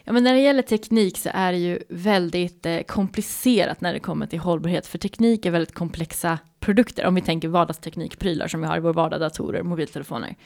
Ja, 0.08 0.12
men 0.12 0.24
när 0.24 0.34
det 0.34 0.40
gäller 0.40 0.62
teknik 0.62 1.18
så 1.18 1.30
är 1.34 1.52
det 1.52 1.58
ju 1.58 1.78
väldigt 1.88 2.66
eh, 2.66 2.80
komplicerat 2.80 3.80
när 3.80 3.92
det 3.92 4.00
kommer 4.00 4.26
till 4.26 4.38
hållbarhet, 4.38 4.86
för 4.86 4.98
teknik 4.98 5.46
är 5.46 5.50
väldigt 5.50 5.74
komplexa 5.74 6.38
produkter. 6.60 7.06
Om 7.06 7.14
vi 7.14 7.20
tänker 7.20 7.48
vardagsteknikprylar 7.48 8.48
som 8.48 8.60
vi 8.60 8.66
har 8.66 8.76
i 8.76 8.80
vår 8.80 8.92
vardag, 8.92 9.20
datorer, 9.20 9.62
mobiltelefoner. 9.62 10.36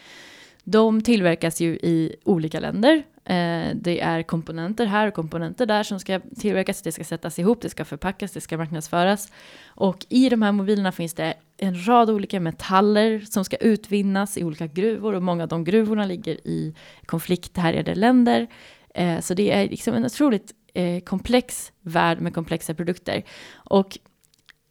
De 0.65 1.03
tillverkas 1.03 1.61
ju 1.61 1.73
i 1.73 2.17
olika 2.25 2.61
länder. 2.61 3.03
Eh, 3.25 3.69
det 3.75 4.01
är 4.01 4.23
komponenter 4.23 4.87
här 4.87 5.09
och 5.09 5.15
komponenter 5.15 5.67
där 5.67 5.83
som 5.83 6.01
ska 6.01 6.21
tillverkas. 6.39 6.83
Det 6.83 6.93
ska 6.93 7.05
sättas 7.05 7.39
ihop, 7.39 7.63
det 7.63 7.71
ska 7.71 7.85
förpackas, 7.85 8.33
det 8.33 8.41
ska 8.41 8.57
marknadsföras. 8.57 9.33
Och 9.67 10.07
i 10.09 10.29
de 10.29 10.43
här 10.43 10.53
mobilerna 10.53 10.93
finns 10.93 11.15
det 11.15 11.35
en 11.57 11.87
rad 11.87 12.11
olika 12.11 12.41
metaller 12.41 13.21
som 13.21 13.45
ska 13.45 13.57
utvinnas 13.57 14.39
i 14.39 14.45
olika 14.45 14.67
gruvor 14.67 15.15
och 15.15 15.23
många 15.23 15.43
av 15.43 15.49
de 15.49 15.65
gruvorna 15.65 16.05
ligger 16.05 16.47
i 16.47 16.75
konflikthärjade 17.07 17.95
länder. 17.95 18.47
Eh, 18.95 19.21
så 19.21 19.35
det 19.35 19.51
är 19.51 19.69
liksom 19.69 19.95
en 19.95 20.05
otroligt 20.05 20.53
eh, 20.75 21.01
komplex 21.01 21.73
värld 21.81 22.21
med 22.21 22.35
komplexa 22.35 22.75
produkter. 22.75 23.25
Och 23.55 23.99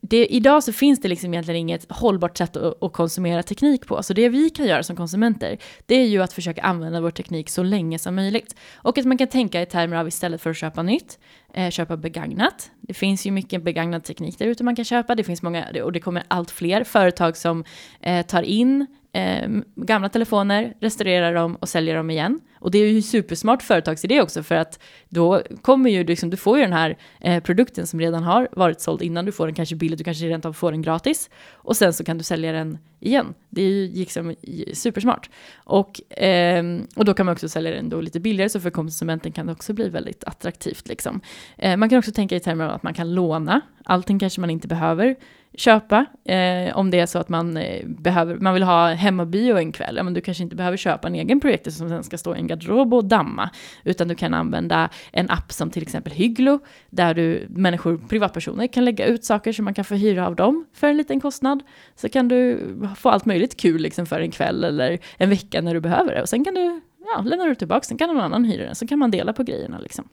det, 0.01 0.25
idag 0.27 0.63
så 0.63 0.73
finns 0.73 1.01
det 1.01 1.07
liksom 1.07 1.33
egentligen 1.33 1.59
inget 1.59 1.91
hållbart 1.91 2.37
sätt 2.37 2.57
att, 2.57 2.83
att, 2.83 2.93
konsumera 2.93 3.43
teknik 3.43 3.87
på. 3.87 4.03
Så 4.03 4.13
det 4.13 4.29
vi 4.29 4.49
kan 4.49 4.65
göra 4.65 4.83
som 4.83 4.95
konsumenter, 4.95 5.57
det 5.85 5.95
är 5.95 6.05
ju 6.05 6.23
att 6.23 6.33
försöka 6.33 6.61
använda 6.61 7.01
vår 7.01 7.11
teknik 7.11 7.49
så 7.49 7.63
länge 7.63 7.99
som 7.99 8.15
möjligt. 8.15 8.55
Och 8.75 8.97
att 8.97 9.05
man 9.05 9.17
kan 9.17 9.27
tänka 9.27 9.61
i 9.61 9.65
termer 9.65 9.97
av 9.97 10.07
istället 10.07 10.41
för 10.41 10.49
att 10.49 10.57
köpa 10.57 10.83
nytt, 10.83 11.19
eh, 11.53 11.69
köpa 11.69 11.97
begagnat. 11.97 12.71
Det 12.81 12.93
finns 12.93 13.25
ju 13.25 13.31
mycket 13.31 13.63
begagnad 13.63 14.03
teknik 14.03 14.39
där 14.39 14.45
ute 14.45 14.63
man 14.63 14.75
kan 14.75 14.85
köpa. 14.85 15.15
Det 15.15 15.23
finns 15.23 15.41
många, 15.41 15.67
och 15.83 15.91
det 15.91 15.99
kommer 15.99 16.23
allt 16.27 16.51
fler 16.51 16.83
företag 16.83 17.37
som 17.37 17.63
eh, 18.01 18.25
tar 18.25 18.43
in 18.43 18.87
eh, 19.13 19.49
gamla 19.75 20.09
telefoner, 20.09 20.73
restaurerar 20.79 21.33
dem 21.33 21.55
och 21.55 21.69
säljer 21.69 21.95
dem 21.95 22.09
igen. 22.09 22.39
Och 22.59 22.71
det 22.71 22.77
är 22.77 22.91
ju 22.91 23.01
supersmart 23.01 23.63
företagsidé 23.63 24.21
också 24.21 24.43
för 24.43 24.55
att 24.55 24.79
då 25.09 25.41
kommer 25.61 25.89
ju 25.89 26.03
liksom, 26.03 26.29
du 26.29 26.37
får 26.37 26.57
ju 26.57 26.63
den 26.63 26.73
här 26.73 26.97
eh, 27.19 27.43
produkten 27.43 27.87
som 27.87 27.99
redan 27.99 28.23
har 28.23 28.49
varit 28.51 28.81
såld 28.81 29.01
innan, 29.01 29.25
du 29.25 29.31
får 29.31 29.47
den 29.47 29.55
kanske 29.55 29.75
billigt, 29.75 29.97
du 29.97 30.03
kanske 30.03 30.25
rent 30.25 30.45
av 30.45 30.53
får 30.53 30.71
den 30.71 30.81
gratis 30.81 31.29
och 31.51 31.77
sen 31.77 31.93
så 31.93 32.03
kan 32.03 32.17
du 32.17 32.23
sälja 32.23 32.51
den 32.51 32.77
igen. 32.99 33.33
Det 33.49 33.61
är 33.61 33.69
ju 33.69 33.87
liksom 33.93 34.35
supersmart. 34.73 35.29
Och, 35.55 36.11
eh, 36.19 36.63
och 36.95 37.05
då 37.05 37.13
kan 37.13 37.25
man 37.25 37.33
också 37.33 37.49
sälja 37.49 37.71
den 37.71 37.89
då 37.89 38.01
lite 38.01 38.19
billigare 38.19 38.49
så 38.49 38.59
för 38.59 38.69
konsumenten 38.69 39.31
kan 39.31 39.45
det 39.45 39.51
också 39.51 39.73
bli 39.73 39.89
väldigt 39.89 40.23
attraktivt 40.23 40.87
liksom. 40.87 41.21
Eh, 41.57 41.77
man 41.77 41.89
kan 41.89 41.99
också 41.99 42.11
tänka 42.11 42.35
i 42.35 42.39
termer 42.39 42.65
av 42.65 42.71
att 42.71 42.83
man 42.83 42.93
kan 42.93 43.13
låna, 43.13 43.61
allting 43.83 44.19
kanske 44.19 44.41
man 44.41 44.49
inte 44.49 44.67
behöver 44.67 45.15
köpa. 45.57 46.05
Eh, 46.25 46.77
om 46.77 46.91
det 46.91 46.99
är 46.99 47.05
så 47.05 47.19
att 47.19 47.29
man, 47.29 47.57
eh, 47.57 47.85
behöver, 47.85 48.35
man 48.35 48.53
vill 48.53 48.63
ha 48.63 48.87
hemmabio 48.93 49.57
en 49.57 49.71
kväll, 49.71 49.95
ja, 49.97 50.03
men 50.03 50.13
du 50.13 50.21
kanske 50.21 50.43
inte 50.43 50.55
behöver 50.55 50.77
köpa 50.77 51.07
en 51.07 51.15
egen 51.15 51.39
projektor 51.39 51.71
som 51.71 51.89
sen 51.89 52.03
ska 52.03 52.17
stå 52.17 52.35
i 52.35 52.39
en 52.39 52.47
garderob 52.47 52.93
och 52.93 53.05
damma, 53.05 53.49
utan 53.83 54.07
du 54.07 54.15
kan 54.15 54.33
använda 54.33 54.89
en 55.11 55.29
app 55.29 55.51
som 55.51 55.71
till 55.71 55.81
exempel 55.81 56.13
Hygglo, 56.13 56.59
där 56.89 57.13
du, 57.13 57.47
människor, 57.49 57.97
privatpersoner 58.09 58.67
kan 58.67 58.85
lägga 58.85 59.05
ut 59.05 59.25
saker 59.25 59.53
som 59.53 59.65
man 59.65 59.73
kan 59.73 59.85
få 59.85 59.95
hyra 59.95 60.27
av 60.27 60.35
dem 60.35 60.65
för 60.73 60.87
en 60.87 60.97
liten 60.97 61.19
kostnad. 61.21 61.63
Så 61.95 62.09
kan 62.09 62.27
du 62.27 62.59
få 62.95 63.09
allt 63.09 63.25
möjligt 63.25 63.57
kul 63.57 63.81
liksom 63.81 64.05
för 64.05 64.21
en 64.21 64.31
kväll 64.31 64.63
eller 64.63 64.99
en 65.17 65.29
vecka 65.29 65.61
när 65.61 65.73
du 65.73 65.79
behöver 65.79 66.15
det. 66.15 66.21
Och 66.21 66.29
sen 66.29 66.45
kan 66.45 66.53
du, 66.53 66.81
ja, 67.15 67.21
lämnar 67.21 67.47
du 67.47 67.55
tillbaka, 67.55 67.81
sen 67.81 67.97
kan 67.97 68.09
någon 68.09 68.23
annan 68.23 68.45
hyra 68.45 68.65
den, 68.65 68.75
så 68.75 68.87
kan 68.87 68.99
man 68.99 69.11
dela 69.11 69.33
på 69.33 69.43
grejerna 69.43 69.79
liksom. 69.79 70.09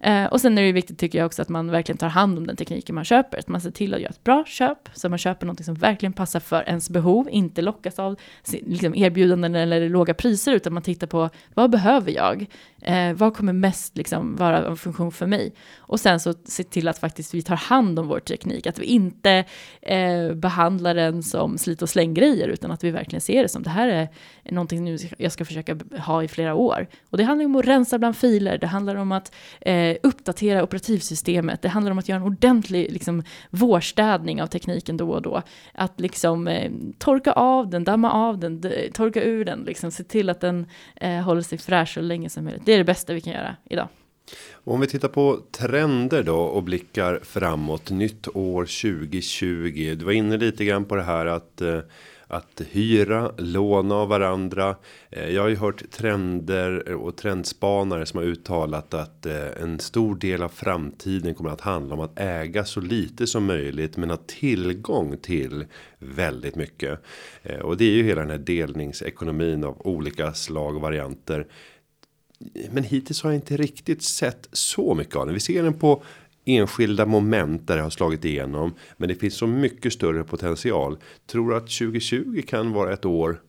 Eh, 0.00 0.24
och 0.24 0.40
sen 0.40 0.58
är 0.58 0.62
det 0.62 0.72
viktigt 0.72 0.98
tycker 0.98 1.18
jag 1.18 1.26
också 1.26 1.42
att 1.42 1.48
man 1.48 1.70
verkligen 1.70 1.98
tar 1.98 2.08
hand 2.08 2.38
om 2.38 2.46
den 2.46 2.56
tekniken 2.56 2.94
man 2.94 3.04
köper. 3.04 3.38
Att 3.38 3.48
man 3.48 3.60
ser 3.60 3.70
till 3.70 3.94
att 3.94 4.00
göra 4.00 4.10
ett 4.10 4.24
bra 4.24 4.44
köp, 4.46 4.88
så 4.94 5.08
man 5.08 5.18
köper 5.18 5.46
något 5.46 5.64
som 5.64 5.74
verkligen 5.74 6.12
passar 6.12 6.40
för 6.40 6.62
ens 6.68 6.90
behov, 6.90 7.28
inte 7.30 7.62
lockas 7.62 7.98
av 7.98 8.16
liksom, 8.52 8.94
erbjudanden 8.94 9.54
eller 9.54 9.88
låga 9.88 10.14
priser, 10.14 10.52
utan 10.52 10.74
man 10.74 10.82
tittar 10.82 11.06
på 11.06 11.30
vad 11.54 11.70
behöver 11.70 12.12
jag? 12.12 12.46
Eh, 12.82 13.12
vad 13.12 13.34
kommer 13.34 13.52
mest 13.52 13.96
liksom, 13.96 14.36
vara 14.36 14.66
en 14.66 14.76
funktion 14.76 15.12
för 15.12 15.26
mig? 15.26 15.52
Och 15.78 16.00
sen 16.00 16.20
så 16.20 16.34
se 16.44 16.64
till 16.64 16.88
att 16.88 16.98
faktiskt 16.98 17.34
vi 17.34 17.42
tar 17.42 17.56
hand 17.56 17.98
om 17.98 18.08
vår 18.08 18.20
teknik, 18.20 18.66
att 18.66 18.78
vi 18.78 18.84
inte 18.84 19.44
eh, 19.82 20.32
behandlar 20.34 20.94
den 20.94 21.22
som 21.22 21.58
slit 21.58 21.82
och 21.82 21.88
släng-grejer, 21.88 22.48
utan 22.48 22.70
att 22.70 22.84
vi 22.84 22.90
verkligen 22.90 23.20
ser 23.20 23.42
det 23.42 23.48
som 23.48 23.62
det 23.62 23.70
här 23.70 23.88
är 23.88 24.08
någonting 24.50 24.84
nu 24.84 24.98
jag 25.18 25.32
ska 25.32 25.44
försöka 25.44 25.76
ha 25.98 26.22
i 26.22 26.28
flera 26.28 26.54
år. 26.54 26.88
Och 27.10 27.18
det 27.18 27.24
handlar 27.24 27.44
om 27.44 27.56
att 27.56 27.66
rensa 27.66 27.98
bland 27.98 28.16
filer, 28.16 28.58
det 28.58 28.66
handlar 28.66 28.94
om 28.94 29.12
att 29.12 29.34
eh, 29.60 29.96
uppdatera 30.02 30.62
operativsystemet, 30.62 31.62
det 31.62 31.68
handlar 31.68 31.92
om 31.92 31.98
att 31.98 32.08
göra 32.08 32.20
en 32.20 32.26
ordentlig 32.26 32.92
liksom, 32.92 33.22
vårstädning 33.50 34.42
av 34.42 34.46
tekniken 34.46 34.96
då 34.96 35.10
och 35.10 35.22
då. 35.22 35.42
Att 35.74 36.00
liksom 36.00 36.48
eh, 36.48 36.72
torka 36.98 37.32
av 37.32 37.70
den, 37.70 37.84
damma 37.84 38.12
av 38.12 38.38
den, 38.38 38.62
torka 38.92 39.22
ur 39.22 39.44
den, 39.44 39.60
liksom, 39.60 39.90
se 39.90 40.04
till 40.04 40.30
att 40.30 40.40
den 40.40 40.66
eh, 40.96 41.20
håller 41.20 41.42
sig 41.42 41.58
fräsch 41.58 41.94
så 41.94 42.00
länge 42.00 42.28
som 42.28 42.44
möjligt. 42.44 42.67
Det 42.68 42.74
är 42.74 42.78
det 42.78 42.84
bästa 42.84 43.14
vi 43.14 43.20
kan 43.20 43.32
göra 43.32 43.56
idag. 43.70 43.88
Om 44.52 44.80
vi 44.80 44.86
tittar 44.86 45.08
på 45.08 45.40
trender 45.50 46.22
då 46.22 46.38
och 46.38 46.62
blickar 46.62 47.20
framåt 47.22 47.90
nytt 47.90 48.28
år 48.36 48.64
2020. 48.64 49.94
Du 49.98 50.04
var 50.04 50.12
inne 50.12 50.36
lite 50.36 50.64
grann 50.64 50.84
på 50.84 50.96
det 50.96 51.02
här 51.02 51.26
att 51.26 51.60
eh, 51.60 51.80
att 52.26 52.62
hyra, 52.70 53.32
låna 53.38 53.94
av 53.94 54.08
varandra. 54.08 54.76
Eh, 55.10 55.28
jag 55.28 55.42
har 55.42 55.48
ju 55.48 55.56
hört 55.56 55.90
trender 55.90 56.92
och 56.92 57.16
trendspanare 57.16 58.06
som 58.06 58.18
har 58.18 58.26
uttalat 58.26 58.94
att 58.94 59.26
eh, 59.26 59.62
en 59.62 59.78
stor 59.78 60.14
del 60.14 60.42
av 60.42 60.48
framtiden 60.48 61.34
kommer 61.34 61.50
att 61.50 61.60
handla 61.60 61.94
om 61.94 62.00
att 62.00 62.18
äga 62.18 62.64
så 62.64 62.80
lite 62.80 63.26
som 63.26 63.44
möjligt 63.44 63.96
men 63.96 64.10
ha 64.10 64.18
tillgång 64.26 65.16
till 65.16 65.64
väldigt 65.98 66.56
mycket. 66.56 67.00
Och 67.62 67.76
det 67.76 67.84
är 67.84 67.92
ju 67.92 68.02
hela 68.02 68.20
den 68.20 68.30
här 68.30 68.38
delningsekonomin 68.38 69.64
av 69.64 69.86
olika 69.86 70.34
slag 70.34 70.76
och 70.76 70.82
varianter 70.82 71.46
men 72.70 72.84
hittills 72.84 73.22
har 73.22 73.30
jag 73.30 73.36
inte 73.36 73.56
riktigt 73.56 74.02
sett 74.02 74.48
så 74.52 74.94
mycket 74.94 75.16
av 75.16 75.26
den. 75.26 75.34
Vi 75.34 75.40
ser 75.40 75.62
den 75.62 75.74
på 75.74 76.02
enskilda 76.44 77.06
moment 77.06 77.66
där 77.66 77.76
det 77.76 77.82
har 77.82 77.90
slagit 77.90 78.24
igenom. 78.24 78.74
Men 78.96 79.08
det 79.08 79.14
finns 79.14 79.34
så 79.34 79.46
mycket 79.46 79.92
större 79.92 80.24
potential. 80.24 80.98
Tror 81.26 81.54
att 81.54 81.62
2020 81.62 82.42
kan 82.46 82.72
vara 82.72 82.92
ett 82.92 83.04
år 83.04 83.40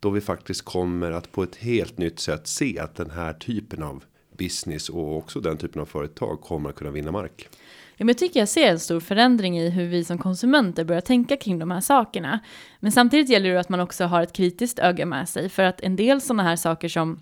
då 0.00 0.10
vi 0.10 0.20
faktiskt 0.20 0.62
kommer 0.62 1.12
att 1.12 1.32
på 1.32 1.42
ett 1.42 1.56
helt 1.56 1.98
nytt 1.98 2.20
sätt 2.20 2.46
se 2.46 2.78
att 2.78 2.94
den 2.94 3.10
här 3.10 3.32
typen 3.32 3.82
av 3.82 4.04
business 4.38 4.88
och 4.88 5.16
också 5.16 5.40
den 5.40 5.56
typen 5.56 5.82
av 5.82 5.86
företag 5.86 6.40
kommer 6.40 6.70
att 6.70 6.76
kunna 6.76 6.90
vinna 6.90 7.12
mark. 7.12 7.48
Ja, 7.96 8.04
men 8.04 8.08
jag 8.08 8.18
tycker 8.18 8.40
jag 8.40 8.48
ser 8.48 8.70
en 8.70 8.80
stor 8.80 9.00
förändring 9.00 9.58
i 9.58 9.70
hur 9.70 9.86
vi 9.86 10.04
som 10.04 10.18
konsumenter 10.18 10.84
börjar 10.84 11.00
tänka 11.00 11.36
kring 11.36 11.58
de 11.58 11.70
här 11.70 11.80
sakerna. 11.80 12.40
Men 12.80 12.92
samtidigt 12.92 13.28
gäller 13.28 13.52
det 13.52 13.60
att 13.60 13.68
man 13.68 13.80
också 13.80 14.04
har 14.04 14.22
ett 14.22 14.32
kritiskt 14.32 14.78
öga 14.78 15.06
med 15.06 15.28
sig 15.28 15.48
för 15.48 15.62
att 15.62 15.80
en 15.80 15.96
del 15.96 16.20
sådana 16.20 16.42
här 16.42 16.56
saker 16.56 16.88
som 16.88 17.20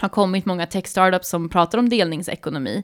har 0.00 0.08
kommit 0.08 0.46
många 0.46 0.66
tech-startups 0.66 1.28
som 1.28 1.48
pratar 1.48 1.78
om 1.78 1.88
delningsekonomi, 1.88 2.82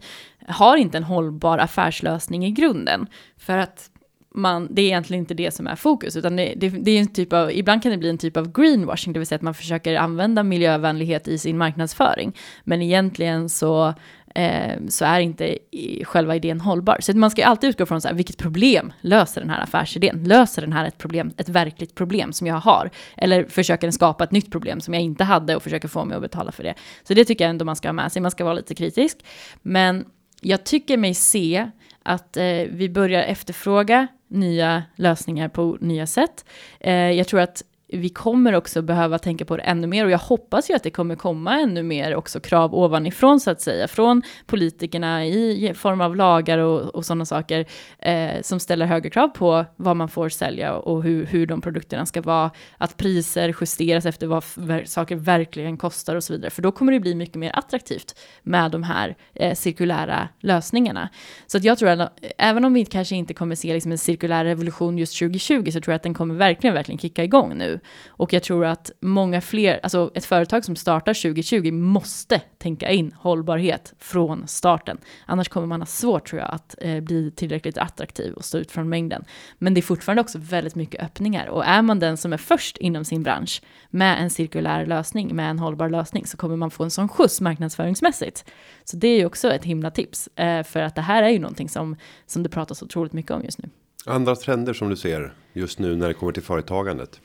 har 0.48 0.76
inte 0.76 0.98
en 0.98 1.04
hållbar 1.04 1.58
affärslösning 1.58 2.46
i 2.46 2.50
grunden. 2.50 3.06
För 3.36 3.58
att 3.58 3.90
man, 4.34 4.68
det 4.70 4.82
är 4.82 4.86
egentligen 4.86 5.22
inte 5.22 5.34
det 5.34 5.54
som 5.54 5.66
är 5.66 5.76
fokus, 5.76 6.16
utan 6.16 6.36
det, 6.36 6.54
det, 6.56 6.68
det, 6.68 6.90
är 6.90 7.00
en 7.00 7.12
typ 7.12 7.32
av, 7.32 7.52
ibland 7.52 7.82
kan 7.82 7.92
det 7.92 7.98
bli 7.98 8.10
en 8.10 8.18
typ 8.18 8.36
av 8.36 8.52
greenwashing, 8.52 9.12
det 9.12 9.18
vill 9.18 9.26
säga 9.26 9.36
att 9.36 9.42
man 9.42 9.54
försöker 9.54 9.94
använda 9.94 10.42
miljövänlighet 10.42 11.28
i 11.28 11.38
sin 11.38 11.58
marknadsföring. 11.58 12.36
Men 12.64 12.82
egentligen 12.82 13.48
så 13.48 13.94
Eh, 14.34 14.78
så 14.88 15.04
är 15.04 15.20
inte 15.20 15.58
själva 16.04 16.36
idén 16.36 16.60
hållbar. 16.60 16.96
Så 17.00 17.16
man 17.16 17.30
ska 17.30 17.46
alltid 17.46 17.70
utgå 17.70 17.86
från 17.86 18.00
så 18.00 18.08
här, 18.08 18.14
vilket 18.14 18.36
problem 18.36 18.92
löser 19.00 19.40
den 19.40 19.50
här 19.50 19.62
affärsidén? 19.62 20.24
Löser 20.24 20.62
den 20.62 20.72
här 20.72 20.84
ett 20.84 20.98
problem, 20.98 21.32
ett 21.36 21.48
verkligt 21.48 21.94
problem 21.94 22.32
som 22.32 22.46
jag 22.46 22.54
har? 22.54 22.90
Eller 23.16 23.44
försöker 23.44 23.86
den 23.86 23.92
skapa 23.92 24.24
ett 24.24 24.30
nytt 24.30 24.50
problem 24.50 24.80
som 24.80 24.94
jag 24.94 25.02
inte 25.02 25.24
hade 25.24 25.56
och 25.56 25.62
försöker 25.62 25.88
få 25.88 26.04
mig 26.04 26.16
att 26.16 26.22
betala 26.22 26.52
för 26.52 26.62
det? 26.62 26.74
Så 27.02 27.14
det 27.14 27.24
tycker 27.24 27.44
jag 27.44 27.50
ändå 27.50 27.64
man 27.64 27.76
ska 27.76 27.88
ha 27.88 27.92
med 27.92 28.12
sig, 28.12 28.22
man 28.22 28.30
ska 28.30 28.44
vara 28.44 28.54
lite 28.54 28.74
kritisk. 28.74 29.18
Men 29.62 30.04
jag 30.40 30.64
tycker 30.64 30.96
mig 30.96 31.14
se 31.14 31.70
att 32.02 32.36
eh, 32.36 32.44
vi 32.70 32.88
börjar 32.88 33.22
efterfråga 33.22 34.06
nya 34.28 34.82
lösningar 34.96 35.48
på 35.48 35.76
nya 35.80 36.06
sätt. 36.06 36.44
Eh, 36.80 36.92
jag 36.94 37.28
tror 37.28 37.40
att 37.40 37.62
vi 37.96 38.08
kommer 38.08 38.54
också 38.54 38.82
behöva 38.82 39.18
tänka 39.18 39.44
på 39.44 39.56
det 39.56 39.62
ännu 39.62 39.86
mer 39.86 40.04
och 40.04 40.10
jag 40.10 40.18
hoppas 40.18 40.70
ju 40.70 40.74
att 40.74 40.82
det 40.82 40.90
kommer 40.90 41.16
komma 41.16 41.60
ännu 41.60 41.82
mer 41.82 42.14
också 42.14 42.40
krav 42.40 42.74
ovanifrån 42.74 43.40
så 43.40 43.50
att 43.50 43.60
säga, 43.60 43.88
från 43.88 44.22
politikerna 44.46 45.26
i 45.26 45.72
form 45.74 46.00
av 46.00 46.16
lagar 46.16 46.58
och, 46.58 46.80
och 46.94 47.06
sådana 47.06 47.26
saker 47.26 47.66
eh, 47.98 48.42
som 48.42 48.60
ställer 48.60 48.86
högre 48.86 49.10
krav 49.10 49.28
på 49.28 49.64
vad 49.76 49.96
man 49.96 50.08
får 50.08 50.28
sälja 50.28 50.74
och 50.74 51.02
hur, 51.02 51.26
hur 51.26 51.46
de 51.46 51.60
produkterna 51.60 52.06
ska 52.06 52.22
vara, 52.22 52.50
att 52.78 52.96
priser 52.96 53.54
justeras 53.60 54.06
efter 54.06 54.26
vad 54.26 54.44
saker 54.88 55.16
verkligen 55.16 55.76
kostar 55.76 56.16
och 56.16 56.24
så 56.24 56.32
vidare, 56.32 56.50
för 56.50 56.62
då 56.62 56.72
kommer 56.72 56.92
det 56.92 57.00
bli 57.00 57.14
mycket 57.14 57.34
mer 57.34 57.50
attraktivt 57.54 58.18
med 58.42 58.70
de 58.70 58.82
här 58.82 59.16
eh, 59.34 59.54
cirkulära 59.54 60.28
lösningarna. 60.40 61.08
Så 61.46 61.56
att 61.56 61.64
jag 61.64 61.78
tror 61.78 61.88
att 61.88 62.20
även 62.38 62.64
om 62.64 62.74
vi 62.74 62.84
kanske 62.84 63.16
inte 63.16 63.34
kommer 63.34 63.54
se 63.54 63.72
liksom 63.72 63.92
en 63.92 63.98
cirkulär 63.98 64.44
revolution 64.44 64.98
just 64.98 65.18
2020 65.18 65.70
så 65.70 65.80
tror 65.80 65.92
jag 65.92 65.96
att 65.96 66.02
den 66.02 66.14
kommer 66.14 66.34
verkligen, 66.34 66.74
verkligen 66.74 66.98
kicka 66.98 67.24
igång 67.24 67.58
nu. 67.58 67.80
Och 68.08 68.32
jag 68.32 68.42
tror 68.42 68.64
att 68.64 68.90
många 69.00 69.40
fler, 69.40 69.80
alltså 69.82 70.10
ett 70.14 70.24
företag 70.24 70.64
som 70.64 70.76
startar 70.76 71.14
2020 71.14 71.72
måste 71.72 72.40
tänka 72.58 72.90
in 72.90 73.14
hållbarhet 73.18 73.94
från 73.98 74.48
starten. 74.48 74.98
Annars 75.26 75.48
kommer 75.48 75.66
man 75.66 75.80
ha 75.80 75.86
svårt 75.86 76.28
tror 76.28 76.40
jag 76.40 76.50
att 76.54 76.74
eh, 76.80 77.00
bli 77.00 77.30
tillräckligt 77.30 77.78
attraktiv 77.78 78.32
och 78.32 78.44
stå 78.44 78.58
ut 78.58 78.70
från 78.70 78.88
mängden. 78.88 79.24
Men 79.58 79.74
det 79.74 79.80
är 79.80 79.82
fortfarande 79.82 80.22
också 80.22 80.38
väldigt 80.38 80.74
mycket 80.74 81.02
öppningar 81.02 81.46
och 81.46 81.64
är 81.64 81.82
man 81.82 81.98
den 81.98 82.16
som 82.16 82.32
är 82.32 82.36
först 82.36 82.76
inom 82.76 83.04
sin 83.04 83.22
bransch 83.22 83.62
med 83.90 84.22
en 84.22 84.30
cirkulär 84.30 84.86
lösning, 84.86 85.36
med 85.36 85.50
en 85.50 85.58
hållbar 85.58 85.88
lösning, 85.88 86.26
så 86.26 86.36
kommer 86.36 86.56
man 86.56 86.70
få 86.70 86.84
en 86.84 86.90
sån 86.90 87.08
skjuts 87.08 87.40
marknadsföringsmässigt. 87.40 88.44
Så 88.84 88.96
det 88.96 89.08
är 89.08 89.18
ju 89.18 89.26
också 89.26 89.52
ett 89.52 89.64
himla 89.64 89.90
tips, 89.90 90.28
eh, 90.36 90.62
för 90.62 90.80
att 90.80 90.94
det 90.94 91.02
här 91.02 91.22
är 91.22 91.28
ju 91.28 91.38
någonting 91.38 91.68
som, 91.68 91.96
som 92.26 92.42
det 92.42 92.48
pratas 92.48 92.82
otroligt 92.82 93.12
mycket 93.12 93.30
om 93.30 93.42
just 93.44 93.58
nu. 93.58 93.68
Andra 94.06 94.36
trender 94.36 94.72
som 94.72 94.90
du 94.90 94.96
ser 94.96 95.34
just 95.52 95.78
nu 95.78 95.96
när 95.96 96.08
det 96.08 96.14
kommer 96.14 96.32
till 96.32 96.42
företagandet? 96.42 97.20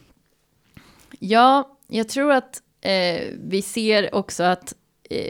Ja, 1.20 1.78
jag 1.88 2.10
tror 2.10 2.32
att 2.32 2.62
eh, 2.82 3.28
vi 3.40 3.62
ser 3.62 4.16
också 4.16 4.44
att 4.44 4.76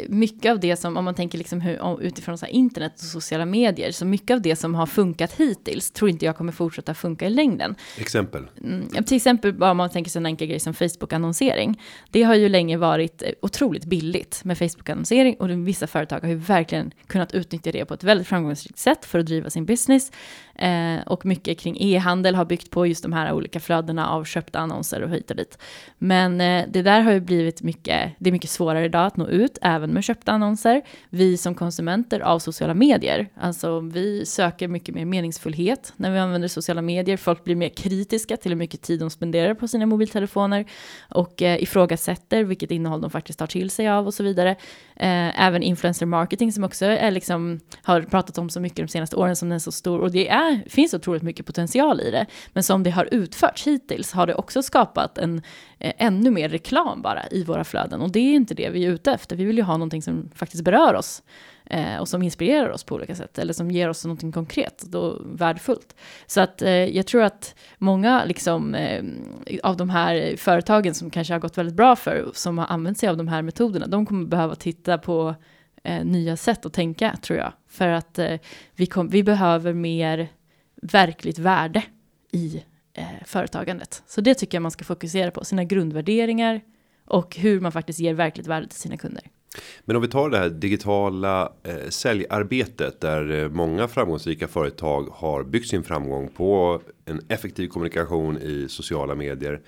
mycket 0.09 0.51
av 0.51 0.59
det 0.59 0.75
som, 0.75 0.97
om 0.97 1.05
man 1.05 1.15
tänker 1.15 1.37
liksom 1.37 1.61
hur, 1.61 2.01
utifrån 2.01 2.37
så 2.37 2.45
internet 2.45 2.93
och 2.95 3.05
sociala 3.05 3.45
medier, 3.45 3.91
så 3.91 4.05
mycket 4.05 4.33
av 4.33 4.41
det 4.41 4.55
som 4.55 4.75
har 4.75 4.85
funkat 4.85 5.33
hittills 5.33 5.91
tror 5.91 6.09
inte 6.09 6.25
jag 6.25 6.37
kommer 6.37 6.51
fortsätta 6.51 6.93
funka 6.93 7.25
i 7.25 7.29
längden. 7.29 7.75
Exempel? 7.97 8.47
Mm, 8.63 9.03
till 9.03 9.15
exempel 9.15 9.63
om 9.63 9.77
man 9.77 9.89
tänker 9.89 10.11
sig 10.11 10.19
en 10.19 10.25
enkel 10.25 10.47
grej 10.47 10.59
som 10.59 10.73
Facebook-annonsering. 10.73 11.81
Det 12.11 12.23
har 12.23 12.35
ju 12.35 12.49
länge 12.49 12.77
varit 12.77 13.21
eh, 13.21 13.29
otroligt 13.41 13.85
billigt 13.85 14.41
med 14.43 14.57
Facebook-annonsering 14.57 15.35
och 15.39 15.67
vissa 15.67 15.87
företag 15.87 16.19
har 16.19 16.29
ju 16.29 16.35
verkligen 16.35 16.91
kunnat 17.07 17.33
utnyttja 17.33 17.71
det 17.71 17.85
på 17.85 17.93
ett 17.93 18.03
väldigt 18.03 18.27
framgångsrikt 18.27 18.79
sätt 18.79 19.05
för 19.05 19.19
att 19.19 19.25
driva 19.25 19.49
sin 19.49 19.65
business. 19.65 20.11
Eh, 20.55 20.99
och 21.05 21.25
mycket 21.25 21.59
kring 21.59 21.77
e-handel 21.79 22.35
har 22.35 22.45
byggt 22.45 22.69
på 22.69 22.87
just 22.87 23.03
de 23.03 23.13
här 23.13 23.33
olika 23.33 23.59
flödena 23.59 24.09
av 24.09 24.23
köpta 24.23 24.59
annonser 24.59 25.01
och 25.01 25.09
hit 25.09 25.29
och 25.29 25.35
dit. 25.35 25.57
Men 25.97 26.41
eh, 26.41 26.65
det 26.69 26.81
där 26.81 27.01
har 27.01 27.11
ju 27.11 27.19
blivit 27.19 27.61
mycket, 27.61 28.11
det 28.19 28.29
är 28.29 28.31
mycket 28.31 28.49
svårare 28.49 28.85
idag 28.85 29.05
att 29.05 29.17
nå 29.17 29.27
ut, 29.27 29.57
även 29.75 29.93
med 29.93 30.03
köpta 30.03 30.31
annonser. 30.31 30.81
Vi 31.09 31.37
som 31.37 31.55
konsumenter 31.55 32.19
av 32.19 32.39
sociala 32.39 32.73
medier, 32.73 33.29
alltså 33.35 33.79
vi 33.79 34.25
söker 34.25 34.67
mycket 34.67 34.95
mer 34.95 35.05
meningsfullhet 35.05 35.93
när 35.95 36.11
vi 36.11 36.19
använder 36.19 36.47
sociala 36.47 36.81
medier. 36.81 37.17
Folk 37.17 37.43
blir 37.43 37.55
mer 37.55 37.69
kritiska 37.69 38.37
till 38.37 38.51
hur 38.51 38.57
mycket 38.57 38.81
tid 38.81 38.99
de 38.99 39.09
spenderar 39.09 39.53
på 39.53 39.67
sina 39.67 39.85
mobiltelefoner 39.85 40.65
och 41.09 41.41
eh, 41.41 41.63
ifrågasätter 41.63 42.43
vilket 42.43 42.71
innehåll 42.71 43.01
de 43.01 43.09
faktiskt 43.09 43.39
tar 43.39 43.47
till 43.47 43.69
sig 43.69 43.89
av 43.89 44.07
och 44.07 44.13
så 44.13 44.23
vidare. 44.23 44.49
Eh, 44.95 45.45
även 45.45 45.63
influencer 45.63 46.05
marketing 46.05 46.53
som 46.53 46.63
också 46.63 46.85
är 46.85 47.11
liksom, 47.11 47.59
har 47.83 48.01
pratat 48.01 48.37
om 48.37 48.49
så 48.49 48.59
mycket 48.59 48.77
de 48.77 48.87
senaste 48.87 49.15
åren 49.15 49.35
som 49.35 49.49
den 49.49 49.55
är 49.55 49.59
så 49.59 49.71
stor 49.71 49.99
och 49.99 50.11
det 50.11 50.29
är, 50.29 50.69
finns 50.69 50.93
otroligt 50.93 51.23
mycket 51.23 51.45
potential 51.45 52.01
i 52.01 52.11
det. 52.11 52.25
Men 52.53 52.63
som 52.63 52.83
det 52.83 52.89
har 52.89 53.09
utförts 53.11 53.67
hittills 53.67 54.11
har 54.11 54.27
det 54.27 54.35
också 54.35 54.63
skapat 54.63 55.17
en 55.17 55.41
eh, 55.79 55.93
ännu 55.97 56.31
mer 56.31 56.49
reklam 56.49 57.01
bara 57.01 57.27
i 57.31 57.43
våra 57.43 57.63
flöden 57.63 58.01
och 58.01 58.11
det 58.11 58.19
är 58.19 58.33
inte 58.33 58.53
det 58.53 58.69
vi 58.69 58.85
är 58.85 58.89
ute 58.91 59.11
efter. 59.11 59.35
Vi 59.35 59.43
vill 59.43 59.57
ju 59.59 59.65
ha 59.65 59.73
någonting 59.73 60.01
som 60.01 60.29
faktiskt 60.35 60.63
berör 60.63 60.93
oss 60.93 61.23
eh, 61.65 61.97
och 61.97 62.07
som 62.07 62.23
inspirerar 62.23 62.69
oss 62.69 62.83
på 62.83 62.95
olika 62.95 63.15
sätt 63.15 63.39
eller 63.39 63.53
som 63.53 63.71
ger 63.71 63.89
oss 63.89 64.05
någonting 64.05 64.31
konkret 64.31 64.95
och 64.95 65.17
värdefullt. 65.23 65.95
Så 66.27 66.41
att 66.41 66.61
eh, 66.61 66.71
jag 66.71 67.07
tror 67.07 67.23
att 67.23 67.55
många 67.77 68.25
liksom, 68.25 68.75
eh, 68.75 69.03
av 69.63 69.77
de 69.77 69.89
här 69.89 70.35
företagen 70.37 70.93
som 70.93 71.09
kanske 71.09 71.33
har 71.33 71.39
gått 71.39 71.57
väldigt 71.57 71.75
bra 71.75 71.95
för, 71.95 72.31
som 72.33 72.57
har 72.57 72.65
använt 72.65 72.97
sig 72.97 73.09
av 73.09 73.17
de 73.17 73.27
här 73.27 73.41
metoderna, 73.41 73.87
de 73.87 74.05
kommer 74.05 74.25
behöva 74.25 74.55
titta 74.55 74.97
på 74.97 75.35
eh, 75.83 76.05
nya 76.05 76.37
sätt 76.37 76.65
att 76.65 76.73
tänka 76.73 77.17
tror 77.21 77.39
jag. 77.39 77.53
För 77.67 77.87
att 77.87 78.19
eh, 78.19 78.39
vi, 78.75 78.85
kom, 78.85 79.09
vi 79.09 79.23
behöver 79.23 79.73
mer 79.73 80.27
verkligt 80.81 81.39
värde 81.39 81.83
i 82.31 82.63
eh, 82.93 83.05
företagandet. 83.25 84.03
Så 84.07 84.21
det 84.21 84.33
tycker 84.33 84.55
jag 84.55 84.61
man 84.61 84.71
ska 84.71 84.83
fokusera 84.83 85.31
på, 85.31 85.45
sina 85.45 85.63
grundvärderingar 85.63 86.61
och 87.05 87.35
hur 87.35 87.59
man 87.59 87.71
faktiskt 87.71 87.99
ger 87.99 88.13
verkligt 88.13 88.47
värde 88.47 88.67
till 88.67 88.79
sina 88.79 88.97
kunder. 88.97 89.23
Men 89.85 89.95
om 89.95 90.01
vi 90.01 90.07
tar 90.07 90.29
det 90.29 90.37
här 90.37 90.49
digitala 90.49 91.51
eh, 91.63 91.89
säljarbetet 91.89 93.01
där 93.01 93.31
eh, 93.31 93.49
många 93.49 93.87
framgångsrika 93.87 94.47
företag 94.47 95.07
har 95.11 95.43
byggt 95.43 95.67
sin 95.67 95.83
framgång 95.83 96.29
på 96.29 96.81
en 97.05 97.21
effektiv 97.27 97.67
kommunikation 97.67 98.37
i 98.37 98.65
sociala 98.69 99.15
medier. 99.15 99.61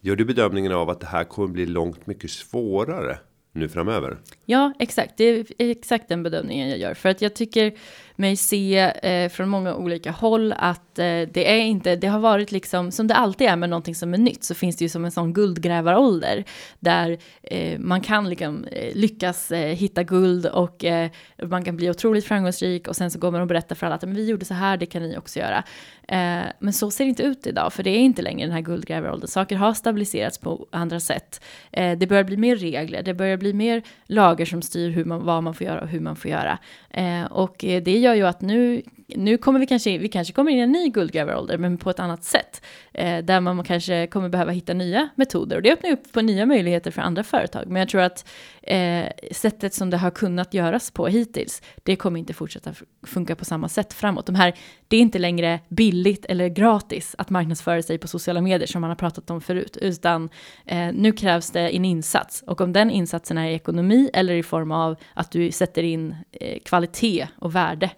Gör 0.00 0.16
du 0.16 0.24
bedömningen 0.24 0.72
av 0.72 0.90
att 0.90 1.00
det 1.00 1.06
här 1.06 1.24
kommer 1.24 1.48
bli 1.48 1.66
långt 1.66 2.06
mycket 2.06 2.30
svårare 2.30 3.18
nu 3.52 3.68
framöver? 3.68 4.18
Ja, 4.44 4.72
exakt. 4.78 5.16
Det 5.16 5.24
är 5.24 5.46
exakt 5.58 6.08
den 6.08 6.22
bedömningen 6.22 6.68
jag 6.68 6.78
gör. 6.78 6.94
För 6.94 7.08
att 7.08 7.22
jag 7.22 7.34
tycker 7.34 7.74
mig 8.20 8.36
se 8.36 8.78
eh, 8.78 9.28
från 9.28 9.48
många 9.48 9.74
olika 9.74 10.10
håll 10.10 10.52
att 10.52 10.98
eh, 10.98 11.04
det 11.04 11.50
är 11.50 11.60
inte, 11.60 11.96
det 11.96 12.06
har 12.06 12.18
varit 12.18 12.52
liksom, 12.52 12.90
som 12.90 13.06
det 13.06 13.14
alltid 13.14 13.46
är 13.46 13.56
med 13.56 13.70
någonting 13.70 13.94
som 13.94 14.14
är 14.14 14.18
nytt, 14.18 14.44
så 14.44 14.54
finns 14.54 14.76
det 14.76 14.84
ju 14.84 14.88
som 14.88 15.04
en 15.04 15.10
sån 15.10 15.32
guldgrävarålder, 15.32 16.44
där 16.78 17.18
eh, 17.42 17.78
man 17.78 18.00
kan 18.00 18.30
liksom, 18.30 18.64
eh, 18.64 18.94
lyckas 18.94 19.52
eh, 19.52 19.74
hitta 19.76 20.02
guld 20.02 20.46
och 20.46 20.84
eh, 20.84 21.10
man 21.42 21.64
kan 21.64 21.76
bli 21.76 21.90
otroligt 21.90 22.24
framgångsrik 22.24 22.88
och 22.88 22.96
sen 22.96 23.10
så 23.10 23.18
går 23.18 23.30
man 23.30 23.40
och 23.40 23.46
berättar 23.46 23.74
för 23.74 23.86
alla 23.86 23.94
att 23.94 24.02
men 24.02 24.14
vi 24.14 24.28
gjorde 24.28 24.44
så 24.44 24.54
här, 24.54 24.76
det 24.76 24.86
kan 24.86 25.02
ni 25.02 25.18
också 25.18 25.38
göra. 25.38 25.64
Eh, 26.08 26.42
men 26.58 26.72
så 26.72 26.90
ser 26.90 27.04
det 27.04 27.08
inte 27.08 27.22
ut 27.22 27.46
idag, 27.46 27.72
för 27.72 27.82
det 27.82 27.90
är 27.90 27.98
inte 27.98 28.22
längre 28.22 28.46
den 28.46 28.54
här 28.54 28.60
guldgrävaråldern. 28.60 29.28
Saker 29.28 29.56
har 29.56 29.74
stabiliserats 29.74 30.38
på 30.38 30.66
andra 30.72 31.00
sätt. 31.00 31.40
Eh, 31.72 31.98
det 31.98 32.06
börjar 32.06 32.24
bli 32.24 32.36
mer 32.36 32.56
regler, 32.56 33.02
det 33.02 33.14
börjar 33.14 33.36
bli 33.36 33.52
mer 33.52 33.82
lagar 34.06 34.44
som 34.44 34.62
styr 34.62 34.90
hur 34.90 35.04
man, 35.04 35.24
vad 35.24 35.42
man 35.42 35.54
får 35.54 35.66
göra 35.66 35.80
och 35.80 35.88
hur 35.88 36.00
man 36.00 36.16
får 36.16 36.30
göra. 36.30 36.58
Eh, 36.90 37.24
och 37.24 37.56
det 37.58 37.98
gör 37.98 38.09
gör 38.10 38.24
ju 38.24 38.26
att 38.26 38.40
nu, 38.40 38.82
nu 39.16 39.36
kommer 39.38 39.60
vi 39.60 39.66
kanske, 39.66 39.98
vi 39.98 40.08
kanske 40.08 40.32
kommer 40.32 40.50
in 40.50 40.58
i 40.58 40.60
en 40.60 40.72
ny 40.72 40.88
guldgrävarålder, 40.88 41.58
men 41.58 41.78
på 41.78 41.90
ett 41.90 42.00
annat 42.00 42.24
sätt. 42.24 42.62
Eh, 42.94 43.18
där 43.24 43.40
man 43.40 43.64
kanske 43.64 44.06
kommer 44.06 44.28
behöva 44.28 44.52
hitta 44.52 44.74
nya 44.74 45.08
metoder. 45.14 45.56
Och 45.56 45.62
det 45.62 45.72
öppnar 45.72 45.90
upp 45.90 46.12
på 46.12 46.20
nya 46.20 46.46
möjligheter 46.46 46.90
för 46.90 47.02
andra 47.02 47.24
företag. 47.24 47.66
Men 47.66 47.80
jag 47.80 47.88
tror 47.88 48.00
att 48.00 48.28
eh, 48.62 49.06
sättet 49.32 49.74
som 49.74 49.90
det 49.90 49.96
har 49.96 50.10
kunnat 50.10 50.54
göras 50.54 50.90
på 50.90 51.06
hittills, 51.06 51.62
det 51.82 51.96
kommer 51.96 52.18
inte 52.18 52.34
fortsätta 52.34 52.74
funka 53.06 53.36
på 53.36 53.44
samma 53.44 53.68
sätt 53.68 53.92
framåt. 53.92 54.26
De 54.26 54.34
här, 54.34 54.54
det 54.88 54.96
är 54.96 55.00
inte 55.00 55.18
längre 55.18 55.60
billigt 55.68 56.24
eller 56.24 56.48
gratis 56.48 57.14
att 57.18 57.30
marknadsföra 57.30 57.82
sig 57.82 57.98
på 57.98 58.08
sociala 58.08 58.40
medier 58.40 58.66
som 58.66 58.80
man 58.80 58.90
har 58.90 58.96
pratat 58.96 59.30
om 59.30 59.40
förut, 59.40 59.76
utan 59.80 60.28
eh, 60.66 60.92
nu 60.92 61.12
krävs 61.12 61.50
det 61.50 61.68
en 61.68 61.84
insats. 61.84 62.44
Och 62.46 62.60
om 62.60 62.72
den 62.72 62.90
insatsen 62.90 63.38
är 63.38 63.48
i 63.48 63.54
ekonomi 63.54 64.10
eller 64.12 64.34
i 64.34 64.42
form 64.42 64.72
av 64.72 64.96
att 65.14 65.30
du 65.30 65.52
sätter 65.52 65.82
in 65.82 66.16
eh, 66.32 66.58
kvalitet 66.64 67.26
och 67.38 67.54
värde, 67.54 67.90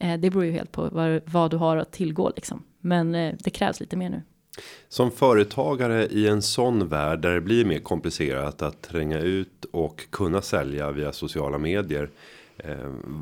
det 0.00 0.30
beror 0.30 0.44
ju 0.44 0.52
helt 0.52 0.72
på 0.72 0.88
vad, 0.92 1.20
vad, 1.24 1.50
du 1.50 1.56
har 1.56 1.76
att 1.76 1.92
tillgå 1.92 2.32
liksom. 2.36 2.62
Men 2.80 3.14
eh, 3.14 3.34
det 3.38 3.50
krävs 3.50 3.80
lite 3.80 3.96
mer 3.96 4.10
nu. 4.10 4.22
Som 4.88 5.10
företagare 5.10 6.06
i 6.06 6.28
en 6.28 6.42
sån 6.42 6.88
värld 6.88 7.20
där 7.20 7.34
det 7.34 7.40
blir 7.40 7.64
mer 7.64 7.78
komplicerat 7.78 8.62
att 8.62 8.82
tränga 8.82 9.18
ut 9.18 9.64
och 9.72 10.10
kunna 10.10 10.42
sälja 10.42 10.90
via 10.90 11.12
sociala 11.12 11.58
medier. 11.58 12.10
Eh, 12.58 12.76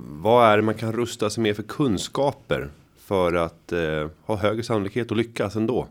vad 0.09 0.53
är 0.53 0.57
det 0.57 0.62
man 0.62 0.74
kan 0.74 0.93
rusta 0.93 1.31
sig 1.31 1.43
med 1.43 1.57
för 1.57 1.62
kunskaper 1.62 2.70
för 2.99 3.35
att 3.35 3.72
eh, 3.72 4.09
ha 4.24 4.37
högre 4.37 4.62
sannolikhet 4.62 5.11
att 5.11 5.16
lyckas 5.16 5.57
ändå? 5.57 5.89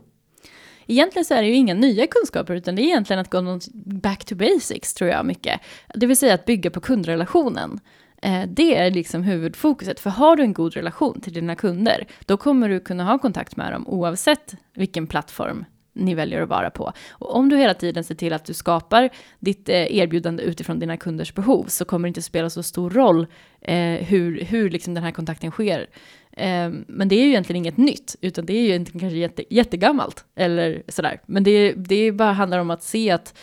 Egentligen 0.86 1.24
så 1.24 1.34
är 1.34 1.42
det 1.42 1.48
ju 1.48 1.54
inga 1.54 1.74
nya 1.74 2.06
kunskaper, 2.06 2.54
utan 2.54 2.74
det 2.74 2.82
är 2.82 2.84
egentligen 2.84 3.20
att 3.20 3.30
gå 3.30 3.60
back 3.74 4.24
to 4.24 4.34
basics 4.34 4.94
tror 4.94 5.10
jag 5.10 5.26
mycket. 5.26 5.60
Det 5.94 6.06
vill 6.06 6.16
säga 6.16 6.34
att 6.34 6.44
bygga 6.44 6.70
på 6.70 6.80
kundrelationen. 6.80 7.80
Eh, 8.22 8.42
det 8.48 8.76
är 8.76 8.90
liksom 8.90 9.22
huvudfokuset. 9.22 10.00
För 10.00 10.10
har 10.10 10.36
du 10.36 10.42
en 10.42 10.52
god 10.52 10.74
relation 10.74 11.20
till 11.20 11.32
dina 11.32 11.54
kunder, 11.54 12.06
då 12.26 12.36
kommer 12.36 12.68
du 12.68 12.80
kunna 12.80 13.04
ha 13.04 13.18
kontakt 13.18 13.56
med 13.56 13.72
dem 13.72 13.88
oavsett 13.88 14.54
vilken 14.74 15.06
plattform 15.06 15.64
ni 15.92 16.14
väljer 16.14 16.42
att 16.42 16.48
vara 16.48 16.70
på. 16.70 16.92
Och 17.10 17.36
om 17.36 17.48
du 17.48 17.56
hela 17.56 17.74
tiden 17.74 18.04
ser 18.04 18.14
till 18.14 18.32
att 18.32 18.44
du 18.44 18.54
skapar 18.54 19.10
ditt 19.38 19.68
eh, 19.68 19.96
erbjudande 19.96 20.42
utifrån 20.42 20.78
dina 20.78 20.96
kunders 20.96 21.34
behov 21.34 21.64
så 21.64 21.84
kommer 21.84 22.08
det 22.08 22.08
inte 22.08 22.22
spela 22.22 22.50
så 22.50 22.62
stor 22.62 22.90
roll 22.90 23.26
eh, 23.60 24.06
hur, 24.06 24.44
hur 24.44 24.70
liksom 24.70 24.94
den 24.94 25.04
här 25.04 25.10
kontakten 25.10 25.50
sker. 25.50 25.86
Ehm, 26.32 26.84
men 26.88 27.08
det 27.08 27.14
är 27.14 27.24
ju 27.24 27.28
egentligen 27.28 27.62
inget 27.62 27.76
nytt, 27.76 28.16
utan 28.20 28.46
det 28.46 28.52
är 28.52 28.60
ju 28.60 28.68
egentligen 28.68 29.00
kanske 29.00 29.18
jätte, 29.18 29.54
jättegammalt 29.54 30.24
eller 30.34 30.82
sådär. 30.88 31.20
Men 31.26 31.44
det, 31.44 31.72
det 31.72 32.12
bara 32.12 32.32
handlar 32.32 32.58
om 32.58 32.70
att 32.70 32.82
se 32.82 33.10
att 33.10 33.38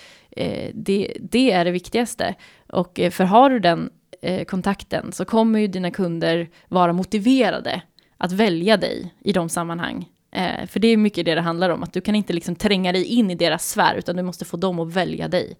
det, 0.73 1.17
det 1.19 1.51
är 1.51 1.65
det 1.65 1.71
viktigaste. 1.71 2.35
Och 2.67 2.99
för 3.11 3.23
har 3.23 3.49
du 3.49 3.59
den 3.59 3.89
eh, 4.21 4.45
kontakten 4.45 5.11
så 5.11 5.25
kommer 5.25 5.59
ju 5.59 5.67
dina 5.67 5.91
kunder 5.91 6.49
vara 6.67 6.93
motiverade 6.93 7.81
att 8.17 8.31
välja 8.31 8.77
dig 8.77 9.13
i 9.23 9.31
de 9.31 9.49
sammanhang 9.49 10.05
Eh, 10.35 10.67
för 10.67 10.79
det 10.79 10.87
är 10.87 10.97
mycket 10.97 11.25
det 11.25 11.35
det 11.35 11.41
handlar 11.41 11.69
om, 11.69 11.83
att 11.83 11.93
du 11.93 12.01
kan 12.01 12.15
inte 12.15 12.33
liksom 12.33 12.55
tränga 12.55 12.91
dig 12.91 13.05
in 13.05 13.31
i 13.31 13.35
deras 13.35 13.69
sfär, 13.69 13.95
utan 13.95 14.15
du 14.15 14.23
måste 14.23 14.45
få 14.45 14.57
dem 14.57 14.79
att 14.79 14.93
välja 14.93 15.27
dig. 15.27 15.57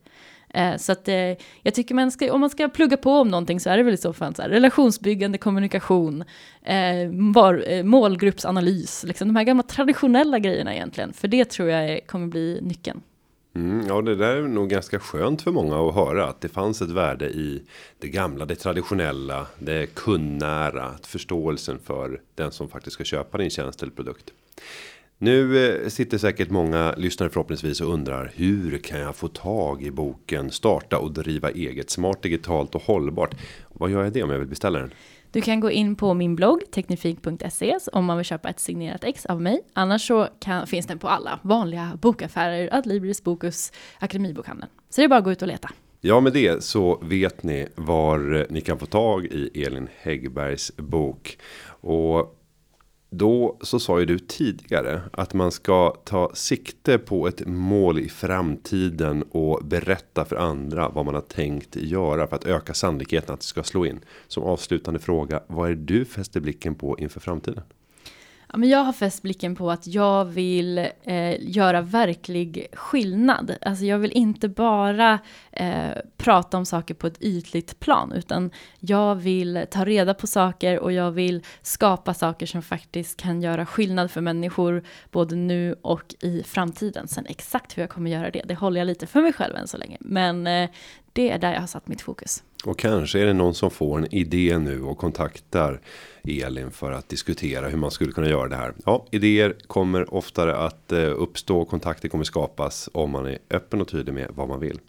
Eh, 0.50 0.78
så 0.78 0.92
att 0.92 1.08
eh, 1.08 1.16
jag 1.62 1.74
tycker 1.74 1.96
man 1.96 2.12
ska, 2.12 2.34
om 2.34 2.42
man 2.42 2.50
ska 2.50 2.68
plugga 2.68 2.98
på 2.98 3.12
om 3.12 3.28
någonting 3.28 3.60
så 3.60 3.70
är 3.70 3.78
det 3.78 3.84
väl 3.84 3.94
i 3.94 3.98
så 3.98 4.14
fall 4.14 4.36
så 4.36 4.42
här, 4.42 4.50
relationsbyggande, 4.50 5.38
kommunikation, 5.38 6.24
eh, 6.64 7.10
var, 7.34 7.66
eh, 7.68 7.84
målgruppsanalys, 7.84 9.04
liksom 9.04 9.28
de 9.28 9.36
här 9.36 9.44
gamla 9.44 9.64
traditionella 9.64 10.40
grejerna 10.40 10.76
egentligen. 10.76 11.14
För 11.14 11.28
det 11.28 11.46
tror 11.46 11.70
jag 11.70 12.08
kommer 12.08 12.28
bli 12.28 12.60
nyckeln. 12.62 13.02
Mm, 13.56 13.88
ja, 13.88 14.02
det 14.02 14.16
där 14.16 14.36
är 14.36 14.42
nog 14.42 14.70
ganska 14.70 15.00
skönt 15.00 15.42
för 15.42 15.52
många 15.52 15.90
att 15.90 15.96
höra 15.96 16.28
att 16.28 16.42
det 16.42 16.50
fanns 16.50 16.82
ett 16.82 16.90
värde 16.90 17.30
i 17.30 17.64
det 18.00 18.08
gamla, 18.08 18.46
det 18.46 18.56
traditionella, 18.56 19.48
det 19.60 19.96
kundnära, 19.96 20.92
förståelsen 21.04 21.80
för 21.84 22.22
den 22.36 22.52
som 22.52 22.70
faktiskt 22.70 22.94
ska 22.94 23.04
köpa 23.04 23.38
din 23.38 23.50
tjänst 23.50 23.82
eller 23.82 23.92
produkt. 23.92 24.32
Nu 25.18 25.68
eh, 25.68 25.90
sitter 25.90 26.18
säkert 26.18 26.50
många 26.50 26.94
lyssnare 26.98 27.30
förhoppningsvis 27.30 27.82
och 27.82 27.94
undrar 27.94 28.32
hur 28.36 28.78
kan 28.78 29.00
jag 29.00 29.16
få 29.16 29.28
tag 29.28 29.84
i 29.84 29.92
boken 29.92 30.52
starta 30.52 30.98
och 30.98 31.14
driva 31.14 31.52
eget 31.52 31.90
smart 31.90 32.22
digitalt 32.22 32.76
och 32.76 32.82
hållbart. 32.82 33.36
Vad 33.74 33.90
gör 33.90 34.04
jag 34.04 34.14
det 34.14 34.24
om 34.24 34.30
jag 34.30 34.40
vill 34.40 34.48
beställa 34.48 34.80
den? 34.80 34.92
Du 35.36 35.42
kan 35.42 35.60
gå 35.60 35.72
in 35.72 35.96
på 35.96 36.14
min 36.14 36.36
blogg 36.36 36.72
teknifik.se 36.72 37.78
om 37.92 38.06
man 38.06 38.18
vill 38.18 38.26
köpa 38.26 38.50
ett 38.50 38.60
signerat 38.60 39.04
ex 39.04 39.26
av 39.26 39.42
mig. 39.42 39.62
Annars 39.74 40.08
så 40.08 40.28
kan, 40.40 40.68
finns 40.68 40.88
den 40.88 41.00
på 41.00 41.08
alla 41.08 41.40
vanliga 41.44 41.98
bokaffärer, 42.02 42.70
Adlibris, 42.72 43.24
Bokus, 43.24 43.72
Akademibokhandeln. 44.00 44.72
Så 44.90 45.02
det 45.02 45.06
är 45.06 45.08
bara 45.08 45.20
att 45.20 45.24
gå 45.24 45.32
ut 45.32 45.42
och 45.42 45.48
leta. 45.48 45.70
Ja, 46.02 46.20
med 46.20 46.34
det 46.34 46.64
så 46.64 47.00
vet 47.04 47.44
ni 47.44 47.68
var 47.76 48.48
ni 48.50 48.62
kan 48.62 48.80
få 48.80 48.86
tag 48.86 49.26
i 49.26 49.64
Elin 49.64 49.88
Häggbergs 50.02 50.78
bok. 50.78 51.38
Och 51.68 52.35
då 53.18 53.58
så 53.62 53.80
sa 53.80 54.00
ju 54.00 54.06
du 54.06 54.20
tidigare 54.20 55.02
att 55.12 55.34
man 55.34 55.52
ska 55.52 55.96
ta 56.04 56.32
sikte 56.34 56.98
på 56.98 57.28
ett 57.28 57.48
mål 57.48 58.00
i 58.00 58.10
framtiden 58.10 59.24
och 59.32 59.66
berätta 59.66 60.26
för 60.26 60.36
andra 60.36 60.90
vad 60.90 61.06
man 61.06 61.14
har 61.16 61.22
tänkt 61.22 61.76
göra 61.76 62.28
för 62.28 62.36
att 62.36 62.46
öka 62.46 62.74
sannolikheten 62.74 63.34
att 63.34 63.40
det 63.40 63.46
ska 63.46 63.64
slå 63.64 63.86
in. 63.86 64.00
Som 64.28 64.44
avslutande 64.44 65.00
fråga, 65.00 65.44
vad 65.48 65.72
är 65.72 65.76
det 65.76 65.82
du 65.82 66.06
fäster 66.06 66.40
blicken 66.40 66.76
på 66.76 67.00
inför 67.00 67.20
framtiden? 67.20 67.64
Ja, 68.56 68.60
men 68.60 68.70
jag 68.70 68.84
har 68.84 68.94
fäst 68.94 69.22
blicken 69.22 69.56
på 69.56 69.72
att 69.72 69.88
jag 69.88 70.26
vill 70.26 70.78
eh, 71.04 71.36
göra 71.40 71.82
verklig 71.82 72.68
skillnad. 72.74 73.56
Alltså 73.62 73.86
jag 73.86 74.00
vill 74.00 74.12
inte 74.12 74.50
bara 74.50 75.20
eh, 75.52 75.92
prata 76.18 76.58
om 76.58 76.66
saker 76.66 76.94
på 76.94 77.08
ett 77.08 77.22
ytligt 77.22 77.80
plan, 77.80 78.12
utan 78.12 78.52
jag 78.80 79.16
vill 79.16 79.66
ta 79.72 79.86
reda 79.86 80.14
på 80.14 80.28
saker 80.28 80.80
och 80.80 80.92
jag 80.92 81.12
vill 81.12 81.44
skapa 81.62 82.14
saker 82.14 82.46
som 82.46 82.62
faktiskt 82.62 83.18
kan 83.18 83.42
göra 83.42 83.66
skillnad 83.66 84.12
för 84.12 84.22
människor, 84.22 84.84
både 85.12 85.36
nu 85.36 85.76
och 85.82 86.16
i 86.22 86.44
framtiden. 86.44 87.08
Sen 87.08 87.26
exakt 87.26 87.78
hur 87.78 87.84
jag 87.84 87.90
kommer 87.90 88.12
göra 88.12 88.32
det, 88.32 88.42
det 88.46 88.56
håller 88.56 88.82
jag 88.82 88.86
lite 88.88 89.08
för 89.08 89.22
mig 89.22 89.34
själv 89.34 89.56
än 89.56 89.68
så 89.68 89.78
länge. 89.78 89.98
Men 90.00 90.48
eh, 90.48 90.70
det 91.16 91.30
är 91.30 91.40
där 91.40 91.54
jag 91.54 91.60
har 91.60 91.68
satt 91.68 91.88
mitt 91.88 92.02
fokus. 92.02 92.44
Och 92.66 92.80
kanske 92.80 93.20
är 93.20 93.26
det 93.26 93.34
någon 93.34 93.54
som 93.54 93.72
får 93.72 93.98
en 93.98 94.16
idé 94.16 94.58
nu 94.58 94.82
och 94.82 94.98
kontaktar 94.98 95.82
Elin 96.24 96.72
för 96.72 96.92
att 96.92 97.10
diskutera 97.10 97.68
hur 97.68 97.78
man 97.78 97.92
skulle 97.92 98.12
kunna 98.12 98.30
göra 98.30 98.48
det 98.48 98.56
här. 98.56 98.74
Ja, 98.86 99.06
idéer 99.12 99.56
kommer 99.68 100.14
oftare 100.14 100.58
att 100.58 100.92
eh, 100.92 101.00
uppstå. 101.00 101.66
Kontakter 101.66 102.10
kommer 102.10 102.24
skapas 102.24 102.90
om 102.94 103.12
man 103.12 103.26
är 103.26 103.38
öppen 103.50 103.82
och 103.82 103.88
tydlig 103.88 104.14
med 104.14 104.28
vad 104.36 104.50
man 104.50 104.60
vill. 104.60 104.80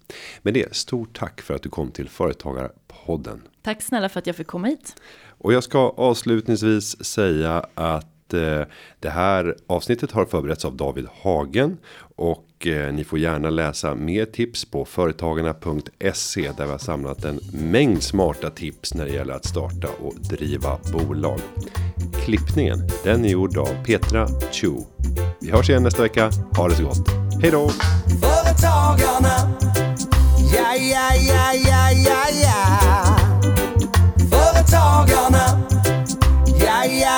Men 0.42 0.54
det 0.54 0.76
stort 0.76 1.18
tack 1.18 1.40
för 1.40 1.54
att 1.54 1.62
du 1.62 1.68
kom 1.68 1.90
till 1.90 2.08
Företagarpodden. 2.08 3.42
Tack 3.62 3.82
snälla 3.82 4.08
för 4.08 4.18
att 4.18 4.26
jag 4.26 4.36
fick 4.36 4.46
komma 4.46 4.66
hit. 4.66 4.96
Och 5.28 5.52
jag 5.52 5.64
ska 5.64 5.78
avslutningsvis 5.78 7.04
säga 7.04 7.66
att 7.74 8.15
Eh, 8.34 8.62
det 9.00 9.10
här 9.10 9.56
avsnittet 9.66 10.12
har 10.12 10.24
förberetts 10.24 10.64
av 10.64 10.76
David 10.76 11.06
Hagen 11.22 11.78
och 12.16 12.66
eh, 12.66 12.92
ni 12.92 13.04
får 13.04 13.18
gärna 13.18 13.50
läsa 13.50 13.94
mer 13.94 14.24
tips 14.24 14.64
på 14.64 14.84
företagarna.se 14.84 16.52
där 16.56 16.64
vi 16.64 16.70
har 16.70 16.78
samlat 16.78 17.24
en 17.24 17.40
mängd 17.52 18.02
smarta 18.02 18.50
tips 18.50 18.94
när 18.94 19.04
det 19.04 19.12
gäller 19.12 19.34
att 19.34 19.46
starta 19.46 19.88
och 20.02 20.14
driva 20.30 20.78
bolag. 20.92 21.40
Klippningen 22.24 22.78
den 23.04 23.24
är 23.24 23.28
gjord 23.28 23.58
av 23.58 23.84
Petra 23.84 24.28
Chu. 24.52 24.72
Vi 25.40 25.50
hörs 25.50 25.70
igen 25.70 25.82
nästa 25.82 26.02
vecka. 26.02 26.30
Ha 26.56 26.68
det 26.68 26.74
så 26.74 26.84
gott. 26.84 27.08
Hej 27.42 27.50
då! 27.50 27.68
Företagarna, 28.20 29.56
ja, 30.54 30.74
ja, 30.74 31.14
ja, 31.14 31.52
ja, 31.54 31.90
ja, 31.90 32.24
ja. 32.42 33.16
Företagarna 34.30 35.75